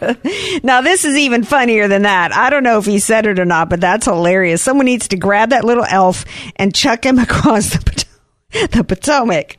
now 0.62 0.80
this 0.82 1.04
is 1.04 1.16
even 1.16 1.42
funnier 1.42 1.88
than 1.88 2.02
that. 2.02 2.34
I 2.34 2.50
don't 2.50 2.62
know 2.62 2.78
if 2.78 2.84
he 2.86 2.98
said 2.98 3.26
it 3.26 3.38
or 3.38 3.44
not, 3.44 3.70
but 3.70 3.80
that's 3.80 4.04
hilarious. 4.06 4.62
Someone 4.62 4.86
needs 4.86 5.08
to 5.08 5.16
grab 5.16 5.50
that 5.50 5.64
little 5.64 5.84
elf 5.88 6.24
and 6.56 6.74
chuck 6.74 7.06
him 7.06 7.18
across 7.18 7.70
the 7.70 7.78
Pot- 7.84 8.70
the 8.72 8.84
Potomac. 8.84 9.56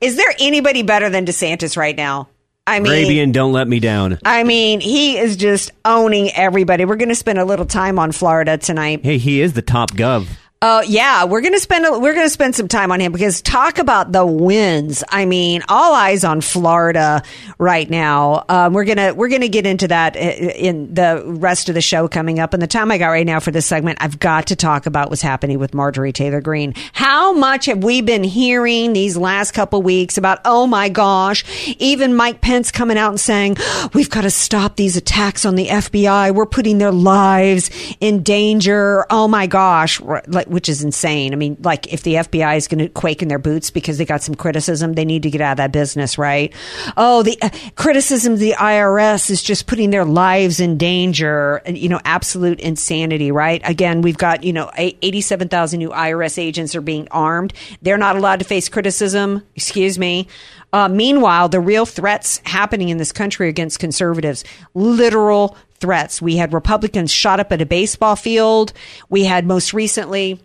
Is 0.00 0.16
there 0.16 0.32
anybody 0.40 0.82
better 0.82 1.10
than 1.10 1.26
DeSantis 1.26 1.76
right 1.76 1.96
now? 1.96 2.28
I 2.66 2.80
mean, 2.80 2.92
Arabian, 2.92 3.32
don't 3.32 3.52
let 3.52 3.68
me 3.68 3.78
down. 3.78 4.18
I 4.24 4.42
mean, 4.42 4.80
he 4.80 5.18
is 5.18 5.36
just 5.36 5.70
owning 5.84 6.30
everybody. 6.32 6.84
We're 6.84 6.96
going 6.96 7.10
to 7.10 7.14
spend 7.14 7.38
a 7.38 7.44
little 7.44 7.66
time 7.66 7.98
on 7.98 8.10
Florida 8.12 8.58
tonight. 8.58 9.04
Hey, 9.04 9.18
he 9.18 9.40
is 9.40 9.52
the 9.52 9.62
top 9.62 9.92
gov. 9.92 10.26
Oh 10.62 10.80
yeah, 10.80 11.26
we're 11.26 11.42
gonna 11.42 11.60
spend 11.60 11.84
a, 11.84 11.98
we're 11.98 12.14
gonna 12.14 12.30
spend 12.30 12.54
some 12.54 12.66
time 12.66 12.90
on 12.90 12.98
him 12.98 13.12
because 13.12 13.42
talk 13.42 13.78
about 13.78 14.10
the 14.10 14.24
wins. 14.24 15.04
I 15.10 15.26
mean, 15.26 15.62
all 15.68 15.94
eyes 15.94 16.24
on 16.24 16.40
Florida 16.40 17.22
right 17.58 17.88
now. 17.90 18.46
Um, 18.48 18.72
we're 18.72 18.86
gonna 18.86 19.12
we're 19.12 19.28
gonna 19.28 19.48
get 19.48 19.66
into 19.66 19.88
that 19.88 20.16
in 20.16 20.94
the 20.94 21.22
rest 21.26 21.68
of 21.68 21.74
the 21.74 21.82
show 21.82 22.08
coming 22.08 22.38
up. 22.38 22.54
And 22.54 22.62
the 22.62 22.66
time 22.66 22.90
I 22.90 22.96
got 22.96 23.08
right 23.08 23.26
now 23.26 23.38
for 23.38 23.50
this 23.50 23.66
segment, 23.66 23.98
I've 24.00 24.18
got 24.18 24.46
to 24.46 24.56
talk 24.56 24.86
about 24.86 25.10
what's 25.10 25.20
happening 25.20 25.58
with 25.58 25.74
Marjorie 25.74 26.10
Taylor 26.10 26.40
Greene. 26.40 26.72
How 26.94 27.34
much 27.34 27.66
have 27.66 27.84
we 27.84 28.00
been 28.00 28.24
hearing 28.24 28.94
these 28.94 29.14
last 29.18 29.50
couple 29.50 29.82
weeks 29.82 30.16
about? 30.16 30.38
Oh 30.46 30.66
my 30.66 30.88
gosh, 30.88 31.44
even 31.78 32.14
Mike 32.14 32.40
Pence 32.40 32.72
coming 32.72 32.96
out 32.96 33.10
and 33.10 33.20
saying 33.20 33.58
we've 33.92 34.08
got 34.08 34.22
to 34.22 34.30
stop 34.30 34.76
these 34.76 34.96
attacks 34.96 35.44
on 35.44 35.54
the 35.54 35.66
FBI. 35.66 36.34
We're 36.34 36.46
putting 36.46 36.78
their 36.78 36.92
lives 36.92 37.70
in 38.00 38.22
danger. 38.22 39.04
Oh 39.10 39.28
my 39.28 39.46
gosh, 39.46 40.00
like 40.00 40.45
which 40.46 40.68
is 40.68 40.82
insane. 40.82 41.32
I 41.32 41.36
mean, 41.36 41.56
like 41.62 41.92
if 41.92 42.02
the 42.02 42.14
FBI 42.14 42.56
is 42.56 42.68
going 42.68 42.78
to 42.78 42.88
quake 42.88 43.22
in 43.22 43.28
their 43.28 43.38
boots 43.38 43.70
because 43.70 43.98
they 43.98 44.04
got 44.04 44.22
some 44.22 44.34
criticism, 44.34 44.94
they 44.94 45.04
need 45.04 45.22
to 45.24 45.30
get 45.30 45.40
out 45.40 45.52
of 45.52 45.56
that 45.58 45.72
business, 45.72 46.18
right? 46.18 46.52
Oh, 46.96 47.22
the 47.22 47.36
uh, 47.42 47.50
criticism 47.76 48.34
of 48.34 48.38
the 48.38 48.52
IRS 48.52 49.30
is 49.30 49.42
just 49.42 49.66
putting 49.66 49.90
their 49.90 50.04
lives 50.04 50.60
in 50.60 50.78
danger. 50.78 51.62
You 51.66 51.88
know, 51.88 52.00
absolute 52.04 52.60
insanity, 52.60 53.30
right? 53.30 53.60
Again, 53.64 54.02
we've 54.02 54.18
got 54.18 54.44
you 54.44 54.52
know 54.52 54.70
87,000 54.76 55.78
new 55.78 55.90
IRS 55.90 56.38
agents 56.38 56.74
are 56.74 56.80
being 56.80 57.08
armed. 57.10 57.52
They're 57.82 57.98
not 57.98 58.16
allowed 58.16 58.38
to 58.40 58.44
face 58.44 58.68
criticism. 58.68 59.42
Excuse 59.54 59.98
me. 59.98 60.28
Uh, 60.72 60.88
meanwhile, 60.88 61.48
the 61.48 61.60
real 61.60 61.86
threats 61.86 62.40
happening 62.44 62.88
in 62.88 62.98
this 62.98 63.12
country 63.12 63.48
against 63.48 63.78
conservatives, 63.78 64.44
literal 64.74 65.56
threats. 65.76 66.20
We 66.20 66.36
had 66.36 66.52
Republicans 66.52 67.12
shot 67.12 67.40
up 67.40 67.52
at 67.52 67.62
a 67.62 67.66
baseball 67.66 68.16
field. 68.16 68.72
We 69.08 69.24
had 69.24 69.46
most 69.46 69.72
recently, 69.72 70.40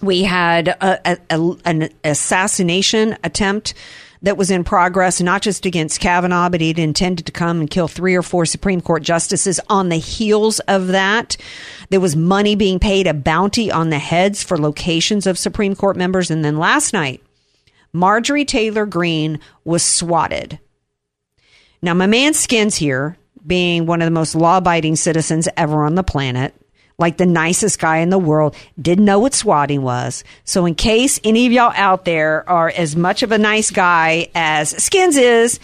we 0.00 0.22
had 0.22 0.68
a, 0.68 1.18
a, 1.30 1.56
an 1.64 1.88
assassination 2.04 3.16
attempt 3.24 3.74
that 4.22 4.36
was 4.36 4.50
in 4.52 4.62
progress, 4.62 5.20
not 5.20 5.42
just 5.42 5.66
against 5.66 6.00
Kavanaugh, 6.00 6.48
but 6.48 6.60
he'd 6.60 6.78
intended 6.78 7.26
to 7.26 7.32
come 7.32 7.58
and 7.58 7.68
kill 7.68 7.88
three 7.88 8.14
or 8.14 8.22
four 8.22 8.46
Supreme 8.46 8.80
Court 8.80 9.02
justices. 9.02 9.58
On 9.68 9.88
the 9.88 9.96
heels 9.96 10.60
of 10.60 10.88
that, 10.88 11.36
there 11.90 12.00
was 12.00 12.14
money 12.14 12.54
being 12.54 12.78
paid, 12.78 13.08
a 13.08 13.14
bounty 13.14 13.70
on 13.70 13.90
the 13.90 13.98
heads 13.98 14.42
for 14.42 14.56
locations 14.56 15.26
of 15.26 15.38
Supreme 15.38 15.74
Court 15.74 15.96
members. 15.96 16.30
And 16.30 16.44
then 16.44 16.56
last 16.56 16.92
night, 16.92 17.20
Marjorie 17.92 18.44
Taylor 18.44 18.86
Greene 18.86 19.40
was 19.64 19.82
swatted. 19.82 20.60
Now, 21.82 21.94
my 21.94 22.06
man 22.06 22.32
Skins 22.32 22.76
here, 22.76 23.16
being 23.46 23.86
one 23.86 24.02
of 24.02 24.06
the 24.06 24.10
most 24.12 24.34
law 24.34 24.58
abiding 24.58 24.96
citizens 24.96 25.48
ever 25.56 25.84
on 25.84 25.94
the 25.94 26.02
planet, 26.04 26.54
like 26.98 27.16
the 27.16 27.26
nicest 27.26 27.78
guy 27.80 27.98
in 27.98 28.10
the 28.10 28.18
world, 28.18 28.54
didn't 28.80 29.04
know 29.04 29.18
what 29.18 29.34
swatting 29.34 29.82
was. 29.82 30.24
So, 30.44 30.66
in 30.66 30.74
case 30.74 31.18
any 31.24 31.46
of 31.46 31.52
y'all 31.52 31.72
out 31.74 32.04
there 32.04 32.48
are 32.48 32.68
as 32.70 32.94
much 32.96 33.22
of 33.22 33.32
a 33.32 33.38
nice 33.38 33.70
guy 33.70 34.28
as 34.34 34.70
Skins 34.82 35.16
is, 35.16 35.58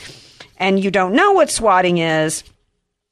and 0.56 0.82
you 0.82 0.90
don't 0.90 1.14
know 1.14 1.32
what 1.32 1.50
swatting 1.50 1.98
is, 1.98 2.42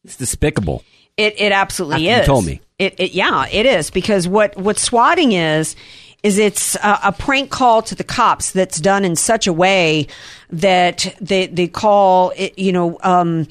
It's 0.05 0.17
despicable. 0.17 0.83
it 1.17 1.41
it 1.41 1.53
absolutely 1.53 2.09
After 2.09 2.17
you 2.17 2.21
is. 2.23 2.27
told 2.27 2.47
me. 2.47 2.61
It, 2.79 2.95
it 2.99 3.13
yeah, 3.13 3.47
it 3.51 3.65
is 3.67 3.91
because 3.91 4.27
what 4.29 4.57
what 4.57 4.79
swatting 4.79 5.33
is 5.33 5.77
is 6.23 6.39
it's 6.39 6.75
a, 6.77 6.99
a 7.05 7.13
prank 7.13 7.51
call 7.51 7.83
to 7.83 7.95
the 7.95 8.03
cops 8.05 8.51
that's 8.51 8.81
done 8.81 9.05
in 9.05 9.15
such 9.17 9.47
a 9.47 9.53
way 9.53 10.09
that 10.51 11.15
they 11.21 11.47
they 11.47 11.69
call 11.69 12.33
it 12.37 12.59
you 12.59 12.73
know 12.73 12.99
um, 13.03 13.47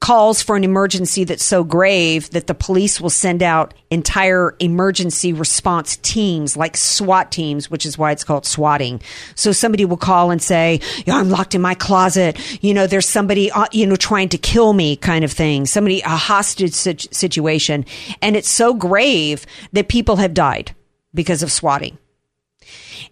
calls 0.00 0.40
for 0.42 0.56
an 0.56 0.62
emergency 0.62 1.24
that's 1.24 1.44
so 1.44 1.64
grave 1.64 2.30
that 2.30 2.46
the 2.46 2.54
police 2.54 3.00
will 3.00 3.10
send 3.10 3.42
out 3.42 3.74
entire 3.90 4.54
emergency 4.60 5.32
response 5.32 5.96
teams 5.98 6.56
like 6.56 6.76
SWAT 6.76 7.32
teams, 7.32 7.70
which 7.70 7.84
is 7.84 7.98
why 7.98 8.12
it's 8.12 8.22
called 8.22 8.46
swatting. 8.46 9.00
So 9.34 9.50
somebody 9.50 9.84
will 9.84 9.96
call 9.96 10.30
and 10.30 10.40
say, 10.40 10.80
yeah, 11.04 11.16
I'm 11.16 11.30
locked 11.30 11.54
in 11.54 11.60
my 11.60 11.74
closet. 11.74 12.38
You 12.62 12.74
know, 12.74 12.86
there's 12.86 13.08
somebody, 13.08 13.50
uh, 13.50 13.66
you 13.72 13.86
know, 13.86 13.96
trying 13.96 14.28
to 14.30 14.38
kill 14.38 14.72
me 14.72 14.94
kind 14.96 15.24
of 15.24 15.32
thing. 15.32 15.66
Somebody, 15.66 16.00
a 16.02 16.10
hostage 16.10 16.74
sit- 16.74 17.12
situation. 17.12 17.84
And 18.22 18.36
it's 18.36 18.50
so 18.50 18.74
grave 18.74 19.46
that 19.72 19.88
people 19.88 20.16
have 20.16 20.32
died 20.32 20.74
because 21.12 21.42
of 21.42 21.50
swatting. 21.50 21.98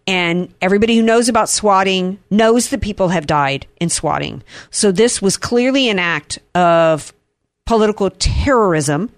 And 0.06 0.54
everybody 0.62 0.96
who 0.96 1.02
knows 1.02 1.28
about 1.28 1.48
swatting 1.48 2.18
knows 2.30 2.68
that 2.68 2.80
people 2.80 3.08
have 3.08 3.26
died 3.26 3.66
in 3.80 3.88
swatting. 3.88 4.42
So 4.70 4.92
this 4.92 5.20
was 5.20 5.36
clearly 5.36 5.88
an 5.88 5.98
act 5.98 6.38
of 6.54 7.12
political 7.64 8.10
terrorism, 8.10 9.10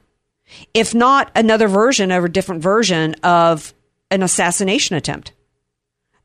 if 0.72 0.94
not 0.94 1.30
another 1.34 1.68
version 1.68 2.10
or 2.10 2.24
a 2.24 2.32
different 2.32 2.62
version 2.62 3.14
of 3.22 3.74
an 4.10 4.22
assassination 4.22 4.96
attempt. 4.96 5.32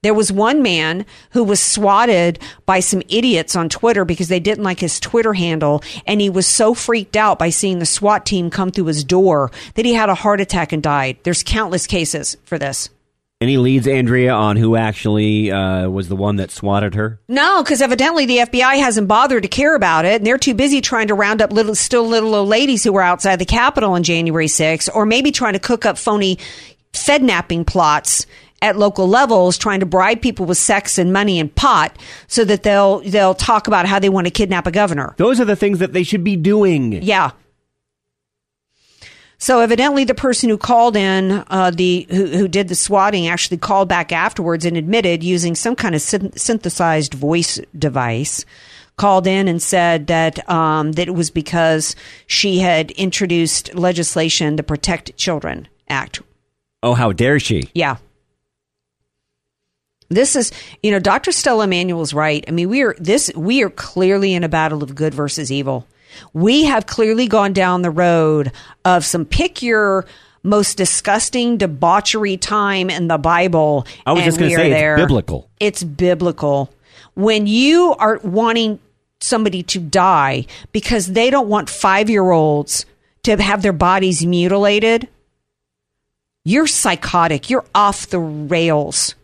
There 0.04 0.13
was 0.13 0.32
one 0.32 0.62
man 0.62 1.06
who 1.32 1.45
was 1.45 1.62
swatted 1.62 2.38
by 2.65 2.82
some 2.82 3.02
idiots 3.08 3.56
on 3.56 3.69
Twitter 3.69 4.04
because 4.04 4.28
they 4.28 4.41
didn't 4.41 4.65
like 4.65 4.82
his 4.82 4.99
Twitter 4.99 5.34
handle. 5.34 5.82
And 6.06 6.19
he 6.19 6.30
was 6.30 6.45
so 6.45 6.73
freaked 6.73 7.15
out 7.15 7.39
by 7.39 7.49
seeing 7.49 7.80
the 7.80 7.86
SWAT 7.86 8.26
team 8.26 8.49
come 8.49 8.69
through 8.69 8.86
his 8.86 9.06
door 9.06 9.49
that 9.76 9.86
he 9.86 9.93
had 9.93 10.10
a 10.10 10.15
heart 10.15 10.41
attack 10.41 10.73
and 10.73 10.84
died. 10.84 11.17
There's 11.23 11.41
countless 11.41 11.88
cases 11.88 12.36
for 12.43 12.60
this. 12.60 12.89
Any 13.44 13.58
leads, 13.58 13.90
Andrea, 13.90 14.34
on 14.34 14.56
who 14.56 14.78
actually 14.78 15.52
uh, 15.52 15.90
was 15.90 16.08
the 16.08 16.16
one 16.16 16.38
that 16.38 16.50
swatted 16.50 16.96
her? 16.96 17.20
No, 17.28 17.62
because 17.62 17.82
evidently 17.82 18.26
the 18.26 18.38
FBI 18.38 18.80
hasn't 18.80 19.10
bothered 19.10 19.44
to 19.44 19.50
care 19.50 19.76
about 19.76 20.06
it, 20.06 20.16
and 20.16 20.26
they're 20.26 20.38
too 20.38 20.54
busy 20.54 20.80
trying 20.80 21.10
to 21.10 21.14
round 21.14 21.42
up 21.42 21.52
little, 21.52 21.76
still 21.76 22.08
little 22.08 22.36
old 22.36 22.48
ladies 22.48 22.86
who 22.86 22.94
were 22.94 23.02
outside 23.02 23.40
the 23.40 23.46
Capitol 23.46 23.92
on 23.92 24.04
January 24.04 24.46
6th, 24.46 24.90
or 24.96 25.06
maybe 25.06 25.30
trying 25.30 25.52
to 25.54 25.60
cook 25.60 25.86
up 25.86 25.98
phony 25.98 26.38
fednapping 26.94 27.66
plots 27.66 28.26
at 28.62 28.78
local 28.78 29.10
levels, 29.10 29.58
trying 29.58 29.82
to 29.82 29.86
bribe 29.86 30.22
people 30.22 30.46
with 30.46 30.58
sex 30.58 30.98
and 30.98 31.12
money 31.12 31.38
and 31.38 31.54
pot, 31.54 31.98
so 32.28 32.46
that 32.46 32.64
they'll 32.64 33.02
they'll 33.02 33.36
talk 33.36 33.68
about 33.68 33.86
how 33.86 34.00
they 34.00 34.08
want 34.08 34.26
to 34.26 34.32
kidnap 34.32 34.66
a 34.68 34.72
governor. 34.72 35.16
Those 35.18 35.41
are 35.41 35.46
the 35.46 35.58
things 35.58 35.80
that 35.80 35.91
they 35.91 36.04
should 36.04 36.24
be 36.24 36.38
doing. 36.38 36.94
Yeah. 37.04 37.32
So 39.44 39.60
evidently, 39.60 40.06
the 40.06 40.16
person 40.16 40.48
who 40.48 40.58
called 40.58 40.96
in, 40.96 41.44
uh, 41.50 41.70
the 41.76 42.08
who, 42.10 42.28
who 42.28 42.48
did 42.48 42.70
the 42.70 42.76
swatting, 42.76 43.28
actually 43.28 43.58
called 43.58 43.89
back 43.89 44.14
afterwards 44.14 44.64
and 44.64 44.78
admitted 44.78 45.22
using 45.22 45.54
some 45.54 45.76
kind 45.76 45.94
of 45.94 46.02
syn- 46.02 46.32
synthesized 46.38 47.14
voice 47.14 47.60
device, 47.78 48.46
called 48.96 49.28
in 49.28 49.50
and 49.50 49.62
said 49.62 50.08
that 50.08 50.50
um, 50.50 50.94
that 50.94 51.10
it 51.10 51.14
was 51.14 51.30
because 51.30 51.94
she 52.26 52.60
had 52.60 52.91
introduced 52.91 53.76
legislation, 53.76 54.56
the 54.56 54.64
Protect 54.64 55.18
Children 55.18 55.68
Act. 55.89 56.22
Oh, 56.82 56.94
how 56.94 57.12
dare 57.12 57.38
she? 57.38 57.70
Yeah. 57.74 57.98
This 60.08 60.38
is, 60.38 60.54
you 60.82 60.89
know, 60.89 61.00
Dr. 61.00 61.34
Stella 61.34 61.66
Immanuel's 61.66 62.14
right. 62.14 62.46
I 62.48 62.52
mean, 62.52 62.70
we 62.70 62.82
are 62.82 62.96
this 62.98 63.30
we 63.36 63.62
are 63.62 63.70
clearly 63.70 64.36
in 64.36 64.46
a 64.46 64.50
battle 64.50 64.84
of 64.84 64.96
good 64.96 65.14
versus 65.14 65.52
evil. 65.52 65.86
We 66.34 66.66
have 66.66 66.86
clearly 66.86 67.28
gone 67.28 67.53
down 67.53 67.82
the 67.82 67.91
road 67.91 68.51
of 68.86 69.05
some 69.05 69.26
pick 69.26 69.61
your 69.61 70.05
most 70.43 70.76
disgusting 70.76 71.57
debauchery 71.57 72.38
time 72.38 72.89
in 72.89 73.07
the 73.07 73.18
Bible. 73.18 73.88
I 74.05 74.11
was 74.11 74.24
and 74.24 74.26
just 74.26 74.41
we 74.41 74.53
are 74.53 74.57
say, 74.57 74.72
it's 74.72 75.01
biblical. 75.01 75.49
It's 75.59 75.84
biblical. 75.84 76.74
When 77.16 77.47
you 77.47 77.95
are 77.97 78.20
wanting 78.24 78.80
somebody 79.22 79.64
to 79.64 79.80
die 79.80 80.45
because 80.72 81.07
they 81.07 81.30
don't 81.30 81.47
want 81.47 81.70
five 81.70 82.09
year 82.09 82.30
olds 82.30 82.86
to 83.24 83.41
have 83.41 83.61
their 83.61 83.74
bodies 83.74 84.26
mutilated, 84.26 85.07
you're 86.43 86.68
psychotic. 86.68 87.49
You're 87.49 87.66
off 87.74 88.07
the 88.07 88.20
rails. 88.20 89.16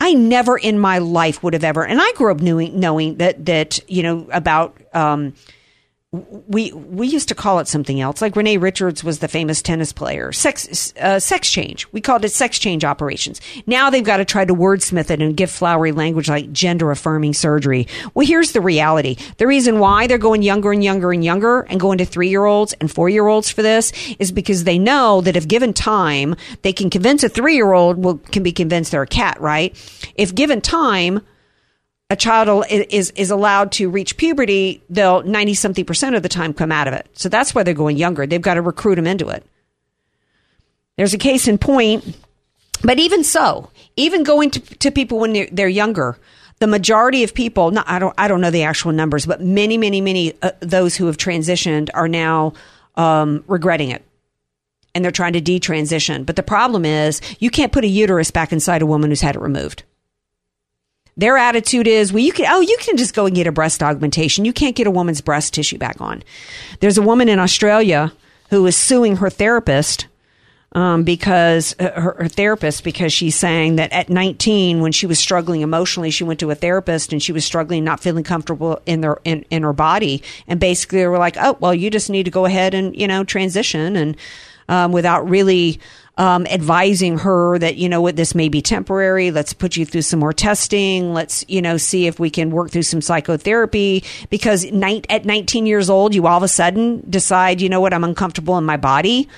I 0.00 0.12
never 0.12 0.56
in 0.56 0.78
my 0.78 0.98
life 0.98 1.42
would 1.42 1.54
have 1.54 1.64
ever, 1.64 1.84
and 1.84 2.00
I 2.00 2.12
grew 2.12 2.30
up 2.30 2.40
knowing, 2.40 2.78
knowing 2.78 3.16
that 3.16 3.44
that 3.46 3.78
you 3.88 4.02
know 4.02 4.28
about. 4.32 4.76
Um, 4.92 5.34
we 6.48 6.72
we 6.72 7.06
used 7.06 7.28
to 7.28 7.34
call 7.34 7.58
it 7.58 7.68
something 7.68 8.00
else. 8.00 8.22
Like 8.22 8.36
Renee 8.36 8.56
Richards 8.56 9.02
was 9.02 9.18
the 9.18 9.28
famous 9.28 9.62
tennis 9.62 9.92
player. 9.92 10.32
Sex 10.32 10.92
uh, 11.00 11.18
sex 11.18 11.50
change. 11.50 11.86
We 11.92 12.00
called 12.00 12.24
it 12.24 12.30
sex 12.30 12.58
change 12.58 12.84
operations. 12.84 13.40
Now 13.66 13.90
they've 13.90 14.04
got 14.04 14.18
to 14.18 14.24
try 14.24 14.44
to 14.44 14.54
wordsmith 14.54 15.10
it 15.10 15.22
and 15.22 15.36
give 15.36 15.50
flowery 15.50 15.92
language 15.92 16.28
like 16.28 16.52
gender 16.52 16.90
affirming 16.90 17.34
surgery. 17.34 17.88
Well, 18.14 18.26
here's 18.26 18.52
the 18.52 18.60
reality. 18.60 19.16
The 19.38 19.46
reason 19.46 19.78
why 19.78 20.06
they're 20.06 20.18
going 20.18 20.42
younger 20.42 20.72
and 20.72 20.82
younger 20.82 21.12
and 21.12 21.24
younger 21.24 21.60
and 21.62 21.80
going 21.80 21.98
to 21.98 22.04
three 22.04 22.28
year 22.28 22.44
olds 22.44 22.72
and 22.74 22.90
four 22.90 23.08
year 23.08 23.26
olds 23.26 23.50
for 23.50 23.62
this 23.62 23.92
is 24.18 24.32
because 24.32 24.64
they 24.64 24.78
know 24.78 25.20
that 25.20 25.36
if 25.36 25.48
given 25.48 25.72
time, 25.72 26.36
they 26.62 26.72
can 26.72 26.90
convince 26.90 27.22
a 27.24 27.28
three 27.28 27.54
year 27.54 27.72
old 27.72 28.02
will 28.02 28.18
can 28.18 28.42
be 28.42 28.52
convinced 28.52 28.92
they're 28.92 29.02
a 29.02 29.06
cat. 29.06 29.40
Right? 29.40 29.76
If 30.14 30.34
given 30.34 30.60
time 30.60 31.20
a 32.08 32.16
child 32.16 32.64
is 32.70 33.10
is 33.12 33.30
allowed 33.30 33.72
to 33.72 33.90
reach 33.90 34.16
puberty, 34.16 34.82
they'll 34.88 35.22
ninety 35.22 35.54
something 35.54 35.84
percent 35.84 36.14
of 36.14 36.22
the 36.22 36.28
time 36.28 36.54
come 36.54 36.70
out 36.70 36.88
of 36.88 36.94
it. 36.94 37.08
So 37.14 37.28
that's 37.28 37.54
why 37.54 37.62
they're 37.62 37.74
going 37.74 37.96
younger. 37.96 38.26
They've 38.26 38.40
got 38.40 38.54
to 38.54 38.62
recruit 38.62 38.94
them 38.96 39.06
into 39.06 39.28
it. 39.28 39.44
There's 40.96 41.14
a 41.14 41.18
case 41.18 41.48
in 41.48 41.58
point, 41.58 42.16
but 42.82 42.98
even 42.98 43.24
so, 43.24 43.70
even 43.96 44.22
going 44.22 44.50
to, 44.52 44.60
to 44.60 44.90
people 44.90 45.18
when 45.18 45.32
they're, 45.32 45.48
they're 45.52 45.68
younger, 45.68 46.16
the 46.58 46.66
majority 46.66 47.22
of 47.22 47.34
people, 47.34 47.70
not, 47.70 47.88
I 47.88 47.98
don't 47.98 48.14
I 48.16 48.28
don't 48.28 48.40
know 48.40 48.50
the 48.50 48.62
actual 48.62 48.92
numbers, 48.92 49.26
but 49.26 49.42
many 49.42 49.76
many 49.76 50.00
many 50.00 50.32
uh, 50.42 50.52
those 50.60 50.96
who 50.96 51.06
have 51.06 51.16
transitioned 51.16 51.90
are 51.92 52.08
now 52.08 52.54
um, 52.94 53.44
regretting 53.46 53.90
it. 53.90 54.04
And 54.94 55.04
they're 55.04 55.12
trying 55.12 55.34
to 55.34 55.42
detransition. 55.42 56.24
But 56.24 56.36
the 56.36 56.42
problem 56.42 56.86
is, 56.86 57.20
you 57.38 57.50
can't 57.50 57.72
put 57.72 57.84
a 57.84 57.88
uterus 57.88 58.30
back 58.30 58.50
inside 58.50 58.80
a 58.80 58.86
woman 58.86 59.10
who's 59.10 59.20
had 59.20 59.36
it 59.36 59.42
removed. 59.42 59.82
Their 61.16 61.38
attitude 61.38 61.86
is, 61.86 62.12
well, 62.12 62.22
you 62.22 62.32
can, 62.32 62.46
oh, 62.48 62.60
you 62.60 62.76
can 62.80 62.96
just 62.96 63.14
go 63.14 63.26
and 63.26 63.34
get 63.34 63.46
a 63.46 63.52
breast 63.52 63.82
augmentation. 63.82 64.44
You 64.44 64.52
can't 64.52 64.76
get 64.76 64.86
a 64.86 64.90
woman's 64.90 65.20
breast 65.20 65.54
tissue 65.54 65.78
back 65.78 66.00
on. 66.00 66.22
There's 66.80 66.98
a 66.98 67.02
woman 67.02 67.28
in 67.28 67.38
Australia 67.38 68.12
who 68.50 68.66
is 68.66 68.76
suing 68.76 69.16
her 69.16 69.30
therapist 69.30 70.06
um, 70.72 71.04
because 71.04 71.74
uh, 71.78 71.90
her, 71.92 72.16
her 72.18 72.28
therapist 72.28 72.84
because 72.84 73.12
she's 73.12 73.34
saying 73.34 73.76
that 73.76 73.92
at 73.92 74.10
19 74.10 74.82
when 74.82 74.92
she 74.92 75.06
was 75.06 75.18
struggling 75.18 75.62
emotionally 75.62 76.10
she 76.10 76.22
went 76.22 76.38
to 76.40 76.50
a 76.50 76.54
therapist 76.54 77.12
and 77.12 77.22
she 77.22 77.32
was 77.32 77.44
struggling 77.44 77.82
not 77.82 78.00
feeling 78.00 78.24
comfortable 78.24 78.80
in 78.84 79.00
their 79.00 79.16
in, 79.24 79.44
in 79.48 79.62
her 79.62 79.72
body 79.72 80.22
and 80.46 80.60
basically 80.60 80.98
they 80.98 81.06
were 81.06 81.18
like 81.18 81.36
oh 81.38 81.56
well 81.60 81.72
you 81.72 81.90
just 81.90 82.10
need 82.10 82.24
to 82.24 82.30
go 82.30 82.44
ahead 82.44 82.74
and 82.74 82.94
you 82.94 83.08
know 83.08 83.24
transition 83.24 83.96
and 83.96 84.16
um, 84.68 84.92
without 84.92 85.28
really 85.28 85.80
um, 86.18 86.46
advising 86.46 87.18
her 87.18 87.58
that 87.58 87.76
you 87.76 87.88
know 87.88 88.00
what 88.00 88.16
this 88.16 88.34
may 88.34 88.48
be 88.48 88.62
temporary. 88.62 89.30
Let's 89.30 89.52
put 89.52 89.76
you 89.76 89.84
through 89.84 90.02
some 90.02 90.20
more 90.20 90.32
testing. 90.32 91.12
Let's 91.12 91.44
you 91.48 91.60
know 91.60 91.76
see 91.76 92.06
if 92.06 92.18
we 92.18 92.30
can 92.30 92.50
work 92.50 92.70
through 92.70 92.82
some 92.82 93.00
psychotherapy 93.00 94.04
because 94.30 94.70
night, 94.72 95.06
at 95.10 95.24
19 95.24 95.66
years 95.66 95.90
old, 95.90 96.14
you 96.14 96.26
all 96.26 96.38
of 96.38 96.42
a 96.42 96.48
sudden 96.48 97.02
decide 97.08 97.60
you 97.60 97.68
know 97.68 97.80
what 97.80 97.92
I'm 97.92 98.04
uncomfortable 98.04 98.56
in 98.56 98.64
my 98.64 98.76
body. 98.76 99.28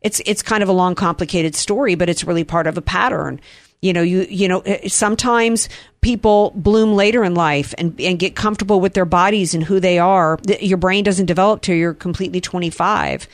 It's 0.00 0.20
it's 0.24 0.42
kind 0.42 0.62
of 0.62 0.68
a 0.68 0.72
long, 0.72 0.94
complicated 0.94 1.54
story, 1.56 1.94
but 1.96 2.08
it's 2.08 2.24
really 2.24 2.44
part 2.44 2.66
of 2.66 2.78
a 2.78 2.82
pattern. 2.82 3.40
You 3.80 3.92
know, 3.92 4.02
you 4.02 4.26
you 4.30 4.46
know 4.46 4.60
eh, 4.60 4.88
sometimes 4.88 5.68
people 6.02 6.52
bloom 6.54 6.94
later 6.94 7.24
in 7.24 7.34
life 7.34 7.74
and 7.78 8.00
and 8.00 8.16
get 8.16 8.36
comfortable 8.36 8.80
with 8.80 8.94
their 8.94 9.04
bodies 9.04 9.54
and 9.54 9.64
who 9.64 9.80
they 9.80 9.98
are. 9.98 10.38
Your 10.60 10.78
brain 10.78 11.02
doesn't 11.02 11.26
develop 11.26 11.62
till 11.62 11.74
you're 11.74 11.94
completely 11.94 12.40
25 12.40 13.26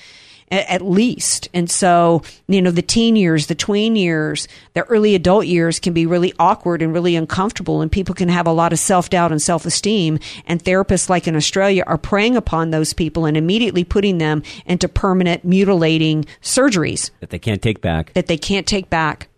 at 0.50 0.82
least. 0.82 1.48
And 1.52 1.70
so, 1.70 2.22
you 2.46 2.62
know, 2.62 2.70
the 2.70 2.82
teen 2.82 3.16
years, 3.16 3.46
the 3.46 3.54
tween 3.54 3.96
years, 3.96 4.48
the 4.74 4.84
early 4.84 5.14
adult 5.14 5.46
years 5.46 5.78
can 5.78 5.92
be 5.92 6.06
really 6.06 6.32
awkward 6.38 6.82
and 6.82 6.92
really 6.92 7.16
uncomfortable, 7.16 7.80
and 7.82 7.92
people 7.92 8.14
can 8.14 8.28
have 8.28 8.46
a 8.46 8.52
lot 8.52 8.72
of 8.72 8.78
self 8.78 9.10
doubt 9.10 9.32
and 9.32 9.42
self 9.42 9.66
esteem. 9.66 10.18
And 10.46 10.62
therapists, 10.62 11.08
like 11.08 11.28
in 11.28 11.36
Australia, 11.36 11.84
are 11.86 11.98
preying 11.98 12.36
upon 12.36 12.70
those 12.70 12.92
people 12.92 13.26
and 13.26 13.36
immediately 13.36 13.84
putting 13.84 14.18
them 14.18 14.42
into 14.66 14.88
permanent 14.88 15.44
mutilating 15.44 16.24
surgeries 16.42 17.10
that 17.20 17.30
they 17.30 17.38
can't 17.38 17.62
take 17.62 17.80
back. 17.80 18.12
that 18.14 18.26
they 18.26 18.38
can't 18.38 18.66
take 18.66 18.88
back. 18.90 19.28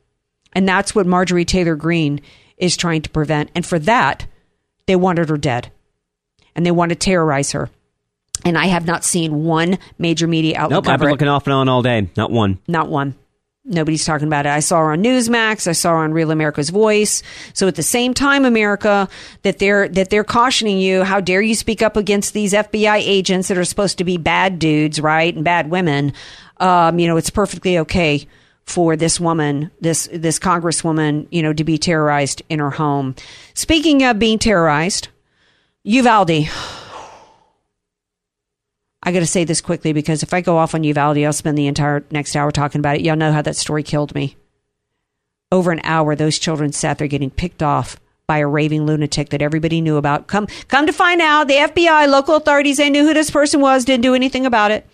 And 0.53 0.69
that's 0.69 0.95
what 0.95 1.07
Marjorie 1.07 1.45
Taylor 1.45 1.77
Greene 1.77 2.21
is 2.57 2.77
trying 2.77 3.03
to 3.03 3.11
prevent. 3.11 3.51
And 3.55 3.65
for 3.65 3.79
that, 3.81 4.27
they 4.87 4.97
wanted 4.97 5.29
her 5.29 5.37
dead. 5.37 5.71
And 6.55 6.67
they 6.67 6.73
want 6.73 6.91
to 6.91 6.97
terrorize 6.97 7.53
her. 7.53 7.71
And 8.45 8.57
I 8.57 8.67
have 8.67 8.87
not 8.87 9.05
seen 9.05 9.45
one 9.45 9.79
major 9.99 10.27
media 10.27 10.59
outlet 10.59 10.85
Nope, 10.85 10.89
I've 10.89 11.01
been 11.01 11.11
looking 11.11 11.29
off 11.29 11.47
and 11.47 11.55
on 11.55 11.69
all 11.69 11.83
day. 11.83 12.09
Not 12.17 12.31
one. 12.31 12.59
Not 12.67 12.89
one. 12.89 13.15
Nobody's 13.65 14.07
talking 14.07 14.27
about 14.27 14.47
it. 14.47 14.51
I 14.51 14.61
saw 14.61 14.79
her 14.81 14.93
on 14.93 15.03
Newsmax. 15.03 15.69
I 15.69 15.73
saw 15.73 15.91
her 15.91 15.99
on 15.99 16.13
Real 16.13 16.31
America's 16.31 16.71
Voice. 16.71 17.23
So 17.53 17.69
at 17.69 17.75
the 17.75 17.83
same 17.83 18.15
time, 18.15 18.47
America, 18.47 19.07
that 19.43 19.59
they're 19.59 19.87
that 19.89 20.09
they're 20.09 20.25
cautioning 20.25 20.79
you, 20.79 21.05
how 21.05 21.21
dare 21.21 21.43
you 21.43 21.55
speak 21.55 21.83
up 21.83 21.97
against 21.97 22.33
these 22.33 22.55
FBI 22.55 22.97
agents 22.97 23.49
that 23.49 23.59
are 23.59 23.65
supposed 23.65 23.99
to 23.99 24.05
be 24.05 24.17
bad 24.17 24.59
dudes, 24.59 24.99
right, 24.99 25.35
and 25.35 25.45
bad 25.45 25.71
women? 25.71 26.15
Um, 26.57 26.99
you 26.99 27.07
know, 27.07 27.19
it's 27.19 27.31
perfectly 27.31 27.79
okay 27.79 28.27
for 28.65 28.97
this 28.97 29.21
woman, 29.21 29.71
this 29.81 30.09
this 30.13 30.39
congresswoman, 30.39 31.27
you 31.31 31.43
know, 31.43 31.53
to 31.53 31.65
be 31.65 31.77
terrorized 31.77 32.43
in 32.49 32.61
her 32.61 32.71
home. 32.71 33.15
Speaking 33.53 34.05
of 34.05 34.19
being 34.19 34.39
terrorized, 34.39 35.09
Uvalde. 35.85 36.49
I 39.03 39.13
got 39.13 39.21
to 39.21 39.27
say 39.27 39.45
this 39.45 39.61
quickly 39.61 39.93
because 39.93 40.23
if 40.23 40.35
I 40.35 40.41
go 40.41 40.59
off 40.59 40.75
on 40.75 40.85
Uvalde, 40.85 41.19
I'll 41.19 41.33
spend 41.33 41.57
the 41.57 41.67
entire 41.67 42.05
next 42.11 42.37
hour 42.37 42.51
talking 42.51 42.81
about 42.81 42.97
it. 42.97 43.03
Y'all 43.03 43.17
know 43.17 43.33
how 43.33 43.43
that 43.43 43.57
story 43.57 43.83
killed 43.83 44.15
me. 44.15 44.37
Over 45.51 45.73
an 45.73 45.81
hour, 45.85 46.15
those 46.15 46.39
children 46.39 46.73
sat 46.73 46.99
there 46.99 47.09
getting 47.09 47.31
picked 47.31 47.63
off 47.63 47.99
by 48.27 48.39
a 48.39 48.47
raving 48.47 48.87
lunatic 48.87 49.31
that 49.31 49.43
everybody 49.43 49.81
knew 49.81 49.97
about. 49.97 50.29
Come, 50.29 50.47
come 50.69 50.87
to 50.87 50.93
find 50.93 51.21
out, 51.21 51.49
the 51.49 51.55
FBI, 51.55 52.09
local 52.09 52.37
authorities, 52.37 52.77
they 52.77 52.91
knew 52.91 53.05
who 53.05 53.15
this 53.15 53.31
person 53.31 53.61
was, 53.61 53.85
didn't 53.85 54.03
do 54.03 54.15
anything 54.15 54.47
about 54.47 54.71
it. 54.71 54.87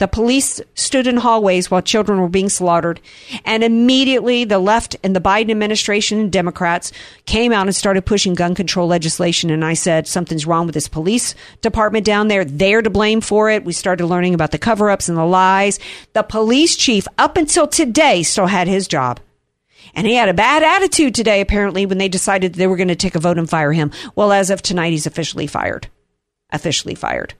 The 0.00 0.08
police 0.08 0.62
stood 0.74 1.06
in 1.06 1.18
hallways 1.18 1.70
while 1.70 1.82
children 1.82 2.20
were 2.20 2.28
being 2.28 2.48
slaughtered. 2.48 3.02
And 3.44 3.62
immediately 3.62 4.44
the 4.44 4.58
left 4.58 4.96
and 5.04 5.14
the 5.14 5.20
Biden 5.20 5.50
administration 5.50 6.18
and 6.18 6.32
Democrats 6.32 6.90
came 7.26 7.52
out 7.52 7.66
and 7.66 7.76
started 7.76 8.06
pushing 8.06 8.32
gun 8.32 8.54
control 8.54 8.88
legislation. 8.88 9.50
And 9.50 9.62
I 9.62 9.74
said, 9.74 10.08
something's 10.08 10.46
wrong 10.46 10.64
with 10.64 10.74
this 10.74 10.88
police 10.88 11.34
department 11.60 12.06
down 12.06 12.28
there. 12.28 12.46
They're 12.46 12.80
to 12.80 12.88
blame 12.88 13.20
for 13.20 13.50
it. 13.50 13.64
We 13.64 13.74
started 13.74 14.06
learning 14.06 14.32
about 14.32 14.52
the 14.52 14.58
cover 14.58 14.88
ups 14.88 15.10
and 15.10 15.18
the 15.18 15.24
lies. 15.26 15.78
The 16.14 16.22
police 16.22 16.76
chief, 16.76 17.06
up 17.18 17.36
until 17.36 17.68
today, 17.68 18.22
still 18.22 18.46
had 18.46 18.68
his 18.68 18.88
job. 18.88 19.20
And 19.94 20.06
he 20.06 20.14
had 20.14 20.30
a 20.30 20.34
bad 20.34 20.62
attitude 20.62 21.14
today, 21.14 21.42
apparently, 21.42 21.84
when 21.84 21.98
they 21.98 22.08
decided 22.08 22.54
they 22.54 22.66
were 22.66 22.76
going 22.76 22.88
to 22.88 22.96
take 22.96 23.16
a 23.16 23.20
vote 23.20 23.36
and 23.36 23.50
fire 23.50 23.72
him. 23.72 23.90
Well, 24.14 24.32
as 24.32 24.48
of 24.48 24.62
tonight, 24.62 24.92
he's 24.92 25.06
officially 25.06 25.46
fired. 25.46 25.88
Officially 26.52 26.94
fired. 26.94 27.34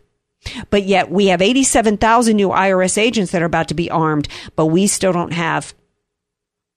But 0.71 0.85
yet 0.85 1.11
we 1.11 1.27
have 1.27 1.43
87,000 1.43 2.37
new 2.37 2.49
IRS 2.49 2.99
agents 2.99 3.33
that 3.33 3.43
are 3.43 3.47
about 3.47 3.69
to 3.69 3.75
be 3.75 3.91
armed, 3.91 4.29
but 4.57 4.67
we 4.67 4.87
still 4.87 5.13
don't 5.13 5.33
have 5.33 5.75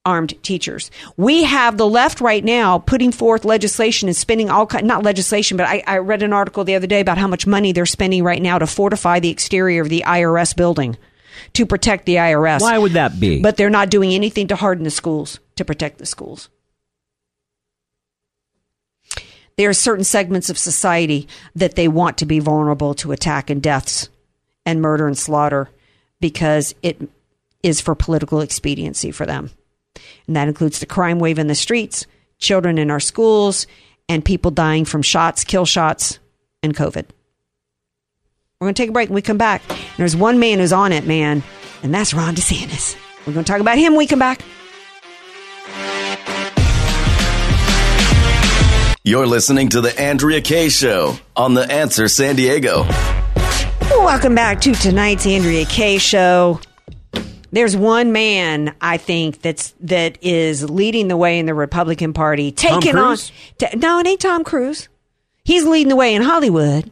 armed 0.05 0.41
teachers. 0.43 0.91
We 1.15 1.45
have 1.45 1.77
the 1.77 1.87
left 1.87 2.19
right 2.19 2.43
now 2.43 2.79
putting 2.79 3.11
forth 3.11 3.45
legislation 3.45 4.09
and 4.09 4.15
spending 4.15 4.49
all 4.49 4.65
kind, 4.65 4.85
not 4.85 5.03
legislation, 5.03 5.55
but 5.55 5.67
I, 5.67 5.81
I 5.87 5.97
read 5.99 6.23
an 6.23 6.33
article 6.33 6.65
the 6.65 6.75
other 6.75 6.87
day 6.87 6.99
about 6.99 7.17
how 7.17 7.27
much 7.27 7.47
money 7.47 7.71
they're 7.71 7.85
spending 7.85 8.23
right 8.23 8.41
now 8.41 8.59
to 8.59 8.67
fortify 8.67 9.19
the 9.19 9.29
exterior 9.29 9.81
of 9.81 9.89
the 9.89 10.03
IRS 10.05 10.55
building 10.55 10.97
to 11.53 11.65
protect 11.65 12.05
the 12.05 12.15
IRS. 12.15 12.61
Why 12.61 12.77
would 12.77 12.93
that 12.93 13.19
be? 13.19 13.41
But 13.41 13.55
they're 13.55 13.69
not 13.69 13.89
doing 13.89 14.13
anything 14.13 14.47
to 14.47 14.55
harden 14.55 14.83
the 14.83 14.91
schools 14.91 15.39
to 15.55 15.63
protect 15.63 15.99
the 15.99 16.05
schools. 16.05 16.49
There 19.57 19.69
are 19.69 19.73
certain 19.73 20.03
segments 20.03 20.49
of 20.49 20.57
society 20.57 21.27
that 21.55 21.75
they 21.75 21.87
want 21.87 22.17
to 22.17 22.25
be 22.25 22.39
vulnerable 22.39 22.93
to 22.95 23.11
attack 23.11 23.49
and 23.49 23.61
deaths 23.61 24.09
and 24.65 24.81
murder 24.81 25.07
and 25.07 25.17
slaughter 25.17 25.69
because 26.19 26.73
it 26.81 27.01
is 27.61 27.81
for 27.81 27.95
political 27.95 28.41
expediency 28.41 29.11
for 29.11 29.25
them. 29.25 29.51
And 30.27 30.35
that 30.35 30.47
includes 30.47 30.79
the 30.79 30.85
crime 30.85 31.19
wave 31.19 31.37
in 31.37 31.47
the 31.47 31.55
streets, 31.55 32.05
children 32.39 32.77
in 32.77 32.89
our 32.89 32.99
schools, 32.99 33.67
and 34.09 34.25
people 34.25 34.51
dying 34.51 34.85
from 34.85 35.01
shots, 35.01 35.43
kill 35.43 35.65
shots, 35.65 36.19
and 36.61 36.75
COVID. 36.75 37.05
We're 38.59 38.67
going 38.67 38.73
to 38.73 38.81
take 38.81 38.89
a 38.89 38.93
break 38.93 39.09
and 39.09 39.15
we 39.15 39.21
come 39.21 39.37
back. 39.37 39.61
And 39.69 39.97
there's 39.97 40.15
one 40.15 40.39
man 40.39 40.59
who's 40.59 40.73
on 40.73 40.91
it, 40.91 41.05
man, 41.05 41.43
and 41.83 41.93
that's 41.93 42.13
Ron 42.13 42.35
DeSantis. 42.35 42.95
We're 43.27 43.33
going 43.33 43.45
to 43.45 43.51
talk 43.51 43.61
about 43.61 43.77
him 43.77 43.93
when 43.93 43.99
we 43.99 44.07
come 44.07 44.19
back. 44.19 44.41
You're 49.05 49.27
listening 49.27 49.67
to 49.69 49.81
The 49.81 49.99
Andrea 49.99 50.39
Kaye 50.39 50.69
Show 50.69 51.17
on 51.35 51.55
The 51.55 51.69
Answer 51.69 52.07
San 52.07 52.37
Diego. 52.37 52.85
Welcome 53.89 54.33
back 54.33 54.61
to 54.61 54.73
tonight's 54.73 55.27
Andrea 55.27 55.65
Kaye 55.65 55.97
show. 55.97 56.61
There's 57.51 57.75
one 57.75 58.13
man 58.13 58.73
I 58.79 58.95
think 58.95 59.41
that's 59.41 59.73
that 59.81 60.19
is 60.21 60.69
leading 60.69 61.09
the 61.09 61.17
way 61.17 61.37
in 61.37 61.47
the 61.47 61.53
Republican 61.53 62.13
Party, 62.13 62.53
Tom 62.53 62.79
taking 62.79 62.97
on. 62.97 63.07
Cruise? 63.17 63.33
ta- 63.57 63.71
no, 63.75 63.99
it 63.99 64.07
ain't 64.07 64.21
Tom 64.21 64.45
Cruise. 64.45 64.87
He's 65.43 65.65
leading 65.65 65.89
the 65.89 65.97
way 65.97 66.15
in 66.15 66.21
Hollywood. 66.21 66.89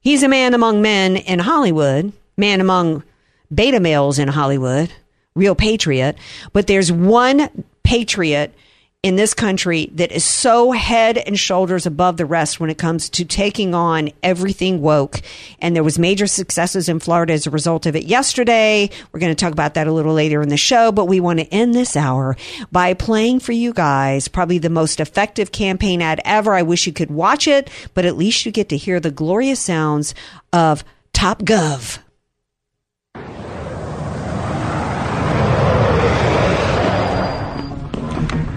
He's 0.00 0.22
a 0.22 0.28
man 0.28 0.52
among 0.52 0.82
men 0.82 1.16
in 1.16 1.38
Hollywood, 1.38 2.12
man 2.36 2.60
among 2.60 3.02
beta 3.52 3.80
males 3.80 4.18
in 4.18 4.28
Hollywood, 4.28 4.92
real 5.34 5.54
patriot. 5.54 6.18
But 6.52 6.66
there's 6.66 6.92
one 6.92 7.48
patriot 7.82 8.54
in 9.06 9.14
this 9.14 9.34
country 9.34 9.88
that 9.94 10.10
is 10.10 10.24
so 10.24 10.72
head 10.72 11.16
and 11.16 11.38
shoulders 11.38 11.86
above 11.86 12.16
the 12.16 12.26
rest 12.26 12.58
when 12.58 12.70
it 12.70 12.76
comes 12.76 13.08
to 13.08 13.24
taking 13.24 13.72
on 13.72 14.10
everything 14.20 14.82
woke. 14.82 15.22
And 15.60 15.76
there 15.76 15.84
was 15.84 15.96
major 15.96 16.26
successes 16.26 16.88
in 16.88 16.98
Florida 16.98 17.32
as 17.32 17.46
a 17.46 17.50
result 17.52 17.86
of 17.86 17.94
it 17.94 18.06
yesterday. 18.06 18.90
We're 19.12 19.20
going 19.20 19.30
to 19.32 19.40
talk 19.40 19.52
about 19.52 19.74
that 19.74 19.86
a 19.86 19.92
little 19.92 20.12
later 20.12 20.42
in 20.42 20.48
the 20.48 20.56
show, 20.56 20.90
but 20.90 21.04
we 21.04 21.20
want 21.20 21.38
to 21.38 21.46
end 21.54 21.72
this 21.72 21.94
hour 21.94 22.36
by 22.72 22.94
playing 22.94 23.38
for 23.38 23.52
you 23.52 23.72
guys 23.72 24.26
probably 24.26 24.58
the 24.58 24.70
most 24.70 24.98
effective 24.98 25.52
campaign 25.52 26.02
ad 26.02 26.20
ever. 26.24 26.52
I 26.52 26.62
wish 26.62 26.88
you 26.88 26.92
could 26.92 27.12
watch 27.12 27.46
it, 27.46 27.70
but 27.94 28.06
at 28.06 28.16
least 28.16 28.44
you 28.44 28.50
get 28.50 28.70
to 28.70 28.76
hear 28.76 28.98
the 28.98 29.12
glorious 29.12 29.60
sounds 29.60 30.16
of 30.52 30.82
Top 31.12 31.42
Gov. 31.42 32.00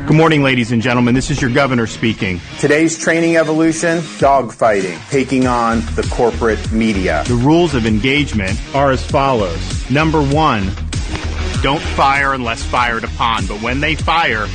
Good 0.10 0.18
morning, 0.18 0.42
ladies 0.42 0.72
and 0.72 0.82
gentlemen. 0.82 1.14
This 1.14 1.30
is 1.30 1.40
your 1.40 1.52
governor 1.52 1.86
speaking. 1.86 2.42
Today's 2.58 2.98
training 2.98 3.38
evolution 3.38 4.00
dogfighting, 4.18 5.08
taking 5.12 5.46
on 5.46 5.82
the 5.94 6.02
corporate 6.12 6.72
media. 6.72 7.24
The 7.28 7.36
rules 7.36 7.76
of 7.76 7.86
engagement 7.86 8.60
are 8.74 8.90
as 8.90 9.06
follows. 9.06 9.92
Number 9.92 10.20
one, 10.20 10.66
don't 11.62 11.80
fire 11.94 12.34
unless 12.34 12.64
fired 12.64 13.04
upon, 13.04 13.46
but 13.46 13.62
when 13.62 13.82
they 13.82 13.94
fire, 13.94 14.48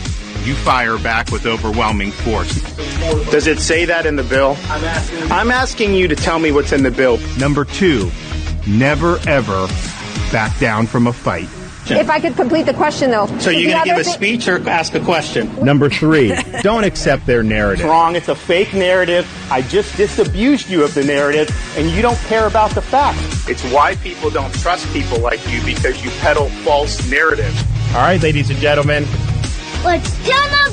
you 0.42 0.56
fire 0.56 0.98
back 0.98 1.30
with 1.30 1.46
overwhelming 1.46 2.10
force. 2.10 2.60
Does 3.30 3.46
it 3.46 3.60
say 3.60 3.84
that 3.84 4.06
in 4.06 4.16
the 4.16 4.24
bill? 4.24 4.56
I'm 4.64 4.82
asking. 4.82 5.30
I'm 5.30 5.50
asking 5.52 5.94
you 5.94 6.08
to 6.08 6.16
tell 6.16 6.40
me 6.40 6.50
what's 6.50 6.72
in 6.72 6.82
the 6.82 6.90
bill. 6.90 7.20
Number 7.38 7.64
two, 7.64 8.10
never 8.66 9.20
ever 9.28 9.68
back 10.32 10.58
down 10.58 10.88
from 10.88 11.06
a 11.06 11.12
fight. 11.12 11.48
If 11.90 12.08
I 12.10 12.18
could 12.20 12.34
complete 12.36 12.64
the 12.66 12.74
question, 12.74 13.10
though. 13.10 13.26
So 13.38 13.50
you're 13.50 13.70
going 13.72 13.82
to 13.82 13.88
give 13.88 13.98
a 13.98 14.04
thi- 14.04 14.10
speech 14.10 14.48
or 14.48 14.66
ask 14.68 14.94
a 14.94 15.00
question? 15.00 15.54
Number 15.64 15.88
three, 15.90 16.34
don't 16.62 16.84
accept 16.84 17.26
their 17.26 17.42
narrative. 17.42 17.84
It's 17.84 17.88
wrong. 17.90 18.16
It's 18.16 18.28
a 18.28 18.34
fake 18.34 18.72
narrative. 18.74 19.26
I 19.50 19.62
just 19.62 19.96
disabused 19.96 20.68
you 20.70 20.82
of 20.82 20.94
the 20.94 21.04
narrative, 21.04 21.50
and 21.76 21.90
you 21.90 22.00
don't 22.02 22.18
care 22.20 22.46
about 22.46 22.70
the 22.70 22.82
facts. 22.82 23.48
It's 23.48 23.62
why 23.72 23.96
people 23.96 24.30
don't 24.30 24.52
trust 24.54 24.90
people 24.92 25.18
like 25.20 25.46
you 25.50 25.62
because 25.64 26.02
you 26.04 26.10
peddle 26.20 26.48
false 26.64 27.06
narratives. 27.10 27.62
All 27.88 28.00
right, 28.00 28.20
ladies 28.22 28.50
and 28.50 28.58
gentlemen. 28.58 29.06
Let's 29.84 30.16
jump 30.26 30.52
up 30.52 30.72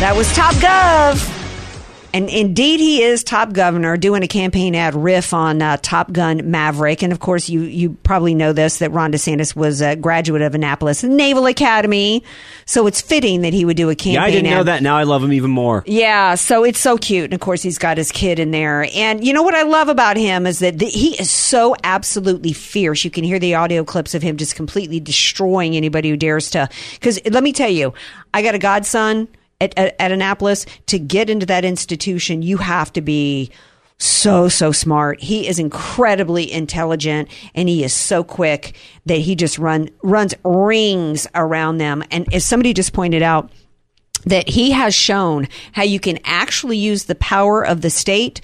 That 0.00 0.14
was 0.16 0.32
Top 0.34 0.54
Gov. 0.56 1.37
And 2.14 2.28
indeed, 2.30 2.80
he 2.80 3.02
is 3.02 3.22
top 3.22 3.52
governor 3.52 3.96
doing 3.96 4.22
a 4.22 4.28
campaign 4.28 4.74
ad 4.74 4.94
riff 4.94 5.34
on 5.34 5.60
uh, 5.60 5.76
Top 5.82 6.10
Gun 6.10 6.50
Maverick. 6.50 7.02
And 7.02 7.12
of 7.12 7.20
course, 7.20 7.48
you 7.48 7.62
you 7.62 7.90
probably 8.02 8.34
know 8.34 8.52
this 8.52 8.78
that 8.78 8.92
Ron 8.92 9.12
DeSantis 9.12 9.54
was 9.54 9.82
a 9.82 9.94
graduate 9.94 10.42
of 10.42 10.54
Annapolis 10.54 11.02
Naval 11.02 11.46
Academy, 11.46 12.24
so 12.64 12.86
it's 12.86 13.00
fitting 13.00 13.42
that 13.42 13.52
he 13.52 13.64
would 13.64 13.76
do 13.76 13.90
a 13.90 13.94
campaign. 13.94 14.14
Yeah, 14.14 14.22
I 14.22 14.30
didn't 14.30 14.46
ad. 14.46 14.56
know 14.56 14.64
that. 14.64 14.82
Now 14.82 14.96
I 14.96 15.02
love 15.02 15.22
him 15.22 15.32
even 15.32 15.50
more. 15.50 15.84
Yeah, 15.86 16.34
so 16.34 16.64
it's 16.64 16.80
so 16.80 16.96
cute. 16.96 17.24
And 17.24 17.34
of 17.34 17.40
course, 17.40 17.62
he's 17.62 17.78
got 17.78 17.98
his 17.98 18.10
kid 18.10 18.38
in 18.38 18.50
there. 18.50 18.88
And 18.94 19.24
you 19.24 19.32
know 19.32 19.42
what 19.42 19.54
I 19.54 19.62
love 19.62 19.88
about 19.88 20.16
him 20.16 20.46
is 20.46 20.60
that 20.60 20.78
th- 20.78 20.92
he 20.92 21.20
is 21.20 21.30
so 21.30 21.76
absolutely 21.84 22.52
fierce. 22.52 23.04
You 23.04 23.10
can 23.10 23.24
hear 23.24 23.38
the 23.38 23.54
audio 23.54 23.84
clips 23.84 24.14
of 24.14 24.22
him 24.22 24.38
just 24.38 24.56
completely 24.56 24.98
destroying 24.98 25.76
anybody 25.76 26.08
who 26.08 26.16
dares 26.16 26.48
to. 26.50 26.68
Because 26.94 27.20
let 27.30 27.42
me 27.42 27.52
tell 27.52 27.70
you, 27.70 27.92
I 28.32 28.42
got 28.42 28.54
a 28.54 28.58
godson 28.58 29.28
at, 29.60 29.76
at, 29.76 29.94
at 29.98 30.12
Annapolis. 30.12 30.66
To 30.86 30.98
get 30.98 31.30
into 31.30 31.46
that 31.46 31.64
institution, 31.64 32.42
you 32.42 32.58
have 32.58 32.92
to 32.94 33.00
be 33.00 33.50
so 33.98 34.48
so 34.48 34.70
smart. 34.70 35.20
He 35.20 35.48
is 35.48 35.58
incredibly 35.58 36.50
intelligent 36.50 37.28
and 37.54 37.68
he 37.68 37.82
is 37.82 37.92
so 37.92 38.22
quick 38.22 38.76
that 39.06 39.18
he 39.18 39.34
just 39.34 39.58
run 39.58 39.90
runs 40.02 40.34
rings 40.44 41.26
around 41.34 41.78
them. 41.78 42.04
And 42.10 42.32
as 42.32 42.46
somebody 42.46 42.72
just 42.72 42.92
pointed 42.92 43.22
out, 43.22 43.50
that 44.24 44.48
he 44.48 44.70
has 44.72 44.94
shown 44.94 45.48
how 45.72 45.82
you 45.82 46.00
can 46.00 46.18
actually 46.24 46.76
use 46.76 47.04
the 47.04 47.14
power 47.14 47.64
of 47.64 47.80
the 47.80 47.90
state 47.90 48.40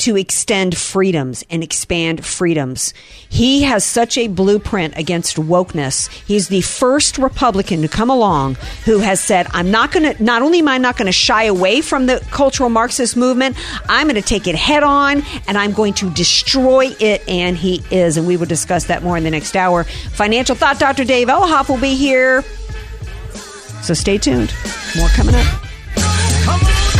to 0.00 0.16
extend 0.16 0.76
freedoms 0.76 1.44
and 1.50 1.62
expand 1.62 2.24
freedoms. 2.24 2.94
He 3.28 3.62
has 3.62 3.84
such 3.84 4.16
a 4.16 4.28
blueprint 4.28 4.96
against 4.96 5.36
wokeness. 5.36 6.08
He's 6.26 6.48
the 6.48 6.62
first 6.62 7.18
Republican 7.18 7.82
to 7.82 7.88
come 7.88 8.10
along 8.10 8.56
who 8.84 8.98
has 8.98 9.20
said, 9.20 9.46
I'm 9.50 9.70
not 9.70 9.92
going 9.92 10.14
to, 10.14 10.22
not 10.22 10.42
only 10.42 10.60
am 10.60 10.68
I 10.68 10.78
not 10.78 10.96
going 10.96 11.06
to 11.06 11.12
shy 11.12 11.44
away 11.44 11.80
from 11.80 12.06
the 12.06 12.26
cultural 12.30 12.70
Marxist 12.70 13.16
movement, 13.16 13.56
I'm 13.88 14.06
going 14.06 14.20
to 14.20 14.26
take 14.26 14.46
it 14.46 14.54
head 14.54 14.82
on 14.82 15.22
and 15.46 15.58
I'm 15.58 15.72
going 15.72 15.94
to 15.94 16.10
destroy 16.10 16.94
it. 16.98 17.26
And 17.28 17.56
he 17.56 17.82
is. 17.90 18.16
And 18.16 18.26
we 18.26 18.36
will 18.36 18.46
discuss 18.46 18.86
that 18.86 19.02
more 19.02 19.16
in 19.16 19.24
the 19.24 19.30
next 19.30 19.54
hour. 19.54 19.84
Financial 19.84 20.56
Thought 20.56 20.78
Dr. 20.78 21.04
Dave 21.04 21.28
Elhoff 21.28 21.68
will 21.68 21.80
be 21.80 21.94
here. 21.94 22.42
So 23.82 23.94
stay 23.94 24.18
tuned. 24.18 24.52
More 24.96 25.08
coming 25.08 25.34
up. 25.34 26.99